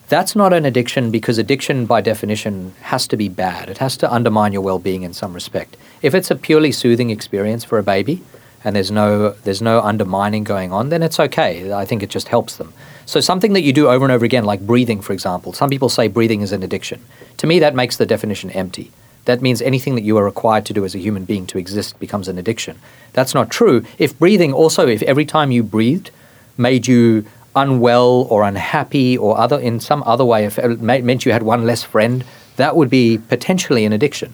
that's 0.09 0.35
not 0.35 0.51
an 0.51 0.65
addiction 0.65 1.09
because 1.11 1.37
addiction, 1.37 1.85
by 1.85 2.01
definition, 2.01 2.73
has 2.81 3.07
to 3.07 3.17
be 3.17 3.29
bad. 3.29 3.69
It 3.69 3.77
has 3.77 3.95
to 3.97 4.13
undermine 4.13 4.51
your 4.51 4.61
well 4.61 4.79
being 4.79 5.03
in 5.03 5.13
some 5.13 5.33
respect. 5.33 5.77
If 6.01 6.13
it's 6.13 6.29
a 6.29 6.35
purely 6.35 6.71
soothing 6.73 7.09
experience 7.09 7.63
for 7.63 7.79
a 7.79 7.83
baby, 7.83 8.21
and 8.65 8.75
there's 8.75 8.91
no 8.91 9.31
there's 9.43 9.61
no 9.61 9.79
undermining 9.81 10.43
going 10.43 10.71
on, 10.71 10.89
then 10.89 11.03
it's 11.03 11.19
okay. 11.19 11.71
I 11.73 11.85
think 11.85 12.03
it 12.03 12.09
just 12.09 12.27
helps 12.27 12.57
them. 12.57 12.73
So 13.05 13.19
something 13.19 13.53
that 13.53 13.61
you 13.61 13.73
do 13.73 13.87
over 13.87 14.05
and 14.05 14.11
over 14.11 14.25
again, 14.25 14.45
like 14.45 14.61
breathing, 14.67 15.01
for 15.01 15.13
example. 15.13 15.53
Some 15.53 15.69
people 15.69 15.89
say 15.89 16.07
breathing 16.07 16.41
is 16.41 16.51
an 16.51 16.63
addiction. 16.63 17.01
To 17.37 17.47
me, 17.47 17.59
that 17.59 17.75
makes 17.75 17.97
the 17.97 18.05
definition 18.05 18.51
empty. 18.51 18.91
That 19.25 19.41
means 19.41 19.61
anything 19.61 19.95
that 19.95 20.03
you 20.03 20.17
are 20.17 20.25
required 20.25 20.65
to 20.65 20.73
do 20.73 20.83
as 20.83 20.95
a 20.95 20.99
human 20.99 21.23
being 21.23 21.45
to 21.47 21.57
exist 21.57 21.99
becomes 21.99 22.27
an 22.27 22.37
addiction. 22.37 22.77
That's 23.13 23.33
not 23.33 23.49
true. 23.49 23.85
If 23.97 24.19
breathing 24.19 24.53
also, 24.53 24.87
if 24.87 25.01
every 25.03 25.25
time 25.25 25.51
you 25.51 25.63
breathed 25.63 26.11
made 26.57 26.87
you 26.87 27.25
unwell 27.55 28.27
or 28.29 28.43
unhappy 28.43 29.17
or 29.17 29.37
other 29.37 29.59
in 29.59 29.79
some 29.79 30.03
other 30.05 30.25
way, 30.25 30.45
if 30.45 30.57
it 30.57 30.81
meant 30.81 31.25
you 31.25 31.31
had 31.31 31.43
one 31.43 31.65
less 31.65 31.83
friend, 31.83 32.23
that 32.55 32.75
would 32.75 32.89
be 32.89 33.17
potentially 33.17 33.85
an 33.85 33.93
addiction. 33.93 34.33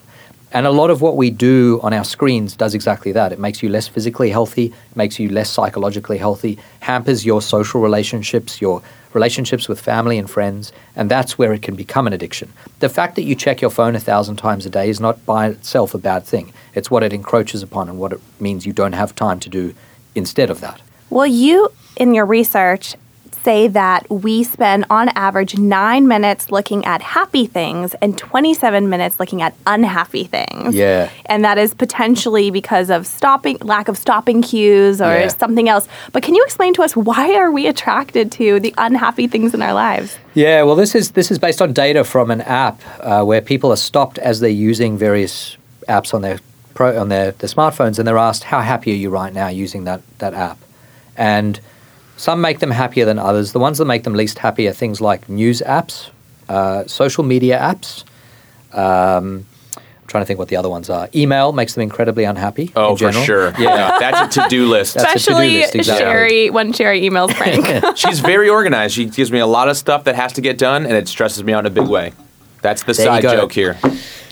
And 0.51 0.65
a 0.65 0.71
lot 0.71 0.89
of 0.89 1.01
what 1.01 1.15
we 1.15 1.29
do 1.29 1.79
on 1.83 1.93
our 1.93 2.03
screens 2.03 2.55
does 2.55 2.73
exactly 2.73 3.11
that. 3.11 3.31
It 3.31 3.37
makes 3.37 3.61
you 3.61 3.69
less 3.69 3.87
physically 3.87 4.31
healthy, 4.31 4.73
makes 4.95 5.19
you 5.19 5.29
less 5.29 5.49
psychologically 5.49 6.17
healthy, 6.17 6.57
hampers 6.79 7.23
your 7.23 7.39
social 7.41 7.81
relationships, 7.81 8.59
your 8.59 8.81
relationships 9.13 9.69
with 9.69 9.79
family 9.79 10.17
and 10.17 10.29
friends, 10.29 10.71
and 10.95 11.09
that's 11.09 11.37
where 11.37 11.53
it 11.53 11.61
can 11.61 11.75
become 11.75 12.07
an 12.07 12.13
addiction. 12.13 12.51
The 12.79 12.89
fact 12.89 13.15
that 13.15 13.23
you 13.23 13.35
check 13.35 13.61
your 13.61 13.69
phone 13.69 13.95
a 13.95 13.99
thousand 13.99 14.37
times 14.37 14.65
a 14.65 14.71
day 14.71 14.89
is 14.89 14.99
not 14.99 15.23
by 15.25 15.49
itself 15.49 15.93
a 15.93 15.99
bad 15.99 16.23
thing. 16.23 16.51
It's 16.73 16.89
what 16.89 17.03
it 17.03 17.13
encroaches 17.13 17.61
upon 17.61 17.87
and 17.87 17.99
what 17.99 18.13
it 18.13 18.21
means 18.39 18.65
you 18.65 18.73
don't 18.73 18.93
have 18.93 19.15
time 19.15 19.39
to 19.41 19.49
do 19.49 19.75
instead 20.15 20.49
of 20.49 20.61
that. 20.61 20.81
Well, 21.11 21.27
you 21.27 21.71
in 21.95 22.15
your 22.15 22.25
research 22.25 22.95
say 23.49 23.67
that 23.67 24.07
we 24.11 24.43
spend 24.43 24.85
on 24.91 25.09
average 25.15 25.57
nine 25.57 26.07
minutes 26.07 26.51
looking 26.51 26.85
at 26.85 27.01
happy 27.01 27.47
things 27.47 27.95
and 27.95 28.15
27 28.15 28.89
minutes 28.89 29.19
looking 29.19 29.41
at 29.41 29.55
unhappy 29.65 30.23
things. 30.25 30.75
Yeah. 30.75 31.09
And 31.25 31.43
that 31.43 31.57
is 31.57 31.73
potentially 31.73 32.51
because 32.51 32.91
of 32.91 33.07
stopping 33.07 33.57
lack 33.61 33.87
of 33.87 33.97
stopping 33.97 34.43
cues 34.43 35.01
or 35.01 35.11
Yeah. 35.17 35.27
something 35.29 35.67
else. 35.67 35.87
But 36.11 36.21
can 36.21 36.35
you 36.35 36.43
explain 36.43 36.75
to 36.75 36.83
us 36.83 36.95
why 36.95 37.33
are 37.33 37.49
we 37.51 37.65
attracted 37.65 38.31
to 38.33 38.59
the 38.59 38.71
unhappy 38.77 39.25
things 39.25 39.55
in 39.55 39.63
our 39.63 39.73
lives? 39.73 40.15
Yeah, 40.35 40.61
well, 40.61 40.75
this 40.75 40.93
is 40.93 41.11
this 41.11 41.31
is 41.31 41.39
based 41.39 41.59
on 41.59 41.73
data 41.73 42.03
from 42.03 42.29
an 42.29 42.41
app 42.41 42.79
uh, 42.99 43.23
where 43.23 43.41
people 43.41 43.71
are 43.71 43.81
stopped 43.89 44.19
as 44.19 44.41
they're 44.41 44.61
using 44.71 44.95
various 44.95 45.57
apps 45.87 46.13
on 46.13 46.21
their 46.21 46.37
pro, 46.75 47.01
on 47.01 47.09
their, 47.09 47.31
their 47.31 47.49
smartphones, 47.49 47.97
and 47.97 48.07
they're 48.07 48.23
asked, 48.29 48.43
"How 48.43 48.61
happy 48.61 48.91
are 48.91 49.01
you 49.03 49.09
right 49.09 49.33
now 49.33 49.47
using 49.47 49.85
that 49.85 50.01
that 50.19 50.35
app?" 50.35 50.59
And 51.17 51.59
some 52.19 52.41
make 52.41 52.59
them 52.59 52.69
happier 52.71 53.05
than 53.05 53.17
others. 53.17 53.53
The 53.53 53.59
ones 53.59 53.77
that 53.77 53.85
make 53.85 54.03
them 54.03 54.13
least 54.13 54.39
happy 54.39 54.67
are 54.67 54.73
things 54.73 54.99
like 54.99 55.29
news 55.29 55.61
apps, 55.65 56.09
uh, 56.49 56.85
social 56.85 57.23
media 57.23 57.57
apps. 57.57 58.03
Um, 58.73 59.45
I'm 59.77 60.07
trying 60.07 60.23
to 60.23 60.25
think 60.25 60.37
what 60.37 60.49
the 60.49 60.57
other 60.57 60.67
ones 60.69 60.89
are. 60.89 61.07
Email 61.15 61.53
makes 61.53 61.75
them 61.75 61.81
incredibly 61.83 62.25
unhappy. 62.25 62.73
Oh, 62.75 62.91
in 62.91 62.97
for 62.97 62.99
general. 62.99 63.23
sure. 63.23 63.53
Yeah. 63.57 63.97
that's 63.99 64.35
a 64.35 64.41
to-do 64.41 64.67
list. 64.67 64.95
That's 64.95 65.15
Especially 65.15 65.59
list, 65.61 65.75
exactly. 65.75 66.05
Sherry 66.05 66.49
when 66.49 66.73
Sherry 66.73 67.01
emails 67.01 67.33
Frank. 67.37 67.97
She's 67.97 68.19
very 68.19 68.49
organized. 68.49 68.95
She 68.95 69.05
gives 69.05 69.31
me 69.31 69.39
a 69.39 69.47
lot 69.47 69.69
of 69.69 69.77
stuff 69.77 70.03
that 70.03 70.15
has 70.15 70.33
to 70.33 70.41
get 70.41 70.57
done, 70.57 70.85
and 70.85 70.93
it 70.95 71.07
stresses 71.07 71.41
me 71.43 71.53
out 71.53 71.59
in 71.59 71.67
a 71.67 71.69
big 71.69 71.87
way. 71.87 72.11
That's 72.61 72.83
the 72.83 72.91
There 72.91 73.05
side 73.05 73.21
joke 73.21 73.53
here. 73.53 73.77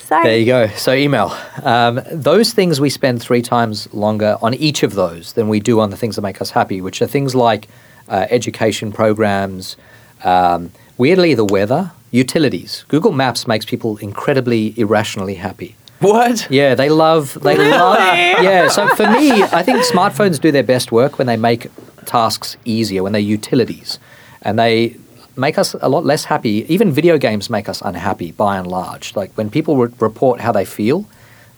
Sorry. 0.08 0.24
There 0.24 0.38
you 0.38 0.46
go. 0.46 0.67
So 0.67 0.93
email. 0.93 1.36
Um, 1.63 2.00
those 2.10 2.54
things 2.54 2.80
we 2.80 2.89
spend 2.89 3.22
three 3.22 3.41
times 3.41 3.93
longer 3.93 4.38
on 4.41 4.54
each 4.54 4.82
of 4.82 4.93
those 4.93 5.34
than 5.34 5.50
we 5.50 5.60
do 5.60 5.82
on 5.82 5.89
the 5.89 5.98
things 5.98 6.15
that 6.15 6.22
make 6.22 6.41
us 6.41 6.52
happy, 6.52 6.80
which 6.80 7.02
are 7.02 7.08
things 7.08 7.36
like 7.36 7.67
uh, 8.08 8.26
education 8.30 8.93
programs, 8.93 9.76
um, 10.24 10.72
weirdly 10.98 11.34
the 11.34 11.43
weather, 11.43 11.91
utilities. 12.10 12.86
Google 12.88 13.12
Maps 13.12 13.48
makes 13.48 13.65
people 13.65 13.98
incredibly 13.98 14.74
irrationally 14.80 15.36
happy. 15.36 15.76
What? 16.00 16.48
Yeah, 16.50 16.74
they 16.74 16.88
love. 16.88 17.38
They 17.41 17.58
love. 17.58 17.98
Yeah. 17.98 18.70
So 18.70 18.88
for 18.96 19.12
me, 19.12 19.43
I 19.43 19.62
think 19.62 19.80
smartphones 19.80 20.39
do 20.39 20.54
their 20.54 20.63
best 20.63 20.89
work 20.89 21.17
when 21.17 21.28
they 21.28 21.36
make 21.36 21.67
tasks 22.06 22.56
easier, 22.63 23.04
when 23.04 23.12
they're 23.12 23.20
utilities, 23.22 24.00
and 24.41 24.58
they 24.58 24.96
make 25.38 25.58
us 25.58 25.76
a 25.82 25.89
lot 25.89 26.06
less 26.06 26.26
happy. 26.26 26.65
Even 26.67 26.92
video 26.92 27.17
games 27.17 27.50
make 27.50 27.69
us 27.69 27.81
unhappy 27.81 28.31
by 28.31 28.58
and 28.58 28.67
large. 28.67 29.15
Like 29.15 29.31
when 29.33 29.50
people 29.50 29.77
re- 29.77 29.94
report 30.00 30.42
how 30.42 30.52
they 30.52 30.65
feel, 30.65 31.06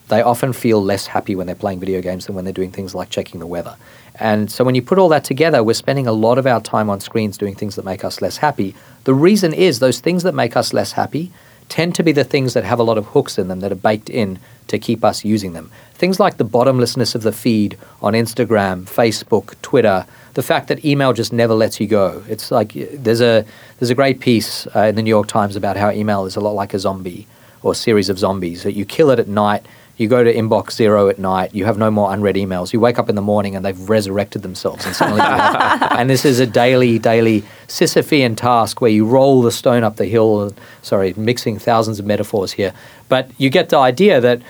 they 0.09 0.21
often 0.21 0.53
feel 0.53 0.83
less 0.83 1.07
happy 1.07 1.35
when 1.35 1.47
they're 1.47 1.55
playing 1.55 1.79
video 1.79 2.01
games 2.01 2.25
than 2.25 2.35
when 2.35 2.43
they're 2.43 2.53
doing 2.53 2.71
things 2.71 2.93
like 2.95 3.09
checking 3.09 3.39
the 3.39 3.47
weather. 3.47 3.77
And 4.15 4.51
so 4.51 4.63
when 4.63 4.75
you 4.75 4.81
put 4.81 4.97
all 4.97 5.09
that 5.09 5.23
together, 5.23 5.63
we're 5.63 5.73
spending 5.73 6.07
a 6.07 6.11
lot 6.11 6.37
of 6.37 6.45
our 6.45 6.59
time 6.59 6.89
on 6.89 6.99
screens 6.99 7.37
doing 7.37 7.55
things 7.55 7.75
that 7.75 7.85
make 7.85 8.03
us 8.03 8.21
less 8.21 8.37
happy. 8.37 8.75
The 9.05 9.13
reason 9.13 9.53
is 9.53 9.79
those 9.79 9.99
things 9.99 10.23
that 10.23 10.35
make 10.35 10.57
us 10.57 10.73
less 10.73 10.93
happy 10.93 11.31
tend 11.69 11.95
to 11.95 12.03
be 12.03 12.11
the 12.11 12.23
things 12.23 12.53
that 12.53 12.63
have 12.63 12.79
a 12.79 12.83
lot 12.83 12.97
of 12.97 13.05
hooks 13.07 13.37
in 13.37 13.47
them 13.47 13.61
that 13.61 13.71
are 13.71 13.75
baked 13.75 14.09
in 14.09 14.39
to 14.67 14.77
keep 14.77 15.03
us 15.03 15.23
using 15.23 15.53
them. 15.53 15.71
Things 15.93 16.19
like 16.19 16.37
the 16.37 16.43
bottomlessness 16.43 17.15
of 17.15 17.23
the 17.23 17.31
feed 17.31 17.77
on 18.01 18.13
Instagram, 18.13 18.85
Facebook, 18.85 19.55
Twitter, 19.61 20.05
the 20.33 20.43
fact 20.43 20.67
that 20.67 20.83
email 20.85 21.13
just 21.13 21.33
never 21.33 21.53
lets 21.53 21.79
you 21.79 21.87
go. 21.87 22.23
It's 22.27 22.51
like 22.51 22.73
there's 22.73 23.21
a 23.21 23.45
there's 23.79 23.89
a 23.89 23.95
great 23.95 24.19
piece 24.19 24.67
uh, 24.75 24.81
in 24.81 24.95
the 24.95 25.01
New 25.01 25.09
York 25.09 25.27
Times 25.27 25.55
about 25.55 25.77
how 25.77 25.89
email 25.91 26.25
is 26.25 26.35
a 26.35 26.41
lot 26.41 26.51
like 26.51 26.73
a 26.73 26.79
zombie 26.79 27.27
or 27.61 27.73
a 27.73 27.75
series 27.75 28.09
of 28.09 28.17
zombies 28.19 28.63
that 28.63 28.73
you 28.73 28.85
kill 28.85 29.09
it 29.09 29.19
at 29.19 29.27
night. 29.27 29.65
You 29.99 30.07
go 30.07 30.23
to 30.23 30.33
inbox 30.33 30.71
zero 30.71 31.09
at 31.09 31.19
night. 31.19 31.53
You 31.53 31.65
have 31.65 31.77
no 31.77 31.91
more 31.91 32.13
unread 32.13 32.35
emails. 32.35 32.71
You 32.71 32.79
wake 32.79 32.97
up 32.97 33.09
in 33.09 33.15
the 33.15 33.21
morning 33.21 33.53
and 33.53 33.65
they've 33.65 33.89
resurrected 33.89 34.43
themselves, 34.43 34.85
and 34.85 34.95
suddenly. 34.95 35.21
and 35.91 36.09
this 36.09 36.23
is 36.23 36.39
a 36.39 36.47
daily, 36.47 36.97
daily 36.99 37.43
Sisyphean 37.67 38.37
task 38.37 38.79
where 38.79 38.89
you 38.89 39.05
roll 39.05 39.41
the 39.41 39.51
stone 39.51 39.83
up 39.83 39.97
the 39.97 40.05
hill. 40.05 40.53
Sorry, 40.81 41.13
mixing 41.17 41.59
thousands 41.59 41.99
of 41.99 42.05
metaphors 42.05 42.53
here, 42.53 42.73
but 43.09 43.29
you 43.37 43.49
get 43.49 43.67
the 43.67 43.77
idea 43.77 44.21
that 44.21 44.41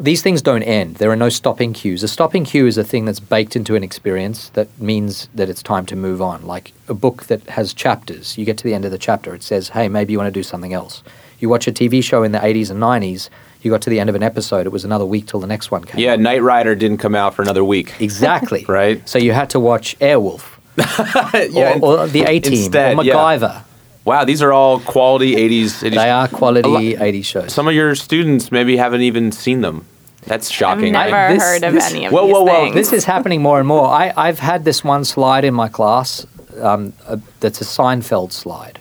these 0.00 0.20
things 0.20 0.42
don't 0.42 0.64
end. 0.64 0.96
There 0.96 1.10
are 1.10 1.16
no 1.16 1.28
stopping 1.28 1.72
cues. 1.72 2.02
A 2.02 2.08
stopping 2.08 2.44
cue 2.44 2.66
is 2.66 2.76
a 2.76 2.84
thing 2.84 3.04
that's 3.04 3.20
baked 3.20 3.54
into 3.54 3.76
an 3.76 3.84
experience 3.84 4.48
that 4.50 4.68
means 4.80 5.28
that 5.32 5.48
it's 5.48 5.62
time 5.62 5.86
to 5.86 5.96
move 5.96 6.20
on. 6.20 6.44
Like 6.44 6.72
a 6.88 6.94
book 6.94 7.24
that 7.24 7.42
has 7.50 7.72
chapters. 7.72 8.36
You 8.36 8.44
get 8.44 8.58
to 8.58 8.64
the 8.64 8.74
end 8.74 8.84
of 8.84 8.90
the 8.90 8.98
chapter, 8.98 9.34
it 9.34 9.42
says, 9.42 9.70
hey, 9.70 9.88
maybe 9.88 10.12
you 10.12 10.18
want 10.18 10.32
to 10.32 10.38
do 10.38 10.44
something 10.44 10.72
else. 10.72 11.02
You 11.38 11.48
watch 11.48 11.66
a 11.68 11.72
TV 11.72 12.02
show 12.02 12.22
in 12.22 12.32
the 12.32 12.38
80s 12.38 12.70
and 12.70 12.80
90s, 12.80 13.28
you 13.62 13.70
got 13.70 13.82
to 13.82 13.90
the 13.90 13.98
end 14.00 14.08
of 14.08 14.16
an 14.16 14.22
episode, 14.22 14.66
it 14.66 14.70
was 14.70 14.84
another 14.84 15.04
week 15.04 15.26
till 15.26 15.40
the 15.40 15.46
next 15.46 15.70
one 15.70 15.84
came. 15.84 16.00
Yeah, 16.00 16.16
Knight 16.16 16.42
Rider 16.42 16.74
didn't 16.74 16.98
come 16.98 17.14
out 17.14 17.34
for 17.34 17.42
another 17.42 17.64
week. 17.64 17.94
Exactly. 18.00 18.64
Right. 18.68 19.06
So 19.08 19.18
you 19.18 19.32
had 19.32 19.50
to 19.50 19.60
watch 19.60 19.98
Airwolf 19.98 20.58
Yeah, 21.52 21.78
or, 21.82 22.00
or 22.02 22.06
The 22.06 22.22
A 22.22 22.40
Team 22.40 22.52
or 22.52 22.56
instead, 22.56 23.04
yeah. 23.04 23.14
MacGyver. 23.14 23.62
Wow, 24.04 24.24
these 24.24 24.40
are 24.42 24.52
all 24.52 24.80
quality 24.80 25.34
80s. 25.34 25.82
80s. 25.82 25.90
They 25.94 26.10
are 26.10 26.28
quality 26.28 26.68
A 26.68 26.72
lo- 26.72 26.80
80s 27.06 27.24
shows. 27.24 27.52
Some 27.52 27.68
of 27.68 27.74
your 27.74 27.94
students 27.94 28.50
maybe 28.52 28.76
haven't 28.76 29.02
even 29.02 29.32
seen 29.32 29.60
them. 29.60 29.84
That's 30.24 30.50
shocking. 30.50 30.94
I've 30.94 31.10
never 31.10 31.16
right? 31.16 31.34
this- 31.34 31.42
heard 31.42 31.62
of 31.64 31.74
this- 31.74 31.90
any 31.90 32.04
of 32.06 32.12
Whoa, 32.12 32.26
these 32.26 32.32
whoa, 32.34 32.42
whoa. 32.44 32.64
things. 32.64 32.74
This 32.74 32.92
is 32.92 33.04
happening 33.04 33.42
more 33.42 33.58
and 33.58 33.66
more. 33.68 33.86
I, 33.86 34.12
I've 34.16 34.38
had 34.38 34.64
this 34.64 34.82
one 34.84 35.04
slide 35.04 35.44
in 35.44 35.54
my 35.54 35.68
class 35.68 36.26
um, 36.60 36.92
uh, 37.06 37.16
that's 37.40 37.60
a 37.60 37.64
Seinfeld 37.64 38.32
slide. 38.32 38.78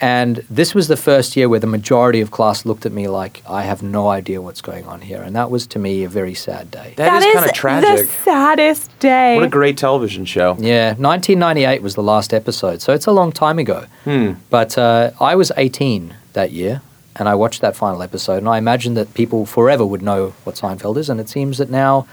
And 0.00 0.36
this 0.48 0.74
was 0.74 0.86
the 0.86 0.96
first 0.96 1.36
year 1.36 1.48
where 1.48 1.58
the 1.58 1.66
majority 1.66 2.20
of 2.20 2.30
class 2.30 2.64
looked 2.64 2.86
at 2.86 2.92
me 2.92 3.08
like, 3.08 3.42
I 3.48 3.62
have 3.62 3.82
no 3.82 4.08
idea 4.08 4.40
what's 4.40 4.60
going 4.60 4.86
on 4.86 5.00
here. 5.00 5.20
And 5.20 5.34
that 5.34 5.50
was 5.50 5.66
to 5.68 5.78
me 5.78 6.04
a 6.04 6.08
very 6.08 6.34
sad 6.34 6.70
day. 6.70 6.94
that 6.96 7.22
is, 7.22 7.34
kind 7.34 7.46
of 7.46 7.52
tragic. 7.52 8.06
the 8.06 8.12
saddest 8.22 8.96
day. 9.00 9.34
What 9.34 9.44
a 9.44 9.48
great 9.48 9.76
television 9.76 10.24
show. 10.24 10.56
Yeah, 10.58 10.90
1998 10.90 11.82
was 11.82 11.96
the 11.96 12.02
last 12.02 12.32
episode, 12.32 12.80
so 12.80 12.92
it's 12.92 13.06
a 13.06 13.12
long 13.12 13.32
time 13.32 13.58
ago. 13.58 13.86
Hmm. 14.04 14.34
But 14.50 14.78
uh, 14.78 15.10
I 15.20 15.34
was 15.34 15.50
18 15.56 16.14
that 16.34 16.52
year, 16.52 16.80
and 17.16 17.28
I 17.28 17.34
watched 17.34 17.60
that 17.62 17.74
final 17.74 18.00
episode, 18.02 18.38
and 18.38 18.48
I 18.48 18.58
imagined 18.58 18.96
that 18.96 19.12
people 19.14 19.46
forever 19.46 19.84
would 19.84 20.02
know 20.02 20.30
what 20.44 20.54
Seinfeld 20.54 20.96
is, 20.96 21.10
and 21.10 21.18
it 21.18 21.28
seems 21.28 21.58
that 21.58 21.70
now, 21.70 22.06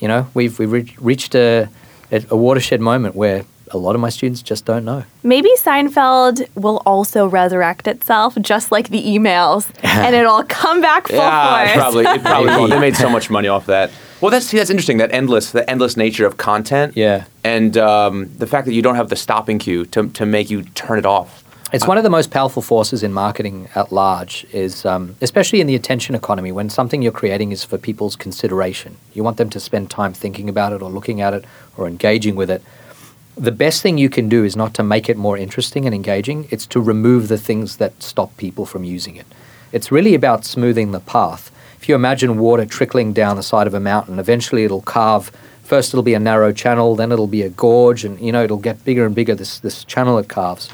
you 0.00 0.08
know, 0.08 0.28
we've 0.34 0.58
we've 0.58 0.70
re- 0.72 0.94
reached 0.98 1.34
a, 1.34 1.68
a 2.12 2.24
a 2.30 2.36
watershed 2.36 2.82
moment 2.82 3.14
where 3.14 3.44
a 3.70 3.78
lot 3.78 3.94
of 3.94 4.00
my 4.00 4.08
students 4.10 4.42
just 4.42 4.64
don't 4.64 4.84
know. 4.84 5.04
Maybe 5.22 5.48
Seinfeld 5.58 6.46
will 6.54 6.82
also 6.86 7.26
resurrect 7.26 7.86
itself, 7.88 8.36
just 8.40 8.70
like 8.72 8.88
the 8.90 9.02
emails, 9.02 9.68
and 9.82 10.14
it'll 10.14 10.44
come 10.44 10.80
back 10.80 11.08
full 11.08 11.16
Yeah, 11.16 11.66
force. 11.66 11.76
probably. 11.76 12.04
It 12.04 12.22
probably 12.22 12.50
won't. 12.50 12.70
They 12.70 12.78
made 12.80 12.96
so 12.96 13.08
much 13.08 13.30
money 13.30 13.48
off 13.48 13.66
that. 13.66 13.90
Well, 14.20 14.30
that's 14.30 14.46
see, 14.46 14.56
that's 14.56 14.70
interesting. 14.70 14.98
That 14.98 15.12
endless, 15.12 15.50
the 15.52 15.68
endless 15.68 15.96
nature 15.96 16.24
of 16.26 16.36
content. 16.36 16.96
Yeah. 16.96 17.24
And 17.42 17.76
um, 17.76 18.30
the 18.38 18.46
fact 18.46 18.66
that 18.66 18.72
you 18.74 18.80
don't 18.82 18.94
have 18.96 19.08
the 19.08 19.16
stopping 19.16 19.58
cue 19.58 19.84
to 19.86 20.08
to 20.08 20.24
make 20.26 20.50
you 20.50 20.62
turn 20.62 20.98
it 20.98 21.06
off. 21.06 21.42
It's 21.72 21.88
one 21.88 21.98
of 21.98 22.04
the 22.04 22.10
most 22.10 22.30
powerful 22.30 22.62
forces 22.62 23.02
in 23.02 23.12
marketing 23.12 23.68
at 23.74 23.90
large, 23.90 24.46
is 24.52 24.86
um, 24.86 25.16
especially 25.20 25.60
in 25.60 25.66
the 25.66 25.74
attention 25.74 26.14
economy, 26.14 26.52
when 26.52 26.70
something 26.70 27.02
you're 27.02 27.10
creating 27.10 27.50
is 27.50 27.64
for 27.64 27.78
people's 27.78 28.14
consideration. 28.14 28.96
You 29.12 29.24
want 29.24 29.38
them 29.38 29.50
to 29.50 29.58
spend 29.58 29.90
time 29.90 30.12
thinking 30.12 30.48
about 30.48 30.72
it 30.72 30.82
or 30.82 30.90
looking 30.90 31.20
at 31.20 31.34
it 31.34 31.44
or 31.76 31.88
engaging 31.88 32.36
with 32.36 32.48
it. 32.48 32.62
The 33.36 33.50
best 33.50 33.82
thing 33.82 33.98
you 33.98 34.08
can 34.08 34.28
do 34.28 34.44
is 34.44 34.54
not 34.54 34.74
to 34.74 34.84
make 34.84 35.08
it 35.08 35.16
more 35.16 35.36
interesting 35.36 35.86
and 35.86 35.94
engaging, 35.94 36.46
it's 36.50 36.66
to 36.68 36.80
remove 36.80 37.26
the 37.26 37.36
things 37.36 37.78
that 37.78 38.00
stop 38.00 38.36
people 38.36 38.64
from 38.64 38.84
using 38.84 39.16
it. 39.16 39.26
It's 39.72 39.90
really 39.90 40.14
about 40.14 40.44
smoothing 40.44 40.92
the 40.92 41.00
path. 41.00 41.50
If 41.80 41.88
you 41.88 41.96
imagine 41.96 42.38
water 42.38 42.64
trickling 42.64 43.12
down 43.12 43.34
the 43.34 43.42
side 43.42 43.66
of 43.66 43.74
a 43.74 43.80
mountain, 43.80 44.20
eventually 44.20 44.62
it'll 44.62 44.82
carve. 44.82 45.32
First, 45.64 45.92
it'll 45.92 46.04
be 46.04 46.14
a 46.14 46.20
narrow 46.20 46.52
channel, 46.52 46.94
then 46.94 47.10
it'll 47.10 47.26
be 47.26 47.42
a 47.42 47.48
gorge, 47.48 48.04
and 48.04 48.20
you 48.20 48.30
know 48.30 48.44
it'll 48.44 48.56
get 48.56 48.84
bigger 48.84 49.04
and 49.04 49.16
bigger. 49.16 49.34
This 49.34 49.58
this 49.58 49.82
channel 49.82 50.16
it 50.18 50.28
carves. 50.28 50.70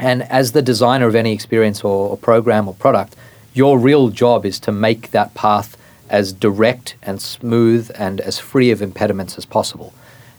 And 0.00 0.24
as 0.24 0.50
the 0.50 0.62
designer 0.62 1.06
of 1.06 1.14
any 1.14 1.32
experience 1.32 1.84
or, 1.84 2.08
or 2.08 2.16
program 2.16 2.66
or 2.66 2.74
product, 2.74 3.14
your 3.54 3.78
real 3.78 4.08
job 4.08 4.44
is 4.44 4.58
to 4.60 4.72
make 4.72 5.12
that 5.12 5.32
path 5.34 5.76
as 6.10 6.32
direct 6.32 6.96
and 7.02 7.22
smooth 7.22 7.88
and 7.94 8.20
as 8.20 8.40
free 8.40 8.72
of 8.72 8.82
impediments 8.82 9.38
as 9.38 9.44
possible. 9.44 9.94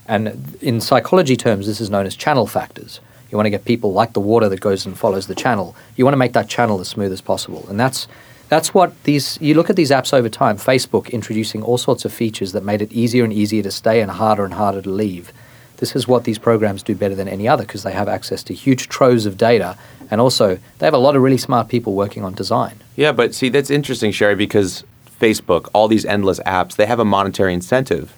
And 0.06 0.56
in 0.60 0.80
psychology 0.80 1.36
terms, 1.36 1.66
this 1.66 1.80
is 1.80 1.90
known 1.90 2.06
as 2.06 2.14
channel 2.14 2.46
factors. 2.46 3.00
You 3.30 3.36
want 3.36 3.46
to 3.46 3.50
get 3.50 3.64
people 3.64 3.92
like 3.92 4.12
the 4.12 4.20
water 4.20 4.48
that 4.48 4.60
goes 4.60 4.86
and 4.86 4.96
follows 4.96 5.26
the 5.26 5.34
channel. 5.34 5.74
You 5.96 6.04
want 6.04 6.12
to 6.12 6.18
make 6.18 6.34
that 6.34 6.48
channel 6.48 6.80
as 6.80 6.88
smooth 6.88 7.12
as 7.12 7.20
possible. 7.20 7.66
And 7.68 7.80
that's 7.80 8.06
that's 8.48 8.74
what 8.74 9.02
these 9.04 9.38
you 9.40 9.54
look 9.54 9.70
at 9.70 9.76
these 9.76 9.90
apps 9.90 10.12
over 10.12 10.28
time, 10.28 10.56
Facebook 10.56 11.10
introducing 11.10 11.62
all 11.62 11.78
sorts 11.78 12.04
of 12.04 12.12
features 12.12 12.52
that 12.52 12.62
made 12.62 12.82
it 12.82 12.92
easier 12.92 13.24
and 13.24 13.32
easier 13.32 13.62
to 13.62 13.70
stay 13.70 14.00
and 14.00 14.10
harder 14.10 14.44
and 14.44 14.54
harder 14.54 14.82
to 14.82 14.90
leave. 14.90 15.32
This 15.78 15.96
is 15.96 16.06
what 16.06 16.24
these 16.24 16.38
programs 16.38 16.82
do 16.82 16.94
better 16.94 17.14
than 17.14 17.26
any 17.26 17.48
other 17.48 17.64
because 17.64 17.82
they 17.82 17.92
have 17.92 18.08
access 18.08 18.42
to 18.44 18.54
huge 18.54 18.88
troves 18.88 19.26
of 19.26 19.36
data 19.36 19.76
and 20.10 20.20
also 20.20 20.58
they 20.78 20.86
have 20.86 20.94
a 20.94 20.98
lot 20.98 21.16
of 21.16 21.22
really 21.22 21.38
smart 21.38 21.68
people 21.68 21.94
working 21.94 22.22
on 22.22 22.34
design. 22.34 22.80
Yeah, 22.94 23.12
but 23.12 23.34
see, 23.34 23.48
that's 23.48 23.70
interesting, 23.70 24.12
Sherry, 24.12 24.36
because 24.36 24.84
Facebook, 25.20 25.68
all 25.72 25.88
these 25.88 26.04
endless 26.04 26.38
apps, 26.40 26.76
they 26.76 26.86
have 26.86 27.00
a 27.00 27.04
monetary 27.04 27.52
incentive 27.52 28.14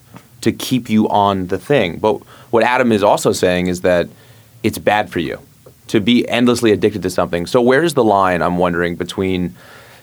to 0.47 0.53
keep 0.53 0.89
you 0.89 1.09
on 1.09 1.49
the 1.49 1.59
thing. 1.59 1.99
But 1.99 2.19
what 2.53 2.63
Adam 2.63 2.93
is 2.93 3.03
also 3.03 3.33
saying 3.33 3.67
is 3.67 3.81
that 3.81 4.09
it's 4.63 4.79
bad 4.79 5.11
for 5.11 5.19
you 5.19 5.39
to 5.89 6.01
be 6.01 6.29
endlessly 6.29 6.71
addicted 6.73 7.03
to 7.03 7.11
something. 7.11 7.47
So 7.47 7.61
where's 7.61 7.95
the 7.95 8.05
line? 8.05 8.43
I'm 8.43 8.59
wondering 8.59 8.95
between, 8.97 9.55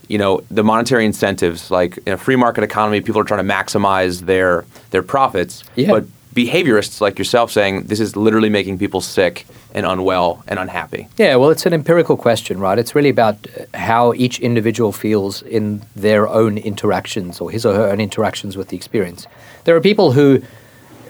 you 0.10 0.18
know, 0.18 0.42
the 0.52 0.64
monetary 0.64 1.06
incentives, 1.06 1.72
like 1.72 1.98
in 2.06 2.12
a 2.14 2.18
free 2.18 2.36
market 2.36 2.64
economy, 2.64 3.00
people 3.02 3.22
are 3.22 3.26
trying 3.26 3.46
to 3.48 3.54
maximize 3.54 4.22
their 4.22 4.66
their 4.92 5.04
profits, 5.04 5.64
Yeah. 5.76 5.92
but 5.92 6.04
behaviorists 6.36 7.00
like 7.00 7.20
yourself 7.20 7.52
saying 7.52 7.84
this 7.84 8.00
is 8.00 8.16
literally 8.16 8.50
making 8.50 8.78
people 8.80 9.02
sick 9.02 9.46
and 9.76 9.86
unwell 9.86 10.44
and 10.48 10.58
unhappy. 10.60 11.08
Yeah, 11.18 11.36
well, 11.36 11.52
it's 11.52 11.66
an 11.66 11.74
empirical 11.74 12.18
question, 12.18 12.60
right? 12.60 12.78
It's 12.80 12.96
really 12.96 13.10
about 13.10 13.36
uh, 13.48 13.78
how 13.78 14.14
each 14.16 14.40
individual 14.40 14.92
feels 14.92 15.42
in 15.44 15.82
their 15.96 16.28
own 16.28 16.58
interactions 16.58 17.40
or 17.42 17.52
his 17.52 17.66
or 17.66 17.74
her 17.76 17.88
own 17.92 18.00
interactions 18.00 18.58
with 18.58 18.68
the 18.70 18.76
experience. 18.78 19.28
There 19.64 19.76
are 19.76 19.82
people 19.82 20.12
who, 20.12 20.42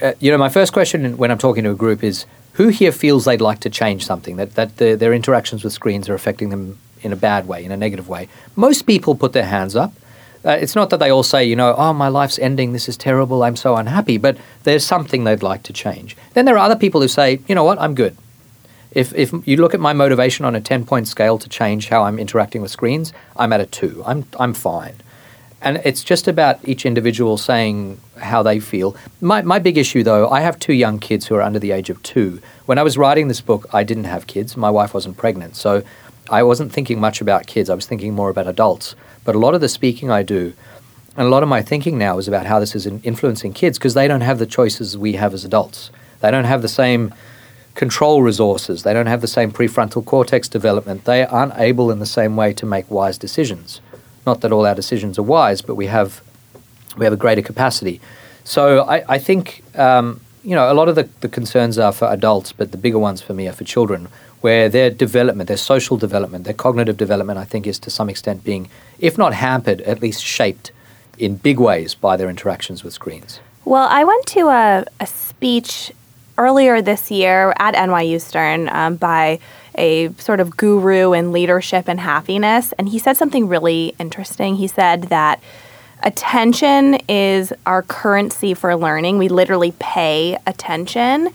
uh, 0.01 0.13
you 0.19 0.31
know, 0.31 0.37
my 0.37 0.49
first 0.49 0.73
question 0.73 1.17
when 1.17 1.31
I'm 1.31 1.37
talking 1.37 1.63
to 1.63 1.71
a 1.71 1.75
group 1.75 2.03
is 2.03 2.25
who 2.53 2.67
here 2.67 2.91
feels 2.91 3.25
they'd 3.25 3.41
like 3.41 3.59
to 3.61 3.69
change 3.69 4.05
something, 4.05 4.35
that, 4.37 4.55
that 4.55 4.77
the, 4.77 4.95
their 4.95 5.13
interactions 5.13 5.63
with 5.63 5.73
screens 5.73 6.07
are 6.07 6.13
affecting 6.13 6.49
them 6.49 6.77
in 7.01 7.11
a 7.11 7.15
bad 7.15 7.47
way, 7.47 7.65
in 7.65 7.71
a 7.71 7.77
negative 7.77 8.07
way? 8.07 8.29
Most 8.55 8.85
people 8.85 9.15
put 9.15 9.33
their 9.33 9.45
hands 9.45 9.75
up. 9.75 9.93
Uh, 10.45 10.51
it's 10.51 10.75
not 10.75 10.89
that 10.89 10.99
they 10.99 11.09
all 11.09 11.23
say, 11.23 11.43
you 11.43 11.55
know, 11.55 11.73
oh, 11.77 11.93
my 11.93 12.09
life's 12.09 12.37
ending, 12.37 12.73
this 12.73 12.89
is 12.89 12.97
terrible, 12.97 13.43
I'm 13.43 13.55
so 13.55 13.75
unhappy, 13.75 14.17
but 14.17 14.37
there's 14.63 14.85
something 14.85 15.23
they'd 15.23 15.41
like 15.41 15.63
to 15.63 15.73
change. 15.73 16.17
Then 16.33 16.45
there 16.45 16.55
are 16.55 16.65
other 16.65 16.75
people 16.75 17.01
who 17.01 17.07
say, 17.07 17.39
you 17.47 17.55
know 17.55 17.63
what, 17.63 17.79
I'm 17.79 17.95
good. 17.95 18.17
If, 18.91 19.13
if 19.15 19.33
you 19.45 19.57
look 19.57 19.73
at 19.73 19.79
my 19.79 19.93
motivation 19.93 20.45
on 20.45 20.53
a 20.53 20.61
10 20.61 20.85
point 20.85 21.07
scale 21.07 21.39
to 21.39 21.49
change 21.49 21.87
how 21.87 22.03
I'm 22.03 22.19
interacting 22.19 22.61
with 22.61 22.71
screens, 22.71 23.13
I'm 23.35 23.53
at 23.53 23.61
a 23.61 23.65
two. 23.65 24.03
I'm, 24.05 24.25
I'm 24.39 24.53
fine. 24.53 24.95
And 25.63 25.81
it's 25.85 26.03
just 26.03 26.27
about 26.27 26.59
each 26.67 26.85
individual 26.85 27.37
saying 27.37 27.99
how 28.17 28.43
they 28.43 28.59
feel. 28.59 28.97
My, 29.21 29.41
my 29.41 29.59
big 29.59 29.77
issue, 29.77 30.03
though, 30.03 30.29
I 30.29 30.41
have 30.41 30.59
two 30.59 30.73
young 30.73 30.99
kids 30.99 31.27
who 31.27 31.35
are 31.35 31.41
under 31.41 31.57
the 31.57 31.71
age 31.71 31.89
of 31.89 32.03
two. 32.03 32.41
When 32.65 32.77
I 32.77 32.83
was 32.83 32.97
writing 32.97 33.29
this 33.29 33.39
book, 33.39 33.65
I 33.73 33.83
didn't 33.83 34.03
have 34.03 34.27
kids. 34.27 34.57
My 34.57 34.69
wife 34.69 34.93
wasn't 34.93 35.15
pregnant. 35.15 35.55
So 35.55 35.81
I 36.29 36.43
wasn't 36.43 36.73
thinking 36.73 36.99
much 36.99 37.21
about 37.21 37.47
kids. 37.47 37.69
I 37.69 37.75
was 37.75 37.85
thinking 37.85 38.13
more 38.13 38.29
about 38.29 38.45
adults. 38.45 38.95
But 39.23 39.35
a 39.35 39.39
lot 39.39 39.55
of 39.55 39.61
the 39.61 39.69
speaking 39.69 40.11
I 40.11 40.21
do, 40.21 40.53
and 41.15 41.27
a 41.27 41.29
lot 41.29 41.43
of 41.43 41.49
my 41.49 41.61
thinking 41.61 41.97
now 41.97 42.17
is 42.17 42.27
about 42.27 42.45
how 42.45 42.59
this 42.59 42.75
is 42.75 42.85
influencing 42.85 43.53
kids 43.53 43.77
because 43.77 43.93
they 43.93 44.07
don't 44.07 44.21
have 44.21 44.39
the 44.39 44.45
choices 44.45 44.97
we 44.97 45.13
have 45.13 45.33
as 45.33 45.45
adults. 45.45 45.91
They 46.19 46.31
don't 46.31 46.43
have 46.43 46.61
the 46.61 46.67
same 46.67 47.13
control 47.75 48.21
resources. 48.21 48.83
They 48.83 48.93
don't 48.93 49.05
have 49.05 49.21
the 49.21 49.27
same 49.27 49.51
prefrontal 49.51 50.03
cortex 50.03 50.49
development. 50.49 51.05
They 51.05 51.25
aren't 51.25 51.57
able 51.57 51.89
in 51.89 51.99
the 51.99 52.05
same 52.05 52.35
way 52.35 52.53
to 52.53 52.65
make 52.65 52.89
wise 52.91 53.17
decisions. 53.17 53.79
Not 54.25 54.41
that 54.41 54.51
all 54.51 54.65
our 54.65 54.75
decisions 54.75 55.19
are 55.19 55.23
wise, 55.23 55.61
but 55.61 55.75
we 55.75 55.87
have 55.87 56.21
we 56.97 57.05
have 57.05 57.13
a 57.13 57.17
greater 57.17 57.41
capacity. 57.41 57.99
So 58.43 58.81
I, 58.81 59.03
I 59.15 59.19
think 59.19 59.63
um, 59.75 60.21
you 60.43 60.55
know 60.55 60.71
a 60.71 60.75
lot 60.75 60.89
of 60.89 60.95
the, 60.95 61.09
the 61.21 61.29
concerns 61.29 61.77
are 61.77 61.91
for 61.91 62.07
adults, 62.07 62.51
but 62.51 62.71
the 62.71 62.77
bigger 62.77 62.99
ones 62.99 63.21
for 63.21 63.33
me 63.33 63.47
are 63.47 63.53
for 63.53 63.63
children, 63.63 64.07
where 64.41 64.69
their 64.69 64.89
development, 64.89 65.47
their 65.47 65.57
social 65.57 65.97
development, 65.97 66.45
their 66.45 66.53
cognitive 66.53 66.97
development, 66.97 67.39
I 67.39 67.45
think 67.45 67.67
is 67.67 67.79
to 67.79 67.89
some 67.89 68.09
extent 68.09 68.43
being, 68.43 68.69
if 68.99 69.17
not 69.17 69.33
hampered, 69.33 69.81
at 69.81 70.01
least 70.01 70.23
shaped 70.23 70.71
in 71.17 71.35
big 71.35 71.59
ways 71.59 71.95
by 71.95 72.17
their 72.17 72.29
interactions 72.29 72.83
with 72.83 72.93
screens. 72.93 73.39
Well, 73.65 73.87
I 73.89 74.03
went 74.03 74.25
to 74.27 74.49
a, 74.49 74.85
a 74.99 75.07
speech 75.07 75.91
earlier 76.37 76.81
this 76.81 77.11
year 77.11 77.53
at 77.57 77.75
NYU 77.75 78.19
Stern 78.19 78.67
um, 78.69 78.95
by 78.95 79.39
a 79.75 80.13
sort 80.13 80.39
of 80.39 80.55
guru 80.57 81.13
in 81.13 81.31
leadership 81.31 81.87
and 81.87 81.99
happiness. 81.99 82.73
And 82.77 82.89
he 82.89 82.99
said 82.99 83.17
something 83.17 83.47
really 83.47 83.95
interesting. 83.99 84.55
He 84.55 84.67
said 84.67 85.03
that 85.03 85.41
attention 86.01 86.95
is 87.07 87.53
our 87.65 87.81
currency 87.81 88.53
for 88.53 88.75
learning. 88.75 89.17
We 89.17 89.29
literally 89.29 89.73
pay 89.79 90.37
attention. 90.45 91.29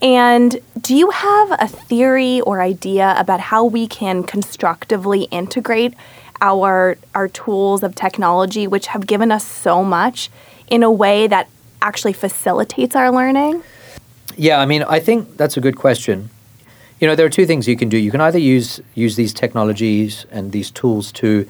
And 0.00 0.60
do 0.80 0.94
you 0.94 1.10
have 1.10 1.52
a 1.52 1.66
theory 1.66 2.40
or 2.42 2.60
idea 2.60 3.14
about 3.16 3.40
how 3.40 3.64
we 3.64 3.86
can 3.86 4.22
constructively 4.22 5.24
integrate 5.24 5.94
our 6.40 6.98
our 7.14 7.28
tools 7.28 7.82
of 7.82 7.94
technology 7.94 8.66
which 8.66 8.88
have 8.88 9.06
given 9.06 9.30
us 9.32 9.46
so 9.46 9.82
much 9.82 10.30
in 10.68 10.82
a 10.82 10.90
way 10.90 11.26
that 11.26 11.48
actually 11.80 12.12
facilitates 12.12 12.96
our 12.96 13.10
learning? 13.10 13.62
Yeah, 14.36 14.58
I 14.58 14.66
mean, 14.66 14.82
I 14.82 15.00
think 15.00 15.36
that's 15.36 15.56
a 15.56 15.60
good 15.60 15.76
question. 15.76 16.30
You 17.00 17.08
know, 17.08 17.14
there 17.14 17.26
are 17.26 17.30
two 17.30 17.46
things 17.46 17.66
you 17.66 17.76
can 17.76 17.88
do. 17.88 17.98
You 17.98 18.10
can 18.10 18.20
either 18.20 18.38
use 18.38 18.80
use 18.94 19.16
these 19.16 19.32
technologies 19.32 20.26
and 20.30 20.52
these 20.52 20.70
tools 20.70 21.12
to 21.12 21.48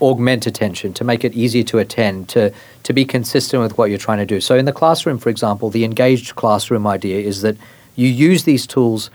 augment 0.00 0.46
attention, 0.46 0.92
to 0.94 1.04
make 1.04 1.24
it 1.24 1.34
easier 1.34 1.64
to 1.64 1.78
attend, 1.78 2.28
to 2.30 2.52
to 2.82 2.92
be 2.92 3.04
consistent 3.04 3.62
with 3.62 3.76
what 3.76 3.90
you're 3.90 3.98
trying 3.98 4.18
to 4.18 4.26
do. 4.26 4.40
So 4.40 4.56
in 4.56 4.64
the 4.64 4.72
classroom, 4.72 5.18
for 5.18 5.28
example, 5.28 5.70
the 5.70 5.84
engaged 5.84 6.34
classroom 6.34 6.86
idea 6.86 7.20
is 7.20 7.42
that 7.42 7.56
you 7.96 8.08
use 8.08 8.44
these 8.44 8.66
tools 8.66 9.10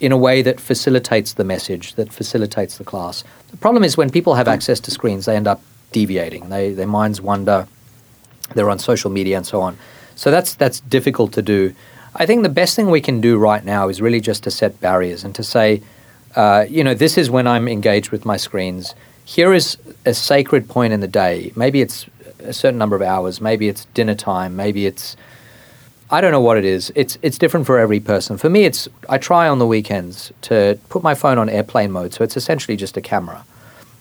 in 0.00 0.12
a 0.12 0.16
way 0.16 0.42
that 0.42 0.60
facilitates 0.60 1.34
the 1.34 1.44
message, 1.44 1.94
that 1.94 2.12
facilitates 2.12 2.78
the 2.78 2.84
class. 2.84 3.22
The 3.50 3.56
problem 3.56 3.84
is 3.84 3.96
when 3.96 4.10
people 4.10 4.34
have 4.34 4.48
access 4.48 4.80
to 4.80 4.90
screens, 4.90 5.26
they 5.26 5.36
end 5.36 5.46
up 5.46 5.62
deviating. 5.92 6.48
They, 6.48 6.72
their 6.72 6.86
minds 6.86 7.20
wander. 7.20 7.68
They're 8.54 8.68
on 8.68 8.78
social 8.78 9.10
media 9.10 9.36
and 9.36 9.46
so 9.46 9.60
on. 9.60 9.78
So 10.16 10.30
that's 10.30 10.54
that's 10.54 10.80
difficult 10.80 11.32
to 11.34 11.42
do. 11.42 11.74
I 12.16 12.26
think 12.26 12.42
the 12.42 12.48
best 12.48 12.76
thing 12.76 12.90
we 12.90 13.00
can 13.00 13.20
do 13.20 13.36
right 13.36 13.64
now 13.64 13.88
is 13.88 14.00
really 14.00 14.20
just 14.20 14.44
to 14.44 14.50
set 14.50 14.80
barriers 14.80 15.24
and 15.24 15.34
to 15.34 15.42
say, 15.42 15.82
uh, 16.36 16.64
you 16.68 16.84
know, 16.84 16.94
this 16.94 17.18
is 17.18 17.30
when 17.30 17.46
I'm 17.46 17.68
engaged 17.68 18.10
with 18.10 18.24
my 18.24 18.36
screens. 18.36 18.94
Here 19.24 19.52
is 19.52 19.78
a 20.04 20.14
sacred 20.14 20.68
point 20.68 20.92
in 20.92 21.00
the 21.00 21.08
day. 21.08 21.52
Maybe 21.56 21.80
it's 21.80 22.06
a 22.40 22.52
certain 22.52 22.78
number 22.78 22.94
of 22.94 23.02
hours. 23.02 23.40
Maybe 23.40 23.68
it's 23.68 23.86
dinner 23.86 24.14
time. 24.14 24.54
Maybe 24.54 24.86
it's 24.86 25.16
I 26.10 26.20
don't 26.20 26.30
know 26.30 26.40
what 26.40 26.58
it 26.58 26.64
is. 26.64 26.92
It's 26.94 27.18
it's 27.22 27.38
different 27.38 27.66
for 27.66 27.78
every 27.78 27.98
person. 27.98 28.36
For 28.36 28.50
me, 28.50 28.64
it's 28.64 28.88
I 29.08 29.18
try 29.18 29.48
on 29.48 29.58
the 29.58 29.66
weekends 29.66 30.32
to 30.42 30.78
put 30.88 31.02
my 31.02 31.14
phone 31.14 31.38
on 31.38 31.48
airplane 31.48 31.90
mode, 31.90 32.12
so 32.12 32.22
it's 32.22 32.36
essentially 32.36 32.76
just 32.76 32.96
a 32.96 33.00
camera, 33.00 33.44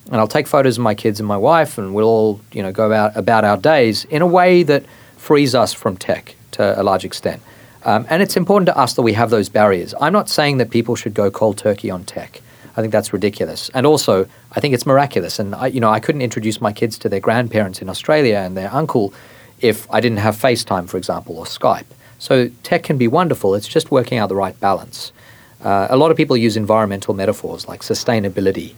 and 0.08 0.18
I'll 0.18 0.28
take 0.28 0.46
photos 0.46 0.78
of 0.78 0.84
my 0.84 0.96
kids 0.96 1.20
and 1.20 1.28
my 1.28 1.38
wife, 1.38 1.78
and 1.78 1.96
we'll 1.96 2.08
all 2.08 2.42
you 2.52 2.62
know 2.62 2.72
go 2.72 2.86
about 2.86 3.16
about 3.16 3.46
our 3.46 3.58
days 3.58 4.06
in 4.06 4.22
a 4.22 4.28
way 4.28 4.64
that 4.64 4.84
frees 5.18 5.56
us 5.56 5.74
from 5.74 5.96
tech 5.96 6.36
to 6.52 6.80
a 6.80 6.84
large 6.84 7.06
extent. 7.06 7.42
Um, 7.86 8.06
and 8.10 8.22
it's 8.22 8.38
important 8.38 8.68
to 8.68 8.78
us 8.78 8.94
that 8.94 9.02
we 9.02 9.14
have 9.14 9.30
those 9.30 9.50
barriers. 9.50 9.94
I'm 10.00 10.14
not 10.14 10.30
saying 10.30 10.58
that 10.58 10.70
people 10.70 10.96
should 10.96 11.14
go 11.14 11.30
cold 11.30 11.58
turkey 11.58 11.90
on 11.92 12.06
tech. 12.06 12.42
I 12.76 12.82
think 12.82 12.92
that's 12.92 13.14
ridiculous. 13.14 13.70
And 13.74 13.86
also, 13.86 14.28
I 14.54 14.60
think 14.60 14.74
it's 14.74 14.86
miraculous. 14.86 15.38
And 15.38 15.54
I, 15.54 15.68
you 15.68 15.80
know, 15.80 15.90
I 15.90 16.00
couldn't 16.00 16.22
introduce 16.22 16.60
my 16.60 16.72
kids 16.74 16.98
to 17.00 17.10
their 17.10 17.20
grandparents 17.20 17.82
in 17.82 17.90
Australia 17.90 18.38
and 18.38 18.58
their 18.58 18.74
uncle 18.74 19.14
if 19.60 19.90
I 19.92 20.00
didn't 20.00 20.18
have 20.20 20.36
FaceTime, 20.36 20.90
for 20.90 20.98
example, 20.98 21.38
or 21.38 21.46
Skype. 21.46 21.86
So 22.20 22.50
tech 22.64 22.84
can 22.84 22.98
be 22.98 23.08
wonderful. 23.08 23.54
It's 23.54 23.68
just 23.68 23.92
working 23.92 24.18
out 24.18 24.30
the 24.30 24.36
right 24.36 24.58
balance. 24.60 25.12
Uh, 25.64 25.88
a 25.90 25.98
lot 25.98 26.10
of 26.10 26.18
people 26.18 26.36
use 26.36 26.58
environmental 26.58 27.14
metaphors 27.14 27.68
like 27.68 27.82
sustainability. 27.82 28.74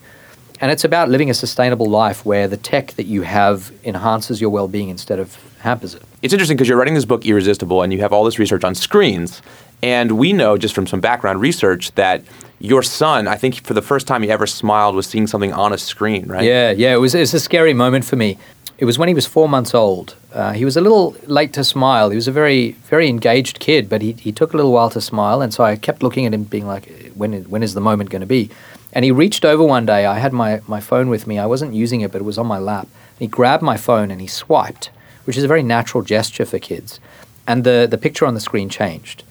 And 0.61 0.71
it's 0.71 0.83
about 0.83 1.09
living 1.09 1.29
a 1.29 1.33
sustainable 1.33 1.87
life 1.87 2.25
where 2.25 2.47
the 2.47 2.57
tech 2.57 2.93
that 2.93 3.05
you 3.05 3.23
have 3.23 3.71
enhances 3.83 4.39
your 4.39 4.49
well 4.49 4.67
being 4.67 4.89
instead 4.89 5.19
of 5.19 5.37
hampers 5.59 5.95
it. 5.95 6.03
It's 6.21 6.33
interesting 6.33 6.57
because 6.57 6.67
you're 6.67 6.77
writing 6.77 6.93
this 6.93 7.05
book, 7.05 7.25
Irresistible, 7.25 7.81
and 7.81 7.91
you 7.91 7.99
have 7.99 8.13
all 8.13 8.23
this 8.23 8.39
research 8.39 8.63
on 8.63 8.75
screens. 8.75 9.41
And 9.83 10.13
we 10.13 10.33
know 10.33 10.57
just 10.57 10.73
from 10.73 10.87
some 10.87 11.01
background 11.01 11.41
research 11.41 11.91
that 11.95 12.23
your 12.59 12.81
son, 12.81 13.27
I 13.27 13.35
think 13.35 13.63
for 13.63 13.73
the 13.73 13.81
first 13.81 14.07
time 14.07 14.23
he 14.23 14.31
ever 14.31 14.47
smiled 14.47 14.95
was 14.95 15.07
seeing 15.07 15.27
something 15.27 15.51
on 15.53 15.73
a 15.73 15.77
screen, 15.77 16.27
right? 16.27 16.43
Yeah, 16.43 16.71
yeah. 16.71 16.93
It 16.93 16.97
was, 16.97 17.13
it 17.13 17.19
was 17.19 17.33
a 17.33 17.39
scary 17.39 17.73
moment 17.73 18.05
for 18.05 18.15
me. 18.15 18.37
It 18.77 18.85
was 18.85 18.97
when 18.97 19.07
he 19.07 19.13
was 19.13 19.25
four 19.25 19.47
months 19.47 19.73
old. 19.73 20.15
Uh, 20.33 20.51
he 20.51 20.65
was 20.65 20.75
a 20.75 20.81
little 20.81 21.15
late 21.27 21.53
to 21.53 21.63
smile. 21.63 22.09
He 22.09 22.15
was 22.15 22.27
a 22.27 22.31
very, 22.31 22.71
very 22.89 23.07
engaged 23.07 23.59
kid, 23.59 23.87
but 23.87 24.01
he, 24.01 24.13
he 24.13 24.31
took 24.31 24.53
a 24.53 24.57
little 24.57 24.71
while 24.71 24.89
to 24.89 24.99
smile. 24.99 25.41
And 25.41 25.53
so 25.53 25.63
I 25.63 25.75
kept 25.75 26.03
looking 26.03 26.25
at 26.25 26.33
him, 26.33 26.43
being 26.43 26.67
like, 26.67 27.13
when 27.13 27.43
when 27.43 27.63
is 27.63 27.73
the 27.73 27.81
moment 27.81 28.09
going 28.09 28.21
to 28.21 28.25
be? 28.25 28.49
And 28.95 29.03
he 29.03 29.11
reached 29.11 29.43
over 29.43 29.63
one 29.63 29.85
day. 29.85 30.05
I 30.05 30.19
had 30.19 30.31
my, 30.31 30.61
my 30.67 30.79
phone 30.79 31.09
with 31.09 31.27
me. 31.27 31.37
I 31.37 31.45
wasn't 31.45 31.73
using 31.73 31.99
it, 31.99 32.13
but 32.13 32.21
it 32.21 32.23
was 32.25 32.37
on 32.37 32.47
my 32.47 32.57
lap. 32.57 32.87
He 33.19 33.27
grabbed 33.27 33.61
my 33.61 33.75
phone 33.75 34.09
and 34.09 34.21
he 34.21 34.27
swiped, 34.27 34.89
which 35.25 35.37
is 35.37 35.43
a 35.43 35.49
very 35.49 35.63
natural 35.63 36.01
gesture 36.01 36.45
for 36.45 36.59
kids. 36.59 37.01
And 37.45 37.65
the, 37.65 37.87
the 37.91 37.97
picture 37.97 38.25
on 38.25 38.33
the 38.33 38.39
screen 38.39 38.69
changed. 38.69 39.23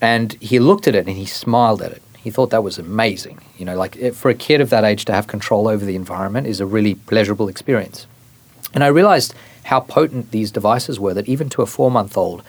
And 0.00 0.34
he 0.34 0.60
looked 0.60 0.86
at 0.86 0.94
it 0.94 1.08
and 1.08 1.16
he 1.16 1.26
smiled 1.26 1.82
at 1.82 1.90
it. 1.90 2.02
He 2.16 2.30
thought 2.30 2.50
that 2.50 2.62
was 2.62 2.78
amazing. 2.78 3.40
You 3.56 3.64
know, 3.64 3.76
like 3.76 3.96
it, 3.96 4.14
for 4.14 4.30
a 4.30 4.34
kid 4.34 4.60
of 4.60 4.70
that 4.70 4.84
age 4.84 5.04
to 5.06 5.12
have 5.12 5.26
control 5.26 5.66
over 5.66 5.84
the 5.84 5.96
environment 5.96 6.46
is 6.46 6.60
a 6.60 6.66
really 6.66 6.94
pleasurable 6.94 7.48
experience. 7.48 8.06
And 8.72 8.84
I 8.84 8.88
realized 8.88 9.34
how 9.64 9.80
potent 9.80 10.30
these 10.30 10.52
devices 10.52 11.00
were 11.00 11.14
that 11.14 11.28
even 11.28 11.48
to 11.50 11.62
a 11.62 11.66
four 11.66 11.90
month 11.90 12.16
old, 12.16 12.44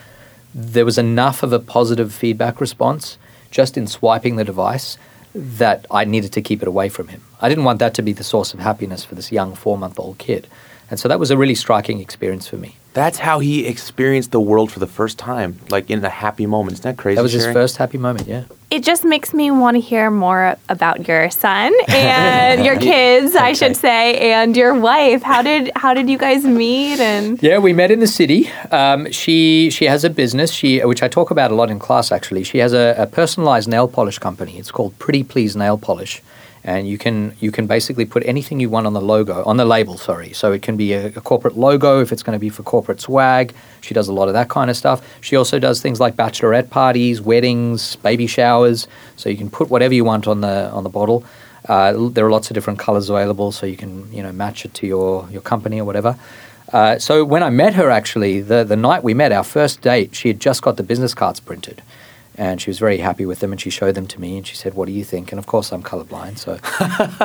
there 0.54 0.84
was 0.84 0.98
enough 0.98 1.42
of 1.42 1.52
a 1.52 1.58
positive 1.58 2.12
feedback 2.12 2.60
response 2.60 3.18
just 3.50 3.76
in 3.76 3.86
swiping 3.86 4.36
the 4.36 4.44
device 4.44 4.96
that 5.34 5.86
I 5.90 6.04
needed 6.04 6.32
to 6.32 6.42
keep 6.42 6.62
it 6.62 6.68
away 6.68 6.88
from 6.88 7.08
him. 7.08 7.22
I 7.40 7.48
didn't 7.48 7.64
want 7.64 7.78
that 7.78 7.94
to 7.94 8.02
be 8.02 8.12
the 8.12 8.24
source 8.24 8.52
of 8.52 8.60
happiness 8.60 9.04
for 9.04 9.14
this 9.14 9.30
young 9.30 9.54
four 9.54 9.78
month 9.78 9.98
old 9.98 10.18
kid. 10.18 10.46
And 10.90 10.98
so 10.98 11.08
that 11.08 11.20
was 11.20 11.30
a 11.30 11.36
really 11.36 11.54
striking 11.54 12.00
experience 12.00 12.48
for 12.48 12.56
me. 12.56 12.76
That's 12.92 13.18
how 13.18 13.38
he 13.38 13.66
experienced 13.66 14.32
the 14.32 14.40
world 14.40 14.72
for 14.72 14.80
the 14.80 14.86
first 14.86 15.18
time, 15.18 15.58
like 15.70 15.90
in 15.90 16.04
a 16.04 16.08
happy 16.08 16.46
moment. 16.46 16.74
Isn't 16.74 16.82
that 16.82 16.96
crazy? 16.96 17.16
That 17.16 17.22
was 17.22 17.32
his 17.32 17.46
first 17.46 17.76
happy 17.76 17.98
moment, 17.98 18.26
yeah. 18.26 18.44
It 18.70 18.84
just 18.84 19.04
makes 19.04 19.34
me 19.34 19.50
want 19.50 19.76
to 19.76 19.80
hear 19.80 20.10
more 20.10 20.56
about 20.68 21.08
your 21.08 21.28
son 21.30 21.72
and 21.88 22.64
your 22.64 22.78
kids, 22.78 23.34
I 23.34 23.52
should 23.52 23.76
say, 23.76 24.32
and 24.32 24.56
your 24.56 24.74
wife. 24.74 25.22
How 25.22 25.42
did 25.42 25.72
how 25.74 25.92
did 25.94 26.08
you 26.08 26.18
guys 26.18 26.44
meet? 26.44 27.00
And 27.00 27.40
Yeah, 27.42 27.58
we 27.58 27.72
met 27.72 27.90
in 27.90 28.00
the 28.00 28.06
city. 28.06 28.48
Um, 28.70 29.10
she 29.10 29.70
she 29.70 29.86
has 29.86 30.04
a 30.04 30.10
business, 30.10 30.52
she 30.52 30.80
which 30.84 31.02
I 31.02 31.08
talk 31.08 31.30
about 31.30 31.50
a 31.50 31.54
lot 31.54 31.70
in 31.70 31.78
class. 31.78 32.12
Actually, 32.12 32.44
she 32.44 32.58
has 32.58 32.72
a, 32.72 32.94
a 32.96 33.06
personalized 33.06 33.68
nail 33.68 33.88
polish 33.88 34.18
company. 34.18 34.58
It's 34.58 34.70
called 34.70 34.96
Pretty 34.98 35.24
Please 35.24 35.56
Nail 35.56 35.76
Polish, 35.76 36.22
and 36.64 36.88
you 36.88 36.98
can 36.98 37.34
you 37.40 37.50
can 37.50 37.66
basically 37.66 38.04
put 38.04 38.24
anything 38.26 38.60
you 38.60 38.68
want 38.68 38.86
on 38.86 38.92
the 38.92 39.00
logo 39.00 39.42
on 39.44 39.56
the 39.56 39.64
label. 39.64 39.96
Sorry, 39.96 40.32
so 40.32 40.52
it 40.52 40.62
can 40.62 40.76
be 40.76 40.92
a, 40.92 41.06
a 41.06 41.20
corporate 41.20 41.56
logo 41.56 42.00
if 42.00 42.12
it's 42.12 42.22
going 42.22 42.36
to 42.36 42.40
be 42.40 42.48
for 42.48 42.62
corporate 42.62 43.00
swag. 43.00 43.54
She 43.80 43.94
does 43.94 44.08
a 44.08 44.12
lot 44.12 44.28
of 44.28 44.34
that 44.34 44.48
kind 44.48 44.70
of 44.70 44.76
stuff. 44.76 45.06
She 45.20 45.36
also 45.36 45.58
does 45.58 45.80
things 45.80 46.00
like 46.00 46.16
bachelorette 46.16 46.70
parties, 46.70 47.20
weddings, 47.20 47.96
baby 47.96 48.26
showers. 48.26 48.88
So 49.16 49.28
you 49.30 49.36
can 49.36 49.50
put 49.50 49.70
whatever 49.70 49.94
you 49.94 50.04
want 50.04 50.26
on 50.26 50.40
the 50.40 50.70
on 50.70 50.84
the 50.84 50.90
bottle. 50.90 51.24
Uh, 51.68 52.08
there 52.10 52.24
are 52.26 52.30
lots 52.30 52.50
of 52.50 52.54
different 52.54 52.78
colors 52.78 53.10
available, 53.10 53.52
so 53.52 53.66
you 53.66 53.76
can 53.76 54.12
you 54.12 54.22
know 54.22 54.32
match 54.32 54.64
it 54.64 54.74
to 54.74 54.86
your 54.86 55.28
your 55.30 55.42
company 55.42 55.80
or 55.80 55.84
whatever. 55.84 56.18
Uh, 56.72 56.98
so 56.98 57.24
when 57.24 57.42
I 57.42 57.50
met 57.50 57.74
her, 57.74 57.90
actually, 57.90 58.40
the 58.40 58.64
the 58.64 58.76
night 58.76 59.02
we 59.02 59.14
met, 59.14 59.32
our 59.32 59.44
first 59.44 59.80
date, 59.80 60.14
she 60.14 60.28
had 60.28 60.40
just 60.40 60.62
got 60.62 60.76
the 60.76 60.82
business 60.82 61.14
cards 61.14 61.40
printed, 61.40 61.82
and 62.40 62.58
she 62.60 62.70
was 62.70 62.78
very 62.78 62.96
happy 62.98 63.26
with 63.26 63.40
them, 63.40 63.52
and 63.52 63.60
she 63.60 63.68
showed 63.68 63.94
them 63.94 64.06
to 64.06 64.18
me, 64.20 64.38
and 64.38 64.46
she 64.46 64.56
said, 64.56 64.72
"What 64.74 64.86
do 64.86 64.92
you 64.92 65.04
think?" 65.04 65.30
And 65.30 65.38
of 65.38 65.46
course, 65.46 65.72
I'm 65.72 65.82
colorblind, 65.82 66.38
so 66.38 66.52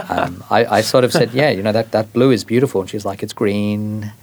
um, 0.10 0.44
I, 0.50 0.66
I 0.78 0.82
sort 0.82 1.04
of 1.06 1.12
said, 1.14 1.32
"Yeah, 1.34 1.50
you 1.52 1.64
know 1.64 1.72
that 1.72 1.92
that 1.92 2.12
blue 2.12 2.32
is 2.32 2.44
beautiful," 2.44 2.82
and 2.82 2.90
she's 2.90 3.06
like, 3.06 3.24
"It's 3.24 3.34
green." 3.34 4.12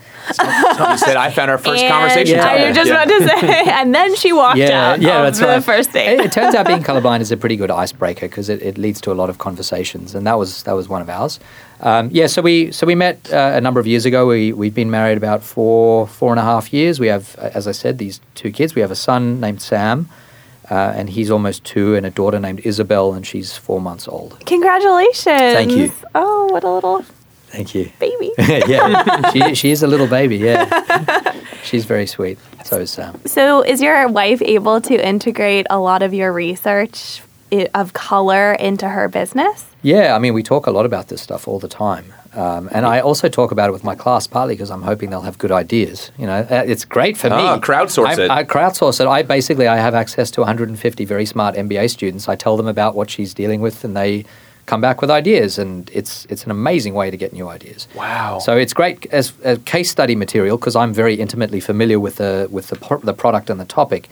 You 0.93 0.99
said 0.99 1.17
I 1.17 1.31
found 1.31 1.51
our 1.51 1.59
first 1.59 1.83
and 1.83 1.91
conversation. 1.93 2.39
I 2.39 2.43
topic. 2.43 2.67
was 2.69 2.77
just 2.77 2.89
Yeah. 2.91 3.03
about 3.03 3.09
to 3.09 3.29
say, 3.29 3.65
and 3.81 3.95
then 3.95 4.15
she 4.15 4.33
walked 4.33 4.59
yeah, 4.59 4.93
out 4.93 5.01
yeah, 5.01 5.23
that's 5.23 5.39
the 5.41 5.47
right. 5.47 5.65
first 5.65 5.93
date. 5.93 6.21
It, 6.21 6.27
it 6.27 6.33
turns 6.33 6.55
out 6.55 6.67
being 6.67 6.83
colorblind 6.91 7.21
is 7.21 7.33
a 7.33 7.37
pretty 7.37 7.57
good 7.57 7.71
icebreaker 7.71 8.29
because 8.29 8.49
it, 8.49 8.63
it 8.63 8.79
leads 8.79 9.01
to 9.03 9.13
a 9.13 9.17
lot 9.23 9.31
of 9.31 9.39
conversations, 9.39 10.15
and 10.15 10.25
that 10.27 10.39
was 10.39 10.63
that 10.65 10.75
was 10.75 10.89
one 10.89 11.03
of 11.03 11.09
ours. 11.09 11.41
Um, 11.81 12.09
yeah, 12.13 12.29
so 12.29 12.41
we 12.43 12.71
so 12.73 12.87
we 12.87 12.95
met 12.95 13.33
uh, 13.33 13.53
a 13.55 13.61
number 13.61 13.81
of 13.81 13.87
years 13.87 14.05
ago. 14.07 14.27
We 14.27 14.53
we've 14.53 14.75
been 14.75 14.91
married 14.91 15.17
about 15.17 15.43
four 15.43 16.07
four 16.07 16.31
and 16.31 16.39
a 16.39 16.45
half 16.45 16.73
years. 16.73 17.01
We 17.01 17.09
have, 17.09 17.35
uh, 17.39 17.51
as 17.55 17.67
I 17.67 17.73
said, 17.73 17.99
these 17.99 18.21
two 18.37 18.53
kids. 18.53 18.75
We 18.77 18.83
have 18.83 18.93
a 18.93 18.97
son 19.09 19.41
named 19.41 19.61
Sam, 19.61 20.09
uh, 20.73 20.95
and 20.97 21.11
he's 21.11 21.31
almost 21.31 21.65
two, 21.65 21.95
and 21.95 22.07
a 22.07 22.11
daughter 22.11 22.41
named 22.41 22.61
Isabel, 22.65 23.13
and 23.13 23.27
she's 23.27 23.55
four 23.55 23.79
months 23.79 24.09
old. 24.09 24.41
Congratulations! 24.47 25.53
Thank 25.59 25.73
you. 25.73 25.93
Oh, 26.15 26.47
what 26.47 26.65
a 26.65 26.71
little 26.71 27.05
Thank 27.49 27.75
you. 27.75 27.93
baby. 28.01 28.33
yeah, 28.39 29.31
she 29.33 29.55
she 29.55 29.71
is 29.71 29.83
a 29.83 29.87
little 29.87 30.07
baby. 30.07 30.39
Yeah, 30.39 30.65
she's 31.63 31.85
very 31.85 32.07
sweet. 32.07 32.39
So 32.65 32.79
is 32.79 32.91
Sam. 32.91 33.21
So, 33.27 33.61
is 33.61 33.83
your 33.83 34.09
wife 34.09 34.41
able 34.41 34.81
to 34.81 34.95
integrate 34.95 35.67
a 35.69 35.79
lot 35.79 36.03
of 36.03 36.15
your 36.15 36.33
research 36.33 37.21
of 37.75 37.93
color 37.93 38.55
into 38.55 38.89
her 38.89 39.09
business? 39.09 39.67
Yeah, 39.83 40.17
I 40.17 40.19
mean, 40.19 40.33
we 40.33 40.43
talk 40.43 40.67
a 40.67 40.71
lot 40.71 40.87
about 40.87 41.09
this 41.09 41.21
stuff 41.21 41.47
all 41.47 41.59
the 41.59 41.69
time. 41.69 42.15
Um, 42.35 42.69
and 42.73 42.87
I 42.87 43.01
also 43.01 43.29
talk 43.29 43.53
about 43.53 43.69
it 43.69 43.73
with 43.73 43.85
my 43.85 43.95
class, 43.95 44.27
partly 44.27 44.55
because 44.55 44.71
I'm 44.71 44.83
hoping 44.83 45.11
they'll 45.11 45.21
have 45.21 45.37
good 45.39 45.53
ideas. 45.53 46.11
You 46.17 46.27
know, 46.27 46.47
uh, 46.51 46.65
it's 46.67 46.85
great 46.87 47.17
for 47.19 47.29
Ah, 47.31 47.57
me. 47.57 47.61
crowdsource 47.61 48.19
I, 48.19 48.23
it. 48.25 48.31
I 48.31 48.45
crowdsource 48.45 49.01
it. 49.01 49.07
I 49.07 49.23
basically 49.23 49.69
I 49.69 49.77
have 49.77 49.95
access 49.95 50.31
to 50.33 50.41
150 50.41 51.05
very 51.05 51.27
smart 51.27 51.55
MBA 51.57 51.91
students. 51.91 52.29
I 52.29 52.37
tell 52.37 52.57
them 52.57 52.67
about 52.67 52.95
what 52.95 53.11
she's 53.11 53.35
dealing 53.35 53.61
with, 53.61 53.85
and 53.85 53.95
they 53.95 54.25
come 54.65 54.81
back 54.81 55.03
with 55.03 55.11
ideas. 55.11 55.59
And 55.59 55.91
it's 55.93 56.25
it's 56.31 56.45
an 56.45 56.51
amazing 56.51 56.95
way 56.95 57.11
to 57.11 57.17
get 57.19 57.35
new 57.35 57.49
ideas. 57.49 57.87
Wow. 57.95 58.39
So 58.39 58.57
it's 58.57 58.73
great 58.73 59.05
as 59.13 59.35
a 59.45 59.59
case 59.59 59.91
study 59.91 60.17
material 60.17 60.57
because 60.57 60.75
I'm 60.75 60.95
very 60.95 61.17
intimately 61.17 61.61
familiar 61.61 62.01
with 62.01 62.17
the 62.17 62.49
with 62.51 62.69
the 62.69 62.77
pro- 62.77 63.01
the 63.01 63.13
product 63.15 63.51
and 63.51 63.61
the 63.61 63.67
topic, 63.67 64.09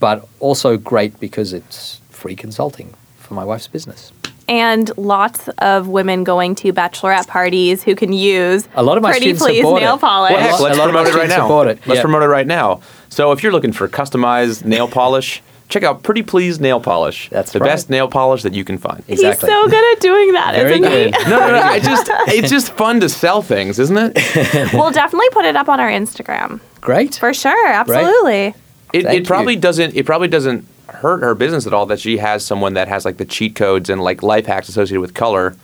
but 0.00 0.26
also 0.40 0.76
great 0.76 1.20
because 1.20 1.52
it's 1.52 2.00
free 2.10 2.34
consulting 2.34 2.94
for 3.18 3.34
my 3.34 3.44
wife's 3.44 3.68
business. 3.68 4.12
And 4.48 4.90
lots 4.96 5.48
of 5.58 5.88
women 5.88 6.24
going 6.24 6.54
to 6.56 6.72
bachelorette 6.72 7.26
parties 7.28 7.82
who 7.82 7.94
can 7.94 8.12
use 8.12 8.68
A 8.74 8.82
lot 8.82 8.96
of 8.96 9.02
my 9.02 9.10
pretty 9.10 9.34
students 9.34 9.42
please 9.44 9.58
support 9.62 9.82
nail 9.82 9.94
it. 9.96 10.00
polish. 10.00 10.30
Well, 10.32 10.40
heck, 10.40 10.52
lot- 10.52 10.60
let's 10.62 10.76
a 10.76 10.80
lot 10.80 10.88
of 10.88 10.92
promote 10.92 10.94
my 10.94 11.00
it 11.00 11.04
right 11.04 11.10
students 11.12 11.36
now. 11.36 11.44
support 11.44 11.68
it. 11.68 11.78
Let's 11.86 11.96
Yeah. 11.98 12.02
promote 12.02 12.22
it 12.22 12.26
right 12.28 12.46
now. 12.46 12.80
So 13.08 13.32
if 13.32 13.42
you're 13.42 13.52
looking 13.52 13.72
for 13.72 13.88
customized 13.88 14.64
nail 14.64 14.88
polish, 14.88 15.42
check 15.68 15.82
out 15.82 16.02
Pretty 16.02 16.22
Please 16.22 16.60
Nail 16.60 16.78
Polish. 16.80 17.28
That's 17.30 17.52
the 17.52 17.58
right. 17.58 17.66
best 17.68 17.88
nail 17.88 18.06
polish 18.08 18.42
that 18.42 18.52
you 18.54 18.64
can 18.64 18.76
find. 18.76 19.02
Exactly. 19.08 19.48
He's 19.48 19.56
so 19.56 19.68
good 19.68 19.92
at 19.96 20.00
doing 20.00 20.32
that, 20.32 20.54
Very 20.54 20.78
not 20.80 20.90
good. 20.90 21.12
No, 21.24 21.38
no, 21.40 21.50
no. 21.52 21.62
I 21.62 21.78
just 21.80 22.10
it's 22.28 22.50
just 22.50 22.72
fun 22.72 23.00
to 23.00 23.08
sell 23.08 23.40
things, 23.42 23.78
isn't 23.78 23.96
it? 23.96 24.72
we'll 24.74 24.90
definitely 24.90 25.28
put 25.30 25.44
it 25.44 25.56
up 25.56 25.68
on 25.68 25.80
our 25.80 25.88
Instagram 25.90 26.60
Great. 26.80 27.14
for 27.14 27.32
sure. 27.32 27.66
Absolutely. 27.68 28.54
It, 28.92 29.06
it 29.06 29.26
probably 29.26 29.54
you. 29.54 29.60
doesn't 29.60 29.96
it 29.96 30.04
probably 30.06 30.28
doesn't 30.28 30.66
hurt 30.96 31.22
her 31.22 31.34
business 31.34 31.66
at 31.66 31.74
all 31.74 31.86
that 31.86 32.00
she 32.00 32.18
has 32.18 32.44
someone 32.44 32.74
that 32.74 32.88
has 32.88 33.04
like 33.04 33.16
the 33.18 33.24
cheat 33.24 33.54
codes 33.54 33.88
and 33.90 34.02
like 34.02 34.22
life 34.22 34.46
hacks 34.46 34.68
associated 34.68 35.00
with 35.00 35.14
color, 35.14 35.54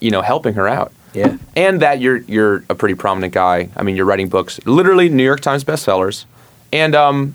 you 0.00 0.10
know, 0.10 0.22
helping 0.22 0.54
her 0.54 0.68
out. 0.68 0.92
Yeah. 1.12 1.36
And 1.56 1.80
that 1.82 2.00
you're 2.00 2.18
you're 2.18 2.64
a 2.68 2.74
pretty 2.74 2.94
prominent 2.96 3.32
guy. 3.32 3.68
I 3.76 3.82
mean, 3.82 3.94
you're 3.96 4.06
writing 4.06 4.28
books, 4.28 4.58
literally 4.66 5.08
New 5.08 5.22
York 5.24 5.40
Times 5.40 5.62
bestsellers. 5.64 6.24
And 6.72 6.94
um, 6.94 7.30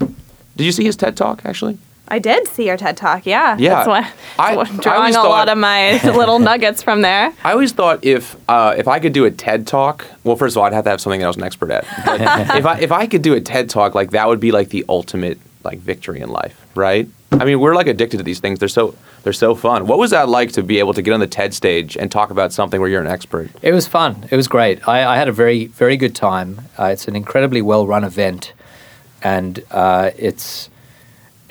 did 0.57 0.65
you 0.65 0.71
see 0.73 0.83
his 0.83 0.95
TED 0.97 1.15
talk 1.15 1.41
actually? 1.45 1.77
I 2.11 2.17
did 2.17 2.47
see 2.47 2.65
your 2.65 2.75
TED 2.75 2.97
talk. 2.97 3.25
Yeah. 3.27 3.55
Yeah. 3.59 3.69
That's 3.75 3.87
what, 3.87 4.13
I- 4.39 4.55
what- 4.55 4.67
I 4.71 4.77
drawing 4.77 4.99
always 4.99 5.15
a 5.15 5.21
lot 5.21 5.47
of 5.47 5.57
my 5.59 6.01
little 6.03 6.39
nuggets 6.39 6.81
from 6.83 7.01
there. 7.01 7.31
I 7.43 7.51
always 7.53 7.71
thought 7.71 8.03
if 8.03 8.35
uh, 8.49 8.73
if 8.77 8.87
I 8.87 8.99
could 8.99 9.13
do 9.13 9.25
a 9.25 9.31
TED 9.31 9.65
talk, 9.67 10.05
well, 10.23 10.35
first 10.35 10.55
of 10.55 10.57
all, 10.57 10.65
I'd 10.65 10.73
have 10.73 10.83
to 10.85 10.89
have 10.89 10.99
something 10.99 11.19
that 11.19 11.25
I 11.27 11.29
was 11.29 11.37
an 11.37 11.43
expert 11.43 11.71
at. 11.71 11.85
If 12.57 12.65
I 12.65 12.79
if 12.79 12.91
I 12.91 13.05
could 13.07 13.21
do 13.21 13.33
a 13.35 13.39
TED 13.41 13.69
talk, 13.69 13.95
like 13.95 14.11
that 14.11 14.27
would 14.27 14.39
be 14.41 14.51
like 14.51 14.69
the 14.69 14.83
ultimate 14.89 15.39
like 15.63 15.79
victory 15.79 16.19
in 16.19 16.29
life, 16.29 16.59
right? 16.75 17.07
I 17.31 17.45
mean, 17.45 17.59
we're 17.59 17.75
like 17.75 17.87
addicted 17.87 18.17
to 18.17 18.23
these 18.23 18.39
things. 18.39 18.59
They're 18.59 18.67
so 18.67 18.95
they're 19.23 19.33
so 19.33 19.53
fun. 19.55 19.85
What 19.87 19.99
was 19.99 20.11
that 20.11 20.29
like 20.29 20.51
to 20.53 20.63
be 20.63 20.79
able 20.79 20.93
to 20.93 21.01
get 21.01 21.13
on 21.13 21.19
the 21.19 21.27
TED 21.27 21.53
stage 21.53 21.95
and 21.95 22.11
talk 22.11 22.31
about 22.31 22.51
something 22.51 22.79
where 22.81 22.89
you're 22.89 23.01
an 23.01 23.07
expert? 23.07 23.49
It 23.61 23.71
was 23.71 23.87
fun. 23.87 24.27
It 24.31 24.35
was 24.35 24.47
great. 24.47 24.87
I, 24.87 25.13
I 25.13 25.17
had 25.17 25.27
a 25.27 25.31
very, 25.31 25.67
very 25.67 25.95
good 25.95 26.15
time. 26.15 26.61
Uh, 26.77 26.85
it's 26.85 27.07
an 27.07 27.15
incredibly 27.15 27.61
well 27.61 27.85
run 27.85 28.03
event, 28.03 28.53
and 29.23 29.63
uh, 29.71 30.11
it's. 30.17 30.69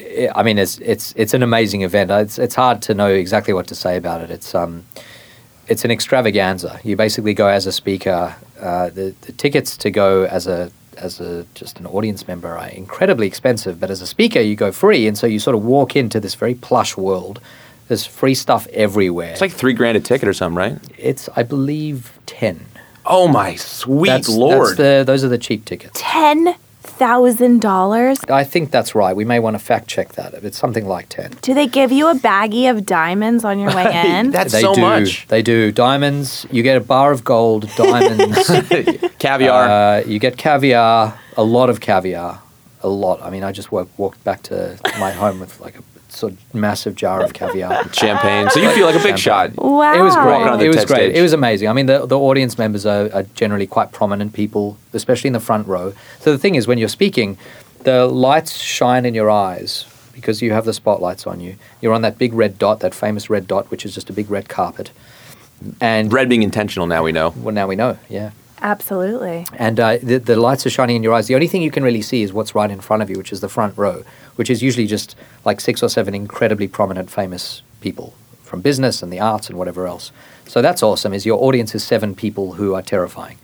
I- 0.01 0.31
I 0.35 0.43
mean, 0.43 0.59
it's 0.59 0.79
it's 0.79 1.13
it's 1.17 1.35
an 1.35 1.43
amazing 1.43 1.83
event. 1.83 2.11
It's 2.11 2.39
it's 2.39 2.55
hard 2.57 2.83
to 2.83 2.95
know 2.95 3.09
exactly 3.09 3.53
what 3.55 3.67
to 3.69 3.75
say 3.75 3.97
about 3.97 4.21
it. 4.21 4.31
It's 4.31 4.55
um, 4.55 4.85
it's 5.69 5.85
an 5.85 5.91
extravaganza. 5.91 6.81
You 6.83 6.97
basically 6.97 7.35
go 7.35 7.47
as 7.49 7.67
a 7.67 7.73
speaker. 7.73 8.35
Uh, 8.61 8.91
the 8.91 9.15
the 9.23 9.33
tickets 9.33 9.77
to 9.79 9.91
go 9.91 10.25
as 10.25 10.47
a 10.49 10.71
as 10.99 11.21
a 11.21 11.47
just 11.55 11.79
an 11.81 11.87
audience 11.87 12.27
member 12.29 12.57
are 12.57 12.69
incredibly 12.69 13.27
expensive, 13.27 13.81
but 13.81 13.91
as 13.91 14.03
a 14.03 14.07
speaker 14.07 14.41
you 14.41 14.57
go 14.57 14.73
free, 14.73 15.07
and 15.07 15.17
so 15.17 15.27
you 15.27 15.39
sort 15.39 15.57
of 15.57 15.65
walk 15.65 15.97
into 15.97 16.21
this 16.21 16.35
very 16.35 16.55
plush 16.55 16.97
world. 16.97 17.41
There's 17.89 18.05
free 18.05 18.35
stuff 18.35 18.67
everywhere. 18.69 19.31
It's 19.33 19.41
like 19.41 19.53
three 19.53 19.73
grand 19.73 19.97
a 19.97 20.01
ticket 20.01 20.29
or 20.29 20.35
something, 20.35 20.57
right? 20.57 20.79
it's 20.99 21.29
I 21.37 21.43
believe 21.43 22.19
ten. 22.27 22.67
Oh 23.07 23.29
my 23.29 23.55
sweet 23.57 24.09
That's, 24.11 24.29
lord! 24.29 24.69
that's 24.69 24.77
the, 24.77 25.05
those 25.07 25.25
are 25.25 25.29
the 25.29 25.39
cheap 25.39 25.65
tickets. 25.65 25.99
Ten 26.03 26.55
thousand 26.99 27.61
dollars. 27.61 28.19
I 28.29 28.45
think 28.45 28.71
that's 28.71 28.95
right. 28.95 29.15
We 29.15 29.25
may 29.25 29.39
want 29.39 29.55
to 29.55 29.65
fact 29.65 29.89
check 29.89 30.13
that. 30.13 30.35
It's 30.35 30.59
something 30.59 30.87
like 30.87 31.09
10. 31.09 31.39
Do 31.43 31.55
they 31.55 31.67
give 31.67 31.93
you 31.93 32.09
a 32.09 32.15
baggie 32.15 32.71
of 32.71 32.85
diamonds 32.85 33.45
on 33.45 33.59
your 33.59 33.75
way 33.75 33.87
in? 34.19 34.31
That's 34.33 34.53
they 34.53 34.61
so 34.61 34.75
do. 34.75 34.81
much. 34.81 35.27
They 35.29 35.43
do. 35.43 35.71
Diamonds, 35.73 36.47
you 36.51 36.63
get 36.63 36.77
a 36.77 36.81
bar 36.81 37.13
of 37.13 37.25
gold, 37.25 37.69
diamonds, 37.77 38.47
Caviar. 39.19 39.69
uh, 39.69 40.01
you 40.07 40.19
get 40.19 40.37
caviar, 40.37 41.19
a 41.37 41.45
lot 41.45 41.71
of 41.71 41.81
caviar. 41.81 42.41
A 42.83 42.89
lot. 42.89 43.21
I 43.23 43.31
mean, 43.31 43.43
I 43.43 43.51
just 43.51 43.73
walked, 43.73 43.99
walked 43.99 44.23
back 44.23 44.43
to 44.45 44.79
my 45.01 45.11
home 45.11 45.41
with 45.41 45.61
like 45.61 45.77
a 45.77 45.83
sort 46.19 46.33
of 46.35 46.55
massive 46.55 46.95
jar 46.95 47.23
of 47.23 47.33
caviar. 47.33 47.89
champagne. 47.93 48.51
So 48.51 48.61
you 48.61 48.71
feel 48.71 48.87
like 48.87 48.97
a 48.97 49.03
big 49.03 49.19
shot. 49.19 49.55
wow. 49.57 49.95
It 49.99 50.03
was 50.03 50.15
Walking 50.17 50.49
on 50.49 50.59
great. 50.59 50.59
the 50.59 50.65
It 50.65 50.69
was 50.69 50.85
great. 50.85 50.97
stage. 50.99 51.17
It 51.17 51.23
was 51.23 51.33
amazing. 51.33 51.69
I 51.69 51.73
mean, 51.73 51.87
the, 51.87 52.07
the 52.07 52.19
audience 52.19 52.59
members 52.59 52.85
are, 52.87 53.11
are 53.13 53.23
generally 53.35 53.67
quite 53.67 53.93
prominent 53.93 54.33
people, 54.33 54.77
especially 54.93 55.29
in 55.29 55.33
the 55.35 55.41
front 55.41 55.67
row. 55.67 55.93
So 56.21 56.33
the 56.33 56.39
thing 56.39 56.55
is, 56.55 56.67
when 56.67 56.79
you're 56.79 56.89
speaking, 56.89 57.39
the 57.85 58.07
lights 58.07 58.57
shine 58.59 59.07
in 59.07 59.15
your 59.15 59.31
eyes 59.31 59.85
because 60.13 60.43
you 60.43 60.53
have 60.53 60.65
the 60.65 60.73
spotlights 60.73 61.27
on 61.27 61.41
you. 61.41 61.57
You're 61.81 61.95
on 61.95 62.03
that 62.03 62.19
big 62.19 62.33
red 62.35 62.59
dot, 62.59 62.81
that 62.81 62.93
famous 62.95 63.31
red 63.31 63.47
dot, 63.47 63.71
which 63.71 63.85
is 63.87 63.95
just 63.95 64.11
a 64.11 64.13
big 64.13 64.31
red 64.31 64.49
carpet. 64.49 64.91
And 65.81 66.13
Red 66.13 66.29
being 66.29 66.43
intentional. 66.43 66.87
Now 66.87 67.03
we 67.05 67.13
know. 67.13 67.35
well, 67.37 67.55
now 67.55 67.67
we 67.67 67.77
know, 67.77 67.99
yeah. 68.09 68.31
Absolutely. 68.61 69.47
And 69.55 69.79
uh, 69.81 69.99
the, 70.03 70.19
the 70.19 70.37
lights 70.37 70.67
are 70.67 70.71
shining 70.71 70.97
in 70.97 71.03
your 71.03 71.15
eyes. 71.15 71.27
The 71.27 71.35
only 71.35 71.47
thing 71.49 71.63
you 71.63 71.71
can 71.71 71.83
really 71.83 72.03
see 72.03 72.23
is 72.23 72.33
what's 72.33 72.55
right 72.55 72.71
in 72.71 72.81
front 72.81 73.03
of 73.03 73.11
you, 73.11 73.17
which 73.17 73.33
is 73.33 73.41
the 73.41 73.49
front 73.49 73.77
row, 73.77 74.05
which 74.37 74.51
is 74.51 74.63
usually 74.63 74.87
just 74.87 75.17
like 75.45 75.61
six 75.61 75.83
or 75.83 75.89
seven 75.89 76.15
incredibly 76.15 76.69
prominent, 76.69 77.11
famous 77.11 77.63
people 77.81 78.15
from 78.43 78.61
business 78.61 79.03
and 79.03 79.13
the 79.13 79.21
arts 79.21 79.49
and 79.49 79.59
whatever 79.59 79.87
else. 79.87 80.11
So 80.47 80.63
that's 80.63 80.83
awesome. 80.83 81.13
Is 81.13 81.27
your 81.27 81.43
audience 81.43 81.75
is 81.75 81.85
seven 81.85 82.15
people 82.15 82.55
who 82.55 82.75
are 82.75 82.83
terrifying, 82.83 83.39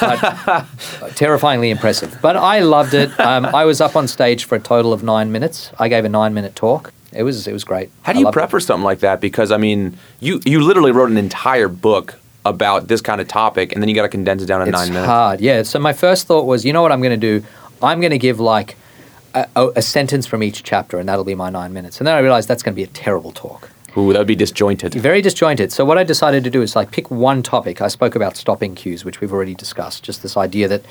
But- 0.00 0.66
terrifyingly 1.14 1.70
impressive. 1.70 2.18
But 2.20 2.36
I 2.36 2.60
loved 2.60 2.92
it. 2.94 3.18
Um, 3.18 3.46
I 3.46 3.64
was 3.64 3.80
up 3.80 3.96
on 3.96 4.06
stage 4.06 4.44
for 4.44 4.56
a 4.56 4.60
total 4.60 4.92
of 4.92 5.02
nine 5.02 5.32
minutes. 5.32 5.72
I 5.78 5.88
gave 5.88 6.04
a 6.04 6.08
nine-minute 6.08 6.54
talk. 6.54 6.92
It 7.12 7.24
was 7.24 7.48
it 7.48 7.52
was 7.52 7.64
great. 7.64 7.90
How 8.02 8.12
do 8.12 8.20
you 8.20 8.26
loved 8.26 8.34
prep 8.34 8.48
it. 8.48 8.52
for 8.52 8.60
something 8.60 8.84
like 8.84 9.00
that? 9.00 9.20
Because 9.20 9.50
I 9.50 9.56
mean, 9.56 9.96
you 10.20 10.40
you 10.44 10.60
literally 10.60 10.92
wrote 10.92 11.10
an 11.10 11.16
entire 11.16 11.66
book 11.66 12.19
about 12.44 12.88
this 12.88 13.00
kind 13.00 13.20
of 13.20 13.28
topic, 13.28 13.72
and 13.72 13.82
then 13.82 13.88
you 13.88 13.94
got 13.94 14.02
to 14.02 14.08
condense 14.08 14.42
it 14.42 14.46
down 14.46 14.60
to 14.60 14.66
it's 14.66 14.72
nine 14.72 14.88
minutes. 14.88 15.04
It's 15.04 15.06
hard. 15.06 15.40
Yeah. 15.40 15.62
So 15.62 15.78
my 15.78 15.92
first 15.92 16.26
thought 16.26 16.46
was, 16.46 16.64
you 16.64 16.72
know 16.72 16.82
what 16.82 16.92
I'm 16.92 17.02
going 17.02 17.18
to 17.20 17.40
do? 17.40 17.46
I'm 17.82 18.00
going 18.00 18.10
to 18.12 18.18
give 18.18 18.40
like 18.40 18.76
a, 19.34 19.46
a, 19.56 19.68
a 19.76 19.82
sentence 19.82 20.26
from 20.26 20.42
each 20.42 20.62
chapter, 20.62 20.98
and 20.98 21.08
that'll 21.08 21.24
be 21.24 21.34
my 21.34 21.50
nine 21.50 21.72
minutes. 21.72 21.98
And 21.98 22.06
then 22.06 22.14
I 22.14 22.20
realized 22.20 22.48
that's 22.48 22.62
going 22.62 22.74
to 22.74 22.76
be 22.76 22.82
a 22.84 22.86
terrible 22.88 23.32
talk, 23.32 23.70
Ooh, 23.96 24.12
that 24.12 24.18
would 24.18 24.26
be 24.28 24.36
disjointed. 24.36 24.94
very 24.94 25.22
disjointed. 25.22 25.72
So 25.72 25.84
what 25.84 25.98
I 25.98 26.04
decided 26.04 26.44
to 26.44 26.50
do 26.50 26.62
is 26.62 26.74
like 26.76 26.90
pick 26.90 27.10
one 27.10 27.42
topic. 27.42 27.80
I 27.80 27.88
spoke 27.88 28.14
about 28.14 28.36
stopping 28.36 28.74
cues, 28.74 29.04
which 29.04 29.20
we've 29.20 29.32
already 29.32 29.54
discussed. 29.54 30.02
Just 30.02 30.22
this 30.22 30.36
idea 30.36 30.68
that 30.68 30.82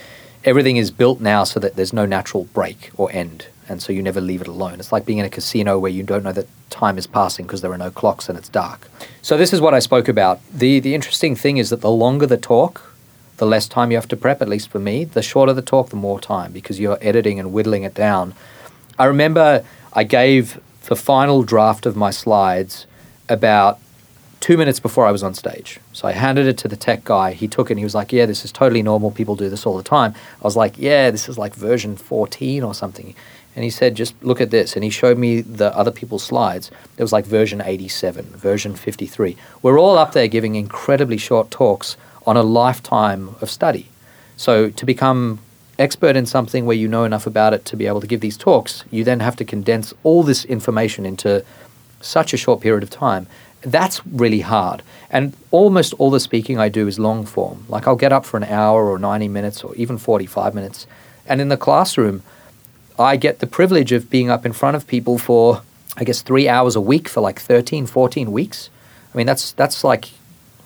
everything 0.46 0.78
is 0.78 0.92
built 0.92 1.20
now 1.20 1.44
so 1.44 1.60
that 1.60 1.76
there's 1.76 1.94
no 1.94 2.06
natural 2.06 2.46
break 2.54 2.92
or 2.96 3.12
end, 3.12 3.48
and 3.70 3.82
so 3.82 3.94
you 3.94 4.02
never 4.02 4.20
leave 4.20 4.42
it 4.42 4.48
alone. 4.48 4.80
It's 4.80 4.92
like 4.92 5.06
being 5.06 5.20
in 5.20 5.26
a 5.26 5.30
casino 5.30 5.78
where 5.80 5.92
you 5.92 6.04
don't 6.04 6.24
know 6.24 6.34
that 6.34 6.48
time 6.70 6.98
is 6.98 7.08
passing 7.08 7.46
because 7.46 7.62
there 7.62 7.72
are 7.72 7.78
no 7.78 7.92
clocks 7.92 8.28
and 8.28 8.38
it's 8.38 8.50
dark. 8.50 8.88
So 9.22 9.38
this 9.38 9.54
is 9.54 9.62
what 9.62 9.74
I 9.74 9.80
spoke 9.80 10.08
about. 10.08 10.40
the 10.54 10.80
The 10.80 10.96
interesting 10.96 11.36
thing 11.36 11.58
is 11.58 11.70
that 11.70 11.82
the 11.82 11.92
longer 11.92 12.26
the 12.26 12.38
talk, 12.38 12.96
the 13.38 13.46
less 13.46 13.68
time 13.68 13.92
you 13.92 13.98
have 13.98 14.08
to 14.10 14.18
prep, 14.18 14.42
at 14.42 14.50
least 14.50 14.70
for 14.70 14.80
me. 14.80 15.06
The 15.06 15.22
shorter 15.22 15.54
the 15.54 15.62
talk, 15.62 15.90
the 15.90 15.96
more 15.96 16.20
time 16.20 16.52
because 16.52 16.80
you're 16.80 16.98
editing 17.02 17.40
and 17.40 17.54
whittling 17.54 17.84
it 17.84 17.94
down. 17.94 18.34
I 18.98 19.06
remember 19.06 19.64
I 19.94 20.04
gave 20.04 20.60
the 20.86 20.96
final 20.96 21.44
draft 21.44 21.86
of 21.86 21.96
my 21.96 22.12
slides 22.12 22.86
about 23.30 23.80
two 24.40 24.58
minutes 24.58 24.80
before 24.80 25.06
I 25.06 25.12
was 25.12 25.24
on 25.24 25.34
stage. 25.34 25.80
So 25.94 26.08
I 26.08 26.14
handed 26.14 26.48
it 26.48 26.58
to 26.60 26.68
the 26.68 26.78
tech 26.78 27.04
guy. 27.04 27.34
He 27.34 27.48
took 27.48 27.70
it 27.70 27.74
and 27.74 27.80
he 27.80 27.84
was 27.84 27.96
like, 27.96 28.12
Yeah, 28.12 28.26
this 28.26 28.46
is 28.46 28.52
totally 28.52 28.82
normal. 28.82 29.12
People 29.12 29.36
do 29.36 29.50
this 29.50 29.66
all 29.66 29.78
the 29.78 29.84
time. 29.84 30.14
I 30.42 30.44
was 30.44 30.56
like, 30.56 30.78
Yeah, 30.78 31.12
this 31.12 31.30
is 31.30 31.38
like 31.38 31.54
version 31.54 31.96
14 31.96 32.64
or 32.64 32.74
something. 32.74 33.16
And 33.56 33.64
he 33.64 33.70
said, 33.70 33.96
Just 33.96 34.22
look 34.24 34.42
at 34.42 34.52
this. 34.52 34.76
And 34.76 34.84
he 34.84 34.90
showed 34.90 35.18
me 35.18 35.42
the 35.42 35.76
other 35.76 35.92
people's 35.92 36.24
slides. 36.24 36.72
It 36.98 37.02
was 37.02 37.12
like 37.12 37.26
version 37.26 37.62
87, 37.62 38.26
version 38.26 38.76
53. 38.76 39.36
We're 39.62 39.80
all 39.80 39.98
up 39.98 40.14
there 40.14 40.28
giving 40.28 40.56
incredibly 40.56 41.18
short 41.18 41.52
talks 41.52 41.98
on 42.26 42.38
a 42.38 42.44
lifetime 42.44 43.36
of 43.42 43.50
study. 43.50 43.88
So 44.38 44.70
to 44.70 44.86
become 44.86 45.40
expert 45.80 46.16
in 46.16 46.26
something 46.26 46.66
where 46.66 46.76
you 46.76 46.88
know 46.88 47.06
enough 47.06 47.26
about 47.26 47.54
it 47.54 47.66
to 47.66 47.78
be 47.78 47.88
able 47.88 48.02
to 48.02 48.08
give 48.08 48.22
these 48.22 48.38
talks, 48.38 48.84
you 48.92 49.04
then 49.04 49.22
have 49.22 49.36
to 49.38 49.46
condense 49.46 49.94
all 50.04 50.24
this 50.24 50.46
information 50.46 51.06
into 51.06 51.44
such 52.02 52.34
a 52.34 52.38
short 52.38 52.62
period 52.62 52.84
of 52.84 52.90
time. 52.90 53.28
That's 53.62 54.06
really 54.06 54.42
hard. 54.42 54.84
And 55.10 55.36
almost 55.52 55.94
all 55.96 56.12
the 56.12 56.20
speaking 56.20 56.60
I 56.60 56.70
do 56.70 56.88
is 56.88 57.00
long 57.00 57.26
form. 57.26 57.66
Like 57.68 57.88
I'll 57.88 57.96
get 57.96 58.14
up 58.14 58.26
for 58.26 58.38
an 58.38 58.44
hour 58.44 58.90
or 58.90 59.00
90 59.00 59.28
minutes 59.28 59.64
or 59.64 59.74
even 59.76 59.98
45 59.98 60.54
minutes. 60.54 60.86
And 61.26 61.42
in 61.42 61.50
the 61.50 61.58
classroom, 61.58 62.24
I 63.00 63.16
get 63.16 63.40
the 63.40 63.48
privilege 63.48 63.92
of 63.92 64.10
being 64.10 64.30
up 64.30 64.46
in 64.46 64.54
front 64.54 64.76
of 64.76 64.86
people 64.86 65.18
for, 65.18 65.62
I 65.98 66.04
guess, 66.04 66.22
three 66.22 66.48
hours 66.50 66.76
a 66.76 66.82
week 66.82 67.08
for 67.08 67.22
like 67.22 67.40
13, 67.40 67.86
14 67.86 68.32
weeks. 68.32 68.70
I 69.14 69.18
mean, 69.18 69.26
that's, 69.26 69.54
that's 69.54 69.84
like, 69.84 70.10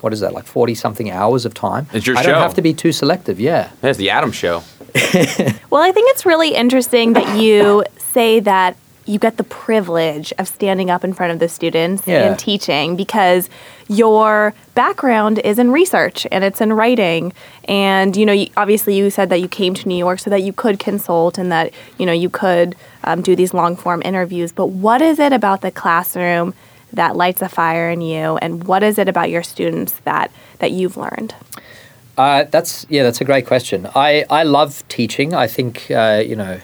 what 0.00 0.12
is 0.12 0.20
that, 0.20 0.32
like 0.34 0.44
40 0.44 0.74
something 0.74 1.10
hours 1.10 1.46
of 1.46 1.54
time? 1.54 1.86
It's 1.92 2.06
your 2.06 2.16
I 2.18 2.22
show. 2.22 2.32
don't 2.32 2.42
have 2.42 2.54
to 2.54 2.62
be 2.62 2.74
too 2.74 2.92
selective, 2.92 3.40
yeah. 3.40 3.70
That's 3.80 3.98
the 3.98 4.10
Adam 4.10 4.32
Show. 4.32 4.62
Well, 5.70 5.82
I 5.82 5.90
think 5.90 6.08
it's 6.10 6.24
really 6.24 6.54
interesting 6.54 7.14
that 7.14 7.36
you 7.40 7.82
say 7.98 8.38
that 8.40 8.76
you 9.06 9.18
get 9.18 9.36
the 9.36 9.44
privilege 9.44 10.32
of 10.38 10.48
standing 10.48 10.88
up 10.90 11.04
in 11.04 11.12
front 11.12 11.32
of 11.32 11.38
the 11.38 11.48
students 11.48 12.06
Yeah. 12.06 12.26
and 12.26 12.38
teaching 12.38 12.96
because 12.96 13.50
your 13.88 14.54
background 14.74 15.38
is 15.40 15.58
in 15.58 15.70
research 15.70 16.26
and 16.32 16.42
it's 16.42 16.60
in 16.60 16.72
writing 16.72 17.32
and 17.68 18.16
you 18.16 18.24
know 18.24 18.32
you, 18.32 18.48
obviously 18.56 18.96
you 18.96 19.10
said 19.10 19.28
that 19.28 19.40
you 19.40 19.48
came 19.48 19.74
to 19.74 19.86
new 19.88 19.96
york 19.98 20.18
so 20.18 20.30
that 20.30 20.42
you 20.42 20.52
could 20.54 20.78
consult 20.78 21.36
and 21.36 21.52
that 21.52 21.70
you 21.98 22.06
know 22.06 22.12
you 22.12 22.30
could 22.30 22.74
um, 23.04 23.20
do 23.20 23.36
these 23.36 23.52
long 23.52 23.76
form 23.76 24.00
interviews 24.04 24.52
but 24.52 24.66
what 24.68 25.02
is 25.02 25.18
it 25.18 25.32
about 25.34 25.60
the 25.60 25.70
classroom 25.70 26.54
that 26.94 27.14
lights 27.14 27.42
a 27.42 27.48
fire 27.48 27.90
in 27.90 28.00
you 28.00 28.38
and 28.38 28.64
what 28.64 28.82
is 28.82 28.98
it 28.98 29.08
about 29.08 29.28
your 29.28 29.42
students 29.42 29.92
that 30.04 30.30
that 30.60 30.70
you've 30.72 30.96
learned 30.96 31.34
Uh, 32.16 32.44
that's 32.44 32.86
yeah, 32.88 33.02
that's 33.02 33.20
a 33.20 33.24
great 33.24 33.44
question. 33.44 33.88
I, 33.96 34.24
I 34.30 34.44
love 34.44 34.84
teaching. 34.88 35.34
I 35.34 35.48
think 35.48 35.90
uh, 35.90 36.22
you 36.24 36.36
know 36.36 36.60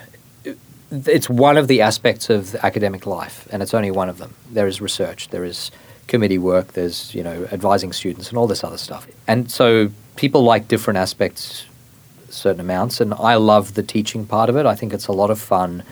it's 0.91 1.31
one 1.31 1.57
of 1.57 1.69
the 1.69 1.81
aspects 1.81 2.31
of 2.31 2.55
academic 2.57 3.07
life, 3.07 3.47
and 3.51 3.63
it's 3.63 3.75
only 3.75 3.91
one 3.91 4.09
of 4.09 4.19
them. 4.19 4.35
There 4.51 4.67
is 4.67 4.81
research, 4.81 5.29
there 5.29 5.45
is 5.45 5.71
committee 6.07 6.39
work, 6.39 6.73
there's 6.73 7.15
you 7.15 7.23
know 7.23 7.47
advising 7.53 7.93
students 7.93 8.29
and 8.29 8.39
all 8.39 8.47
this 8.47 8.65
other 8.65 8.79
stuff. 8.79 9.07
And 9.27 9.51
so 9.51 9.91
people 10.17 10.43
like 10.43 10.69
different 10.69 10.99
aspects, 10.99 11.67
certain 12.29 12.61
amounts, 12.61 13.01
and 13.01 13.15
I 13.15 13.37
love 13.37 13.75
the 13.75 13.83
teaching 13.83 14.27
part 14.27 14.51
of 14.51 14.57
it. 14.57 14.67
I 14.67 14.75
think 14.75 14.93
it's 14.93 15.07
a 15.07 15.13
lot 15.13 15.31
of 15.31 15.41
fun. 15.41 15.83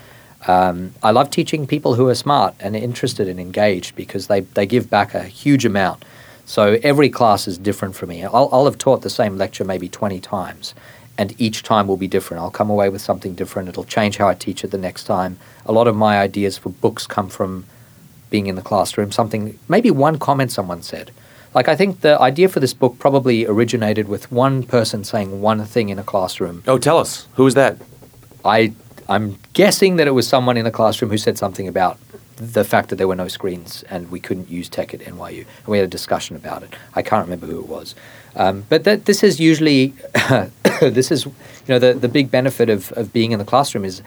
Um, 0.46 0.94
I 1.03 1.11
love 1.11 1.30
teaching 1.30 1.66
people 1.66 1.94
who 1.94 2.09
are 2.09 2.14
smart 2.14 2.55
and 2.61 2.76
interested 2.76 3.28
and 3.28 3.40
engaged 3.40 3.96
because 3.96 4.28
they, 4.28 4.40
they 4.40 4.66
give 4.66 4.88
back 4.88 5.14
a 5.14 5.24
huge 5.24 5.64
amount. 5.64 6.05
So 6.44 6.78
every 6.82 7.11
class 7.11 7.49
is 7.49 7.59
different 7.59 7.96
for 7.96 8.07
me. 8.07 8.24
I'll, 8.24 8.49
I'll 8.53 8.64
have 8.64 8.78
taught 8.78 9.03
the 9.03 9.11
same 9.11 9.36
lecture 9.36 9.64
maybe 9.64 9.88
20 9.88 10.20
times, 10.20 10.74
and 11.19 11.39
each 11.39 11.64
time 11.64 11.89
will 11.89 11.97
be 11.97 12.07
different. 12.07 12.41
I'll 12.43 12.51
come 12.51 12.71
away 12.71 12.89
with 12.89 13.03
something 13.03 13.35
different. 13.35 13.69
It'll 13.69 13.85
change 13.85 14.16
how 14.16 14.29
I 14.29 14.35
teach 14.35 14.62
it 14.62 14.71
the 14.71 14.79
next 14.79 15.05
time. 15.05 15.37
A 15.66 15.73
lot 15.73 15.89
of 15.89 15.97
my 15.97 16.19
ideas 16.19 16.57
for 16.57 16.71
books 16.71 17.07
come 17.09 17.29
from 17.29 17.66
being 18.31 18.47
in 18.47 18.55
the 18.55 18.62
classroom, 18.62 19.11
something, 19.11 19.59
maybe 19.69 19.91
one 19.91 20.19
comment 20.19 20.53
someone 20.53 20.83
said. 20.83 21.11
Like, 21.55 21.66
I 21.66 21.75
think 21.75 22.03
the 22.03 22.21
idea 22.21 22.49
for 22.49 22.61
this 22.61 22.73
book 22.73 22.99
probably 22.99 23.47
originated 23.47 24.09
with 24.09 24.31
one 24.31 24.62
person 24.62 25.03
saying 25.03 25.41
one 25.41 25.64
thing 25.64 25.89
in 25.89 25.99
a 25.99 26.05
classroom. 26.05 26.62
Oh, 26.69 26.79
tell 26.79 26.99
us. 26.99 27.27
Who 27.35 27.45
was 27.45 27.55
that? 27.55 27.79
I, 28.45 28.73
I'm 29.09 29.39
guessing 29.55 29.97
that 29.97 30.07
it 30.07 30.12
was 30.12 30.29
someone 30.29 30.57
in 30.57 30.64
the 30.64 30.71
classroom 30.71 31.11
who 31.11 31.19
said 31.19 31.37
something 31.37 31.66
about 31.66 31.99
the 32.37 32.62
fact 32.64 32.91
that 32.91 32.97
there 32.97 33.09
were 33.09 33.16
no 33.16 33.27
screens 33.27 33.83
and 33.91 34.11
we 34.11 34.21
couldn't 34.21 34.49
use 34.49 34.69
tech 34.69 34.95
at 34.95 35.01
NYU. 35.01 35.39
And 35.39 35.66
we 35.66 35.79
had 35.79 35.85
a 35.85 35.91
discussion 35.91 36.37
about 36.37 36.62
it. 36.62 36.75
I 36.95 37.03
can't 37.03 37.27
remember 37.27 37.47
who 37.47 37.59
it 37.59 37.66
was. 37.66 37.97
Um, 38.37 38.64
but 38.68 38.85
that, 38.85 39.05
this 39.07 39.22
is 39.22 39.41
usually, 39.41 39.95
this 40.81 41.11
is, 41.11 41.26
you 41.26 41.33
know, 41.68 41.79
the, 41.79 41.95
the 41.95 42.09
big 42.09 42.31
benefit 42.31 42.68
of, 42.68 42.93
of 42.93 43.12
being 43.12 43.33
in 43.33 43.39
the 43.39 43.45
classroom 43.45 43.85
is 43.85 44.03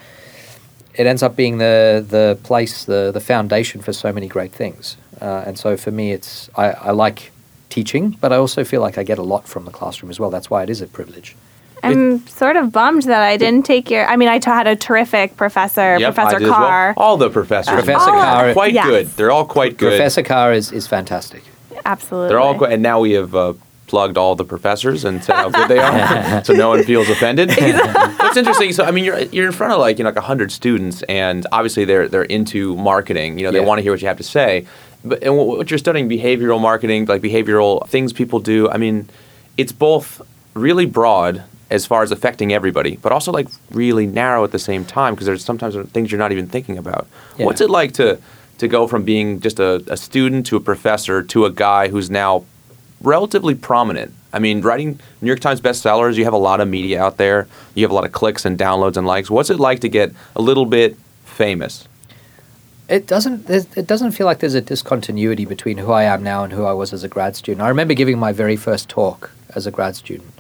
it 0.96 1.08
ends 1.08 1.24
up 1.24 1.36
being 1.36 1.58
the 1.58 2.06
the 2.08 2.38
place, 2.44 2.86
the 2.86 3.12
the 3.14 3.22
foundation 3.22 3.82
for 3.82 3.94
so 3.94 4.12
many 4.12 4.28
great 4.28 4.52
things. 4.52 4.98
Uh, 5.22 5.44
and 5.46 5.58
so 5.58 5.78
for 5.78 5.92
me, 5.92 6.12
it's 6.12 6.50
I, 6.56 6.72
I 6.72 6.92
like 6.92 7.32
teaching, 7.70 8.18
but 8.22 8.34
I 8.34 8.36
also 8.38 8.64
feel 8.64 8.82
like 8.82 8.98
I 8.98 9.04
get 9.04 9.18
a 9.18 9.24
lot 9.24 9.48
from 9.48 9.66
the 9.66 9.72
classroom 9.72 10.10
as 10.12 10.20
well. 10.20 10.30
That's 10.30 10.50
why 10.50 10.64
it 10.64 10.70
is 10.70 10.82
a 10.82 10.88
privilege. 10.88 11.36
I'm 11.84 12.28
sort 12.28 12.58
of 12.58 12.72
bummed 12.72 13.04
that 13.04 13.24
I 13.24 13.38
didn't 13.38 13.66
take 13.66 13.90
your. 13.90 14.06
I 14.06 14.16
mean, 14.16 14.28
I 14.30 14.40
had 14.44 14.68
a 14.68 14.76
terrific 14.76 15.36
professor, 15.36 15.98
Yep, 15.98 16.02
I 16.02 16.14
Professor 16.14 16.40
did 16.40 16.46
as 16.46 16.52
well. 16.52 16.60
Carr. 16.60 16.94
All 16.96 17.18
the 17.18 17.30
professors. 17.30 17.74
Professor 17.74 18.12
Oh, 18.12 18.22
Carr, 18.22 18.54
Quite 18.54 18.74
Yes. 18.74 18.86
good. 18.86 19.08
They're 19.08 19.32
all 19.32 19.46
quite 19.46 19.78
good. 19.78 19.90
Professor 19.98 20.22
Carr 20.22 20.54
is, 20.54 20.72
is 20.72 20.86
fantastic. 20.88 21.44
Absolutely. 21.84 22.30
They're 22.30 22.40
all 22.40 22.56
quite, 22.56 22.74
and 22.74 22.84
now 22.84 23.00
we 23.00 23.14
have 23.14 23.34
uh, 23.34 23.54
plugged 23.92 24.18
all 24.18 24.36
the 24.36 24.46
professors 24.46 25.04
and 25.06 25.22
said 25.24 25.36
how 25.36 25.50
good 25.50 25.68
they 25.68 25.78
are, 25.78 26.44
so 26.48 26.54
no 26.54 26.70
one 26.70 26.82
feels 26.84 27.10
offended. 27.10 27.50
What's 28.20 28.38
interesting? 28.38 28.72
So 28.72 28.86
I 28.86 28.92
mean, 28.92 29.04
you're 29.04 29.20
you're 29.36 29.46
in 29.46 29.52
front 29.52 29.74
of 29.74 29.80
like 29.80 29.98
you 30.00 30.04
know 30.06 30.10
like 30.12 30.24
hundred 30.24 30.50
students, 30.52 31.04
and 31.10 31.46
obviously 31.52 31.84
they're 31.86 32.08
they're 32.08 32.24
into 32.38 32.76
marketing. 32.78 33.38
You 33.38 33.44
know, 33.46 33.52
they 33.52 33.60
Yeah. 33.60 33.66
want 33.66 33.80
to 33.80 33.84
hear 33.84 33.92
what 33.92 34.02
you 34.02 34.08
have 34.08 34.18
to 34.18 34.24
say. 34.24 34.66
But 35.04 35.22
and 35.24 35.36
what 35.38 35.46
what 35.48 35.70
you're 35.70 35.78
studying 35.88 36.08
behavioral 36.10 36.60
marketing, 36.62 37.06
like 37.06 37.22
behavioral 37.22 37.86
things 37.90 38.14
people 38.14 38.40
do. 38.40 38.70
I 38.70 38.78
mean, 38.78 39.10
it's 39.58 39.74
both 39.74 40.22
really 40.54 40.86
broad 40.86 41.44
as 41.70 41.86
far 41.86 42.02
as 42.04 42.12
affecting 42.12 42.54
everybody, 42.54 42.98
but 43.02 43.12
also 43.12 43.32
like 43.32 43.48
really 43.72 44.06
narrow 44.08 44.44
at 44.46 44.52
the 44.52 44.60
same 44.60 44.84
time 44.86 45.14
because 45.14 45.26
there's 45.28 45.44
sometimes 45.44 45.76
things 45.92 46.12
you're 46.12 46.20
not 46.26 46.32
even 46.32 46.48
thinking 46.48 46.78
about. 46.78 47.08
Yeah. 47.38 47.46
What's 47.48 47.62
it 47.62 47.70
like 47.70 47.92
to 47.94 48.20
to 48.60 48.68
go 48.68 48.88
from 48.88 49.04
being 49.04 49.40
just 49.42 49.60
a, 49.60 49.84
a 49.88 49.98
student 49.98 50.46
to 50.46 50.56
a 50.56 50.60
professor 50.60 51.24
to 51.24 51.46
a 51.46 51.52
guy 51.52 51.88
who's 51.90 52.10
now 52.10 52.46
relatively 53.02 53.56
prominent. 53.56 54.14
I 54.34 54.40
mean, 54.40 54.62
writing 54.62 55.00
New 55.22 55.28
York 55.28 55.40
Times 55.40 55.60
bestsellers, 55.60 56.16
you 56.16 56.24
have 56.24 56.34
a 56.34 56.38
lot 56.38 56.62
of 56.62 56.68
media 56.68 57.02
out 57.02 57.18
there. 57.18 57.48
You 57.76 57.84
have 57.84 57.92
a 57.92 57.94
lot 57.94 58.06
of 58.06 58.12
clicks 58.12 58.46
and 58.46 58.58
downloads 58.58 58.98
and 58.98 59.06
likes. 59.06 59.30
What's 59.30 59.50
it 59.50 59.60
like 59.60 59.80
to 59.82 59.90
get 59.90 60.14
a 60.36 60.42
little 60.42 60.66
bit 60.66 60.98
famous? 61.26 61.88
It 62.88 63.08
doesn't. 63.08 63.50
It 63.50 63.88
doesn't 63.88 64.12
feel 64.12 64.26
like 64.26 64.40
there's 64.40 64.54
a 64.54 64.62
discontinuity 64.62 65.46
between 65.46 65.78
who 65.78 65.94
I 65.94 66.04
am 66.04 66.24
now 66.24 66.44
and 66.44 66.52
who 66.52 66.66
I 66.66 66.74
was 66.74 66.92
as 66.92 67.06
a 67.06 67.08
grad 67.08 67.38
student. 67.38 67.62
I 67.62 67.70
remember 67.70 67.94
giving 67.94 68.20
my 68.20 68.34
very 68.34 68.58
first 68.58 68.90
talk 68.90 69.32
as 69.56 69.66
a 69.66 69.72
grad 69.72 69.96
student, 69.96 70.34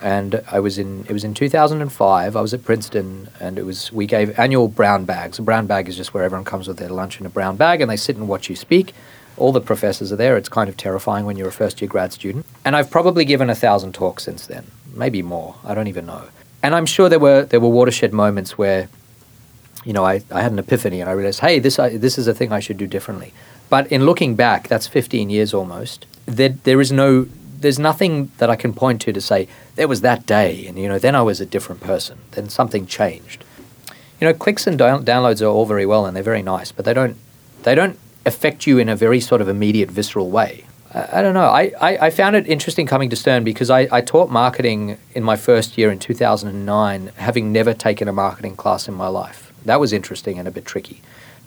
and 0.00 0.44
I 0.48 0.60
was 0.60 0.78
in. 0.78 1.04
It 1.08 1.12
was 1.12 1.24
in 1.24 1.34
2005. 1.34 2.36
I 2.36 2.40
was 2.40 2.54
at 2.54 2.64
Princeton, 2.64 3.30
and 3.40 3.58
it 3.58 3.64
was 3.64 3.90
we 3.90 4.06
gave 4.06 4.38
annual 4.38 4.68
brown 4.68 5.06
bags. 5.06 5.40
A 5.40 5.42
brown 5.42 5.66
bag 5.66 5.88
is 5.88 5.96
just 5.96 6.14
where 6.14 6.22
everyone 6.22 6.44
comes 6.44 6.68
with 6.68 6.76
their 6.76 6.88
lunch 6.88 7.18
in 7.18 7.26
a 7.26 7.30
brown 7.30 7.56
bag, 7.56 7.80
and 7.80 7.90
they 7.90 7.96
sit 7.96 8.14
and 8.14 8.28
watch 8.28 8.48
you 8.48 8.54
speak. 8.54 8.94
All 9.36 9.52
the 9.52 9.60
professors 9.60 10.12
are 10.12 10.16
there. 10.16 10.36
It's 10.36 10.48
kind 10.48 10.68
of 10.68 10.76
terrifying 10.76 11.26
when 11.26 11.36
you're 11.36 11.48
a 11.48 11.52
first 11.52 11.80
year 11.80 11.88
grad 11.88 12.12
student. 12.12 12.46
And 12.64 12.74
I've 12.74 12.90
probably 12.90 13.24
given 13.24 13.50
a 13.50 13.54
thousand 13.54 13.92
talks 13.92 14.24
since 14.24 14.46
then, 14.46 14.70
maybe 14.94 15.22
more. 15.22 15.56
I 15.64 15.74
don't 15.74 15.88
even 15.88 16.06
know. 16.06 16.24
And 16.62 16.74
I'm 16.74 16.86
sure 16.86 17.08
there 17.08 17.18
were 17.18 17.44
there 17.44 17.60
were 17.60 17.68
watershed 17.68 18.12
moments 18.12 18.56
where 18.56 18.88
you 19.86 19.92
know, 19.92 20.04
I, 20.04 20.20
I 20.32 20.42
had 20.42 20.50
an 20.50 20.58
epiphany 20.58 21.00
and 21.00 21.08
I 21.08 21.12
realized, 21.12 21.40
hey, 21.40 21.60
this 21.60 21.78
I, 21.78 21.96
this 21.96 22.18
is 22.18 22.26
a 22.26 22.34
thing 22.34 22.52
I 22.52 22.58
should 22.58 22.76
do 22.76 22.88
differently. 22.88 23.32
But 23.70 23.90
in 23.90 24.04
looking 24.04 24.34
back, 24.34 24.66
that's 24.66 24.88
15 24.88 25.30
years 25.30 25.54
almost. 25.54 26.06
There, 26.26 26.48
there 26.48 26.80
is 26.80 26.90
no, 26.90 27.28
there's 27.58 27.78
nothing 27.78 28.32
that 28.38 28.50
I 28.50 28.56
can 28.56 28.74
point 28.74 29.00
to 29.02 29.12
to 29.12 29.20
say 29.20 29.48
there 29.76 29.86
was 29.86 30.00
that 30.00 30.26
day, 30.26 30.66
and 30.66 30.76
you 30.76 30.88
know, 30.88 30.98
then 30.98 31.14
I 31.14 31.22
was 31.22 31.40
a 31.40 31.46
different 31.46 31.80
person. 31.80 32.18
Then 32.32 32.48
something 32.48 32.86
changed. 32.86 33.44
You 34.20 34.26
know, 34.26 34.34
clicks 34.34 34.66
and 34.66 34.76
down, 34.76 35.04
downloads 35.04 35.40
are 35.40 35.46
all 35.46 35.66
very 35.66 35.86
well 35.86 36.04
and 36.04 36.16
they're 36.16 36.22
very 36.22 36.42
nice, 36.42 36.72
but 36.72 36.84
they 36.84 36.94
don't, 36.94 37.16
they 37.62 37.76
don't 37.76 37.96
affect 38.26 38.66
you 38.66 38.78
in 38.78 38.88
a 38.88 38.96
very 38.96 39.20
sort 39.20 39.40
of 39.40 39.48
immediate, 39.48 39.90
visceral 39.90 40.30
way. 40.30 40.64
I, 40.92 41.20
I 41.20 41.22
don't 41.22 41.34
know. 41.34 41.48
I, 41.48 41.72
I, 41.80 42.06
I 42.06 42.10
found 42.10 42.36
it 42.36 42.46
interesting 42.46 42.86
coming 42.86 43.08
to 43.10 43.16
Stern 43.16 43.44
because 43.44 43.70
I, 43.70 43.88
I 43.92 44.00
taught 44.00 44.30
marketing 44.30 44.98
in 45.14 45.22
my 45.22 45.36
first 45.36 45.78
year 45.78 45.90
in 45.90 45.98
2009, 45.98 47.12
having 47.16 47.52
never 47.52 47.72
taken 47.72 48.08
a 48.08 48.12
marketing 48.12 48.56
class 48.56 48.88
in 48.88 48.94
my 48.94 49.08
life. 49.08 49.52
That 49.64 49.80
was 49.80 49.92
interesting 49.92 50.38
and 50.38 50.46
a 50.46 50.50
bit 50.50 50.64
tricky. 50.64 51.00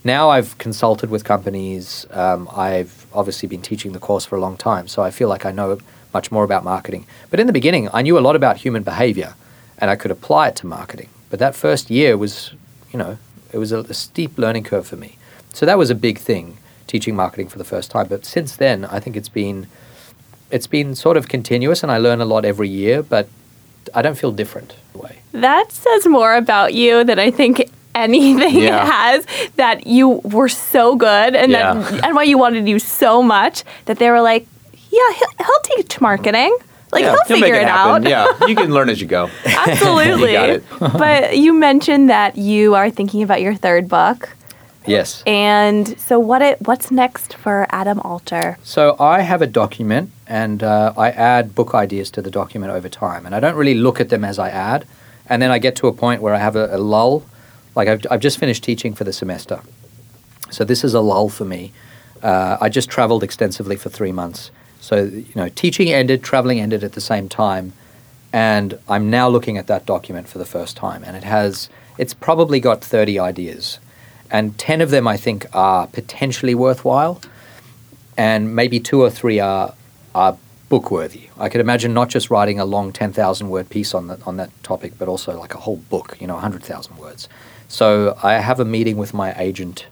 Now 0.04 0.30
I've 0.30 0.58
consulted 0.58 1.10
with 1.10 1.26
companies. 1.26 2.06
Um, 2.12 2.50
I've 2.56 3.06
obviously 3.14 3.50
been 3.50 3.62
teaching 3.62 3.92
the 3.92 4.00
course 4.00 4.26
for 4.26 4.38
a 4.38 4.40
long 4.40 4.56
time, 4.56 4.88
so 4.88 5.02
I 5.02 5.12
feel 5.12 5.28
like 5.28 5.46
I 5.46 5.52
know 5.52 5.78
much 6.14 6.32
more 6.32 6.44
about 6.44 6.64
marketing. 6.64 7.06
But 7.30 7.40
in 7.40 7.48
the 7.48 7.54
beginning, 7.54 7.90
I 7.92 8.02
knew 8.02 8.18
a 8.18 8.22
lot 8.22 8.36
about 8.36 8.58
human 8.58 8.84
behavior, 8.84 9.36
and 9.78 9.92
I 9.92 9.96
could 9.96 10.12
apply 10.12 10.50
it 10.50 10.56
to 10.58 10.68
marketing. 10.68 11.10
But 11.30 11.40
that 11.40 11.56
first 11.56 11.90
year 11.90 12.18
was, 12.18 12.54
you 12.92 12.98
know, 12.98 13.18
it 13.52 13.58
was 13.58 13.72
a, 13.72 13.80
a 13.80 13.94
steep 13.94 14.38
learning 14.38 14.64
curve 14.64 14.88
for 14.88 14.96
me. 14.96 15.18
So 15.54 15.66
that 15.66 15.78
was 15.78 15.90
a 15.90 15.96
big 15.96 16.18
thing, 16.18 16.58
teaching 16.90 17.16
marketing 17.16 17.48
for 17.48 17.58
the 17.58 17.64
first 17.74 17.92
time. 17.92 18.08
But 18.10 18.26
since 18.26 18.56
then, 18.58 18.84
I 18.86 19.00
think 19.00 19.16
it's 19.16 19.30
been, 19.30 19.68
it's 20.52 20.68
been 20.68 20.96
sort 20.96 21.16
of 21.18 21.28
continuous, 21.30 21.84
and 21.84 21.92
I 21.92 21.98
learn 22.00 22.20
a 22.20 22.26
lot 22.26 22.44
every 22.44 22.68
year. 22.70 23.02
But 23.04 23.30
I 23.94 24.02
don't 24.02 24.18
feel 24.18 24.32
different 24.34 24.76
way. 24.94 25.20
That 25.32 25.72
says 25.72 26.06
more 26.08 26.36
about 26.36 26.74
you 26.74 27.04
than 27.06 27.20
I 27.20 27.32
think 27.32 27.70
anything 27.96 28.56
Yeah. 28.64 28.86
has. 28.86 29.26
That 29.56 29.88
you 29.88 30.22
were 30.36 30.50
so 30.50 30.96
good 30.96 31.36
and 31.36 31.52
Yeah. 31.52 31.74
that 31.74 32.04
and 32.06 32.16
why 32.16 32.24
you 32.24 32.38
wanted 32.38 32.68
you 32.68 32.80
so 32.80 33.22
much 33.24 33.64
that 33.86 33.98
they 34.00 34.10
were 34.10 34.22
like, 34.22 34.46
yeah, 34.92 35.10
he'll, 35.20 35.46
he'll 35.46 35.64
teach 35.76 36.02
marketing. 36.02 36.56
Like 36.92 37.04
Yeah, 37.04 37.16
he'll 37.28 37.38
make 37.38 37.44
figure 37.54 37.62
it, 37.62 37.68
happen. 37.68 38.08
out. 38.08 38.10
Yeah, 38.10 38.48
you 38.48 38.56
can 38.56 38.74
learn 38.74 38.90
as 38.90 39.00
you 39.00 39.06
go. 39.08 39.30
Absolutely. 39.46 40.32
You 40.32 40.38
got 40.42 40.50
it. 40.50 40.64
but 40.80 41.38
you 41.38 41.54
mentioned 41.54 42.10
that 42.10 42.36
you 42.38 42.74
are 42.74 42.90
thinking 42.90 43.22
about 43.22 43.42
your 43.42 43.54
third 43.54 43.88
book. 43.88 44.30
Yes. 44.90 45.24
And 45.28 46.00
so 46.00 46.20
what 46.20 46.42
it 46.42 46.62
what's 46.62 46.90
next 46.90 47.36
for 47.36 47.68
Adam 47.70 48.00
Alter? 48.00 48.58
So 48.64 48.96
I 49.00 49.22
have 49.22 49.42
a 49.42 49.48
document, 49.48 50.12
and 50.28 50.64
uh, 50.64 50.94
I 50.98 51.12
add 51.12 51.54
book 51.54 51.76
ideas 51.76 52.10
to 52.12 52.22
the 52.22 52.32
document 52.32 52.72
over 52.72 52.90
time, 52.90 53.26
and 53.26 53.36
I 53.36 53.40
don't 53.40 53.56
really 53.56 53.76
look 53.76 54.00
at 54.02 54.10
them 54.10 54.24
as 54.24 54.40
I 54.40 54.50
add, 54.50 54.88
and 55.28 55.42
then 55.42 55.52
I 55.52 55.60
get 55.60 55.76
to 55.78 55.88
a 55.88 55.94
point 55.94 56.22
where 56.22 56.34
I 56.34 56.40
have 56.40 56.56
a, 56.56 56.76
a 56.76 56.80
lull. 56.80 57.24
Like 57.76 57.88
I've, 57.88 58.06
I've 58.10 58.20
just 58.20 58.40
finished 58.40 58.64
teaching 58.64 58.96
for 58.96 59.04
the 59.04 59.14
semester, 59.14 59.62
so 60.50 60.64
this 60.64 60.84
is 60.84 60.94
a 60.96 61.02
lull 61.02 61.30
for 61.30 61.46
me. 61.46 61.72
Uh, 62.24 62.58
I 62.60 62.68
just 62.70 62.90
traveled 62.90 63.24
extensively 63.24 63.76
for 63.76 63.90
three 63.90 64.12
months, 64.12 64.50
so 64.82 65.04
you 65.04 65.36
know, 65.36 65.50
teaching 65.50 65.90
ended, 65.90 66.24
traveling 66.24 66.60
ended 66.60 66.84
at 66.84 66.94
the 66.94 67.02
same 67.02 67.30
time, 67.30 67.74
and 68.34 68.80
I'm 68.90 69.12
now 69.12 69.30
looking 69.30 69.58
at 69.58 69.68
that 69.68 69.86
document 69.86 70.28
for 70.28 70.40
the 70.40 70.46
first 70.46 70.76
time, 70.76 71.04
and 71.04 71.16
it 71.16 71.24
has 71.24 71.70
it's 72.00 72.14
probably 72.14 72.60
got 72.60 72.82
30 72.82 73.20
ideas, 73.20 73.78
and 74.32 74.58
10 74.58 74.82
of 74.82 74.90
them 74.92 75.08
I 75.08 75.18
think 75.18 75.46
are 75.54 75.88
potentially 75.88 76.56
worthwhile 76.56 77.22
and 78.18 78.54
maybe 78.54 78.80
two 78.80 79.02
or 79.02 79.10
three 79.10 79.40
are 79.40 79.74
are 80.14 80.38
book 80.68 80.92
worthy. 80.92 81.30
I 81.38 81.50
could 81.50 81.62
imagine 81.62 81.94
not 81.94 82.10
just 82.10 82.30
writing 82.30 82.60
a 82.60 82.66
long 82.66 82.92
ten 82.92 83.14
thousand 83.14 83.50
word 83.50 83.70
piece 83.70 83.94
on 83.94 84.08
that 84.08 84.26
on 84.28 84.38
that 84.38 84.52
topic, 84.62 84.94
but 85.00 85.08
also 85.08 85.40
like 85.40 85.56
a 85.56 85.58
whole 85.60 85.78
book, 85.78 86.18
you 86.20 86.28
know, 86.28 86.36
hundred 86.38 86.64
thousand 86.64 86.98
words. 86.98 87.30
So 87.70 88.18
I 88.22 88.34
have 88.34 88.60
a 88.60 88.66
meeting 88.66 88.98
with 88.98 89.14
my 89.14 89.34
agent, 89.40 89.86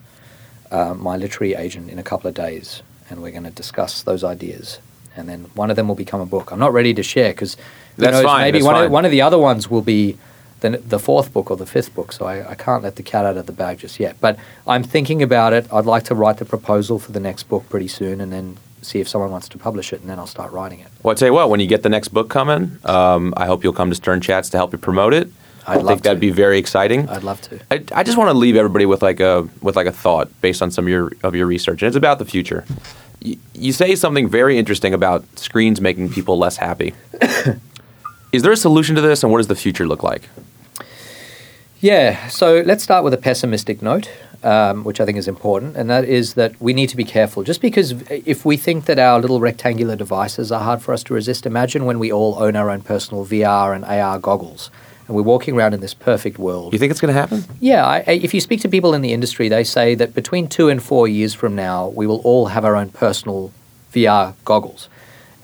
uh, 0.71 0.93
my 0.93 1.15
literary 1.15 1.53
agent, 1.53 1.89
in 1.89 1.99
a 1.99 2.03
couple 2.03 2.27
of 2.27 2.35
days, 2.35 2.81
and 3.09 3.21
we're 3.21 3.31
going 3.31 3.43
to 3.43 3.49
discuss 3.51 4.01
those 4.01 4.23
ideas. 4.23 4.79
And 5.15 5.29
then 5.29 5.45
one 5.55 5.69
of 5.69 5.75
them 5.75 5.87
will 5.87 5.95
become 5.95 6.19
a 6.21 6.25
book. 6.25 6.51
I'm 6.51 6.59
not 6.59 6.73
ready 6.73 6.93
to 6.93 7.03
share 7.03 7.31
because 7.31 7.55
That's 7.97 8.21
fine, 8.23 8.41
maybe 8.41 8.59
that's 8.59 8.65
one 8.65 8.75
fine. 8.75 8.85
of, 8.85 8.91
one 8.91 9.05
of 9.05 9.11
the 9.11 9.21
other 9.21 9.37
ones 9.37 9.69
will 9.69 9.81
be 9.81 10.17
the, 10.61 10.71
the 10.77 10.99
fourth 10.99 11.33
book 11.33 11.51
or 11.51 11.57
the 11.57 11.65
fifth 11.65 11.93
book. 11.93 12.11
So 12.11 12.25
I, 12.25 12.51
I 12.51 12.55
can't 12.55 12.83
let 12.83 12.95
the 12.95 13.03
cat 13.03 13.25
out 13.25 13.37
of 13.37 13.45
the 13.45 13.51
bag 13.53 13.79
just 13.79 13.99
yet. 13.99 14.17
But 14.19 14.37
I'm 14.65 14.83
thinking 14.83 15.21
about 15.21 15.53
it. 15.53 15.67
I'd 15.71 15.85
like 15.85 16.03
to 16.05 16.15
write 16.15 16.37
the 16.37 16.45
proposal 16.45 16.99
for 16.99 17.11
the 17.11 17.19
next 17.19 17.43
book 17.43 17.67
pretty 17.69 17.87
soon, 17.87 18.21
and 18.21 18.31
then 18.33 18.57
see 18.81 18.99
if 18.99 19.07
someone 19.07 19.31
wants 19.31 19.49
to 19.49 19.57
publish 19.57 19.91
it, 19.93 19.99
and 20.01 20.09
then 20.09 20.17
I'll 20.19 20.27
start 20.27 20.51
writing 20.51 20.79
it. 20.79 20.87
Well, 21.03 21.11
I 21.11 21.15
tell 21.15 21.27
you 21.27 21.33
what, 21.33 21.49
when 21.49 21.59
you 21.59 21.67
get 21.67 21.83
the 21.83 21.89
next 21.89 22.09
book 22.09 22.29
coming, 22.29 22.77
um, 22.85 23.33
I 23.35 23.45
hope 23.47 23.63
you'll 23.63 23.73
come 23.73 23.89
to 23.89 23.95
Stern 23.95 24.21
Chats 24.21 24.49
to 24.51 24.57
help 24.57 24.71
you 24.71 24.77
promote 24.77 25.13
it. 25.13 25.29
I'd 25.69 25.79
I 25.81 25.83
think 25.83 26.03
that'd 26.03 26.17
to. 26.21 26.21
be 26.21 26.29
very 26.31 26.57
exciting. 26.59 27.09
I'd 27.09 27.23
love 27.23 27.41
to. 27.41 27.59
I, 27.69 27.83
I 27.93 28.03
just 28.03 28.17
want 28.17 28.29
to 28.29 28.33
leave 28.37 28.55
everybody 28.55 28.85
with 28.85 29.01
like 29.01 29.19
a 29.19 29.49
with 29.61 29.75
like 29.75 29.87
a 29.87 29.91
thought 29.91 30.29
based 30.41 30.61
on 30.61 30.71
some 30.71 30.85
of 30.85 30.89
your 30.89 31.11
of 31.23 31.35
your 31.35 31.45
research, 31.45 31.81
and 31.81 31.87
it's 31.87 31.97
about 31.97 32.19
the 32.19 32.25
future. 32.25 32.63
y- 33.25 33.35
you 33.53 33.73
say 33.73 33.93
something 33.95 34.29
very 34.29 34.57
interesting 34.57 34.93
about 34.93 35.25
screens 35.37 35.81
making 35.81 36.09
people 36.11 36.37
less 36.37 36.55
happy. 36.55 36.93
Is 38.31 38.43
there 38.43 38.51
a 38.51 38.57
solution 38.57 38.95
to 38.95 39.01
this, 39.01 39.23
and 39.23 39.31
what 39.31 39.39
does 39.39 39.47
the 39.47 39.55
future 39.55 39.87
look 39.87 40.03
like? 40.03 40.29
Yeah, 41.79 42.27
so 42.27 42.61
let's 42.65 42.83
start 42.83 43.03
with 43.03 43.13
a 43.13 43.17
pessimistic 43.17 43.81
note, 43.81 44.09
um, 44.43 44.83
which 44.83 44.99
I 44.99 45.05
think 45.05 45.17
is 45.17 45.27
important, 45.27 45.77
and 45.77 45.89
that 45.89 46.05
is 46.05 46.33
that 46.33 46.59
we 46.59 46.73
need 46.73 46.89
to 46.89 46.97
be 46.97 47.03
careful. 47.03 47.43
Just 47.43 47.61
because 47.61 47.91
if 48.09 48.45
we 48.45 48.57
think 48.57 48.85
that 48.85 48.97
our 48.97 49.19
little 49.19 49.39
rectangular 49.39 49.95
devices 49.95 50.51
are 50.51 50.61
hard 50.61 50.81
for 50.81 50.93
us 50.93 51.03
to 51.03 51.13
resist, 51.13 51.45
imagine 51.45 51.85
when 51.85 51.99
we 51.99 52.11
all 52.11 52.35
own 52.41 52.55
our 52.55 52.71
own 52.71 52.81
personal 52.81 53.25
VR 53.25 53.75
and 53.75 53.85
AR 53.85 54.17
goggles 54.17 54.71
and 55.07 55.15
we're 55.15 55.23
walking 55.23 55.55
around 55.55 55.73
in 55.73 55.79
this 55.79 55.93
perfect 55.93 56.37
world. 56.37 56.73
You 56.73 56.79
think 56.79 56.91
it's 56.91 56.99
going 56.99 57.13
to 57.13 57.19
happen? 57.19 57.45
Yeah, 57.59 57.85
I, 57.85 57.99
if 58.07 58.33
you 58.33 58.41
speak 58.41 58.61
to 58.61 58.69
people 58.69 58.93
in 58.93 59.01
the 59.01 59.13
industry, 59.13 59.47
they 59.47 59.63
say 59.63 59.95
that 59.95 60.13
between 60.13 60.47
two 60.47 60.69
and 60.69 60.83
four 60.83 61.07
years 61.07 61.33
from 61.33 61.55
now, 61.55 61.87
we 61.87 62.05
will 62.05 62.19
all 62.19 62.47
have 62.47 62.65
our 62.65 62.75
own 62.75 62.89
personal 62.89 63.53
VR 63.93 64.33
goggles. 64.43 64.89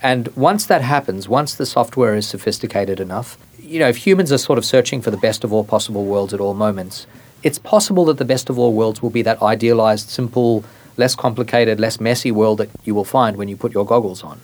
And 0.02 0.28
once 0.36 0.66
that 0.66 0.82
happens, 0.82 1.28
once 1.28 1.54
the 1.54 1.64
software 1.64 2.14
is 2.14 2.26
sophisticated 2.26 3.00
enough, 3.00 3.38
you 3.64 3.78
know, 3.78 3.88
if 3.88 3.96
humans 3.96 4.30
are 4.30 4.38
sort 4.38 4.58
of 4.58 4.64
searching 4.64 5.00
for 5.00 5.10
the 5.10 5.16
best 5.16 5.42
of 5.42 5.52
all 5.52 5.64
possible 5.64 6.04
worlds 6.04 6.34
at 6.34 6.40
all 6.40 6.54
moments, 6.54 7.06
it's 7.42 7.58
possible 7.58 8.04
that 8.06 8.18
the 8.18 8.24
best 8.24 8.50
of 8.50 8.58
all 8.58 8.72
worlds 8.72 9.02
will 9.02 9.10
be 9.10 9.22
that 9.22 9.42
idealized, 9.42 10.08
simple, 10.08 10.64
less 10.96 11.14
complicated, 11.14 11.80
less 11.80 11.98
messy 12.00 12.30
world 12.30 12.58
that 12.58 12.70
you 12.84 12.94
will 12.94 13.04
find 13.04 13.36
when 13.36 13.48
you 13.48 13.56
put 13.56 13.72
your 13.72 13.84
goggles 13.84 14.22
on. 14.22 14.40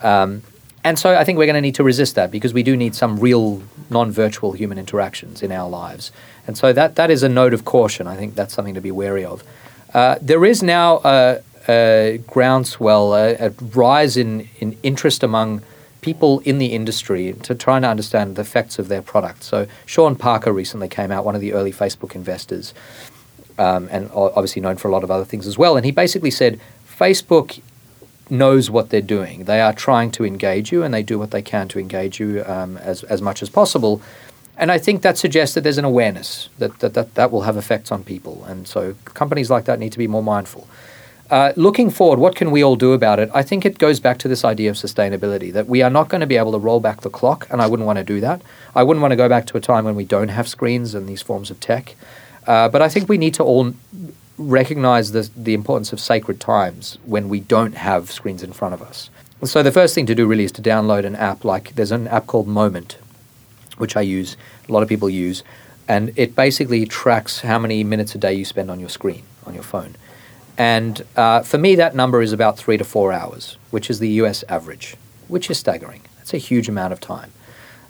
Um, 0.00 0.42
and 0.84 0.98
so 0.98 1.14
I 1.16 1.24
think 1.24 1.38
we're 1.38 1.46
going 1.46 1.54
to 1.54 1.60
need 1.60 1.76
to 1.76 1.84
resist 1.84 2.14
that 2.16 2.30
because 2.30 2.52
we 2.52 2.62
do 2.62 2.76
need 2.76 2.94
some 2.94 3.18
real 3.18 3.62
non-virtual 3.90 4.52
human 4.52 4.78
interactions 4.78 5.42
in 5.42 5.52
our 5.52 5.68
lives. 5.68 6.10
And 6.46 6.56
so 6.58 6.72
that, 6.72 6.96
that 6.96 7.10
is 7.10 7.22
a 7.22 7.28
note 7.28 7.54
of 7.54 7.64
caution. 7.64 8.06
I 8.06 8.16
think 8.16 8.34
that's 8.34 8.54
something 8.54 8.74
to 8.74 8.80
be 8.80 8.90
wary 8.90 9.24
of. 9.24 9.44
Uh, 9.94 10.16
there 10.20 10.44
is 10.44 10.62
now 10.62 11.00
a, 11.04 11.40
a 11.68 12.20
groundswell, 12.26 13.14
a, 13.14 13.34
a 13.34 13.50
rise 13.74 14.16
in, 14.16 14.48
in 14.58 14.76
interest 14.82 15.22
among 15.22 15.62
people 16.02 16.40
in 16.40 16.58
the 16.58 16.66
industry 16.66 17.32
to 17.44 17.54
try 17.54 17.76
and 17.76 17.86
understand 17.86 18.36
the 18.36 18.42
effects 18.42 18.78
of 18.78 18.88
their 18.88 19.00
product. 19.00 19.42
So 19.44 19.66
Sean 19.86 20.14
Parker 20.16 20.52
recently 20.52 20.88
came 20.88 21.10
out, 21.10 21.24
one 21.24 21.34
of 21.34 21.40
the 21.40 21.54
early 21.54 21.72
Facebook 21.72 22.14
investors, 22.14 22.74
um, 23.56 23.88
and 23.90 24.10
obviously 24.12 24.60
known 24.60 24.76
for 24.76 24.88
a 24.88 24.90
lot 24.90 25.04
of 25.04 25.10
other 25.10 25.24
things 25.24 25.46
as 25.46 25.56
well. 25.56 25.76
And 25.76 25.86
he 25.86 25.92
basically 25.92 26.30
said 26.30 26.60
Facebook 26.86 27.60
knows 28.28 28.70
what 28.70 28.90
they're 28.90 29.00
doing. 29.00 29.44
They 29.44 29.60
are 29.60 29.72
trying 29.72 30.10
to 30.12 30.24
engage 30.24 30.72
you, 30.72 30.82
and 30.82 30.92
they 30.92 31.02
do 31.02 31.18
what 31.18 31.30
they 31.30 31.42
can 31.42 31.68
to 31.68 31.78
engage 31.78 32.18
you 32.18 32.44
um, 32.46 32.76
as 32.78 33.04
as 33.04 33.22
much 33.22 33.42
as 33.42 33.48
possible. 33.48 34.02
And 34.56 34.70
I 34.70 34.78
think 34.78 35.02
that 35.02 35.18
suggests 35.18 35.54
that 35.54 35.62
there's 35.62 35.78
an 35.78 35.84
awareness 35.84 36.48
that 36.58 36.78
that, 36.80 36.94
that 36.94 37.14
that 37.14 37.30
will 37.30 37.42
have 37.42 37.56
effects 37.56 37.92
on 37.92 38.02
people, 38.04 38.44
and 38.44 38.66
so 38.66 38.94
companies 39.04 39.50
like 39.50 39.66
that 39.66 39.78
need 39.78 39.92
to 39.92 39.98
be 39.98 40.08
more 40.08 40.22
mindful. 40.22 40.66
Uh, 41.32 41.50
looking 41.56 41.88
forward, 41.88 42.18
what 42.18 42.36
can 42.36 42.50
we 42.50 42.62
all 42.62 42.76
do 42.76 42.92
about 42.92 43.18
it? 43.18 43.30
I 43.32 43.42
think 43.42 43.64
it 43.64 43.78
goes 43.78 44.00
back 44.00 44.18
to 44.18 44.28
this 44.28 44.44
idea 44.44 44.68
of 44.68 44.76
sustainability 44.76 45.50
that 45.54 45.66
we 45.66 45.80
are 45.80 45.88
not 45.88 46.10
going 46.10 46.20
to 46.20 46.26
be 46.26 46.36
able 46.36 46.52
to 46.52 46.58
roll 46.58 46.78
back 46.78 47.00
the 47.00 47.08
clock, 47.08 47.46
and 47.48 47.62
I 47.62 47.66
wouldn't 47.66 47.86
want 47.86 47.96
to 47.96 48.04
do 48.04 48.20
that. 48.20 48.42
I 48.74 48.82
wouldn't 48.82 49.00
want 49.00 49.12
to 49.12 49.16
go 49.16 49.30
back 49.30 49.46
to 49.46 49.56
a 49.56 49.60
time 49.60 49.86
when 49.86 49.96
we 49.96 50.04
don't 50.04 50.28
have 50.28 50.46
screens 50.46 50.94
and 50.94 51.08
these 51.08 51.22
forms 51.22 51.50
of 51.50 51.58
tech. 51.58 51.94
Uh, 52.46 52.68
but 52.68 52.82
I 52.82 52.90
think 52.90 53.08
we 53.08 53.16
need 53.16 53.32
to 53.34 53.44
all 53.44 53.72
recognize 54.36 55.12
the, 55.12 55.30
the 55.34 55.54
importance 55.54 55.90
of 55.94 56.00
sacred 56.00 56.38
times 56.38 56.98
when 57.06 57.30
we 57.30 57.40
don't 57.40 57.76
have 57.76 58.10
screens 58.10 58.42
in 58.42 58.52
front 58.52 58.74
of 58.74 58.82
us. 58.82 59.08
So 59.42 59.62
the 59.62 59.72
first 59.72 59.94
thing 59.94 60.04
to 60.06 60.14
do 60.14 60.26
really 60.26 60.44
is 60.44 60.52
to 60.52 60.62
download 60.62 61.06
an 61.06 61.16
app 61.16 61.46
like 61.46 61.76
there's 61.76 61.92
an 61.92 62.08
app 62.08 62.26
called 62.26 62.46
Moment, 62.46 62.98
which 63.78 63.96
I 63.96 64.02
use, 64.02 64.36
a 64.68 64.72
lot 64.72 64.82
of 64.82 64.88
people 64.90 65.08
use, 65.08 65.42
and 65.88 66.12
it 66.14 66.36
basically 66.36 66.84
tracks 66.84 67.40
how 67.40 67.58
many 67.58 67.84
minutes 67.84 68.14
a 68.14 68.18
day 68.18 68.34
you 68.34 68.44
spend 68.44 68.70
on 68.70 68.80
your 68.80 68.90
screen, 68.90 69.22
on 69.46 69.54
your 69.54 69.62
phone. 69.62 69.96
And 70.58 71.04
uh, 71.16 71.42
for 71.42 71.58
me, 71.58 71.74
that 71.76 71.94
number 71.94 72.22
is 72.22 72.32
about 72.32 72.58
three 72.58 72.76
to 72.76 72.84
four 72.84 73.12
hours, 73.12 73.56
which 73.70 73.90
is 73.90 73.98
the 73.98 74.08
US 74.22 74.44
average, 74.48 74.96
which 75.28 75.50
is 75.50 75.58
staggering. 75.58 76.02
That's 76.18 76.34
a 76.34 76.38
huge 76.38 76.68
amount 76.68 76.92
of 76.92 77.00
time. 77.00 77.32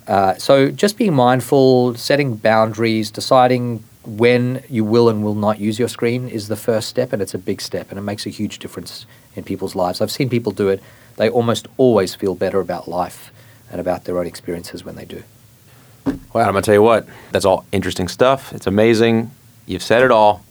Uh, 0.06 0.34
so 0.34 0.70
just 0.70 0.98
being 0.98 1.14
mindful, 1.14 1.94
setting 1.94 2.36
boundaries, 2.36 3.10
deciding 3.10 3.84
when 4.04 4.64
you 4.68 4.84
will 4.84 5.08
and 5.08 5.22
will 5.22 5.34
not 5.34 5.60
use 5.60 5.78
your 5.78 5.88
screen 5.88 6.28
is 6.28 6.48
the 6.48 6.56
first 6.56 6.88
step, 6.88 7.12
and 7.12 7.22
it's 7.22 7.34
a 7.34 7.38
big 7.38 7.60
step, 7.60 7.90
and 7.90 7.98
it 7.98 8.02
makes 8.02 8.26
a 8.26 8.30
huge 8.30 8.58
difference 8.58 9.06
in 9.36 9.44
people's 9.44 9.74
lives. 9.74 10.00
I've 10.00 10.10
seen 10.10 10.28
people 10.28 10.52
do 10.52 10.68
it. 10.68 10.82
They 11.16 11.28
almost 11.30 11.68
always 11.76 12.14
feel 12.14 12.34
better 12.34 12.58
about 12.58 12.88
life 12.88 13.32
and 13.70 13.80
about 13.80 14.04
their 14.04 14.18
own 14.18 14.26
experiences 14.26 14.84
when 14.84 14.96
they 14.96 15.04
do. 15.04 15.22
Well, 16.32 16.46
I'm 16.46 16.52
going 16.52 16.62
to 16.62 16.62
tell 16.62 16.74
you 16.74 16.82
what, 16.82 17.06
that's 17.30 17.44
all 17.44 17.64
interesting 17.70 18.08
stuff. 18.08 18.52
It's 18.52 18.66
amazing. 18.66 19.30
You've 19.66 19.82
said 19.82 20.02
it 20.02 20.10
all. 20.10 20.44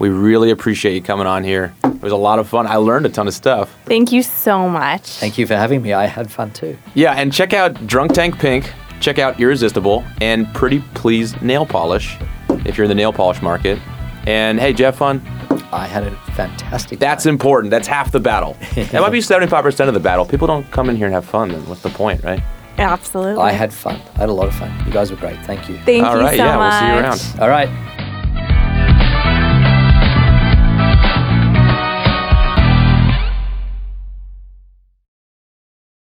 We 0.00 0.08
really 0.08 0.50
appreciate 0.50 0.94
you 0.94 1.02
coming 1.02 1.26
on 1.26 1.44
here. 1.44 1.74
It 1.84 2.02
was 2.02 2.12
a 2.12 2.16
lot 2.16 2.38
of 2.38 2.48
fun. 2.48 2.66
I 2.66 2.76
learned 2.76 3.04
a 3.04 3.10
ton 3.10 3.28
of 3.28 3.34
stuff. 3.34 3.70
Thank 3.84 4.10
you 4.12 4.22
so 4.22 4.66
much. 4.68 5.02
Thank 5.02 5.36
you 5.36 5.46
for 5.46 5.54
having 5.54 5.82
me. 5.82 5.92
I 5.92 6.06
had 6.06 6.30
fun 6.32 6.50
too. 6.52 6.76
Yeah, 6.94 7.12
and 7.12 7.30
check 7.30 7.52
out 7.52 7.86
Drunk 7.86 8.12
Tank 8.14 8.38
Pink, 8.38 8.72
check 9.00 9.18
out 9.18 9.38
Irresistible, 9.38 10.02
and 10.22 10.52
Pretty 10.54 10.80
Please 10.94 11.40
Nail 11.42 11.66
Polish 11.66 12.16
if 12.64 12.78
you're 12.78 12.86
in 12.86 12.88
the 12.88 12.94
nail 12.94 13.12
polish 13.12 13.42
market. 13.42 13.78
And 14.26 14.58
hey, 14.58 14.72
Jeff 14.72 14.96
Fun, 14.96 15.20
I 15.72 15.86
had 15.86 16.04
a 16.04 16.10
fantastic 16.32 16.98
that's 16.98 17.24
time. 17.24 17.34
important. 17.34 17.70
That's 17.70 17.86
half 17.86 18.10
the 18.10 18.20
battle. 18.20 18.56
that 18.74 19.00
might 19.00 19.10
be 19.10 19.18
75% 19.18 19.88
of 19.88 19.94
the 19.94 20.00
battle. 20.00 20.24
People 20.24 20.46
don't 20.46 20.68
come 20.70 20.88
in 20.88 20.96
here 20.96 21.06
and 21.06 21.14
have 21.14 21.26
fun, 21.26 21.50
then 21.50 21.66
what's 21.68 21.82
the 21.82 21.90
point, 21.90 22.24
right? 22.24 22.42
Absolutely. 22.78 23.42
I 23.42 23.52
had 23.52 23.72
fun. 23.72 24.00
I 24.14 24.20
had 24.20 24.30
a 24.30 24.32
lot 24.32 24.48
of 24.48 24.54
fun. 24.54 24.72
You 24.86 24.92
guys 24.92 25.10
were 25.10 25.16
great. 25.18 25.38
Thank 25.44 25.68
you. 25.68 25.76
Thank 25.84 26.06
All 26.06 26.16
you 26.16 26.22
right, 26.22 26.38
so 26.38 26.44
yeah, 26.44 26.56
much. 26.56 26.72
we'll 26.72 26.80
see 26.80 26.94
you 26.94 27.00
around. 27.02 27.40
All 27.42 27.48
right. 27.50 27.99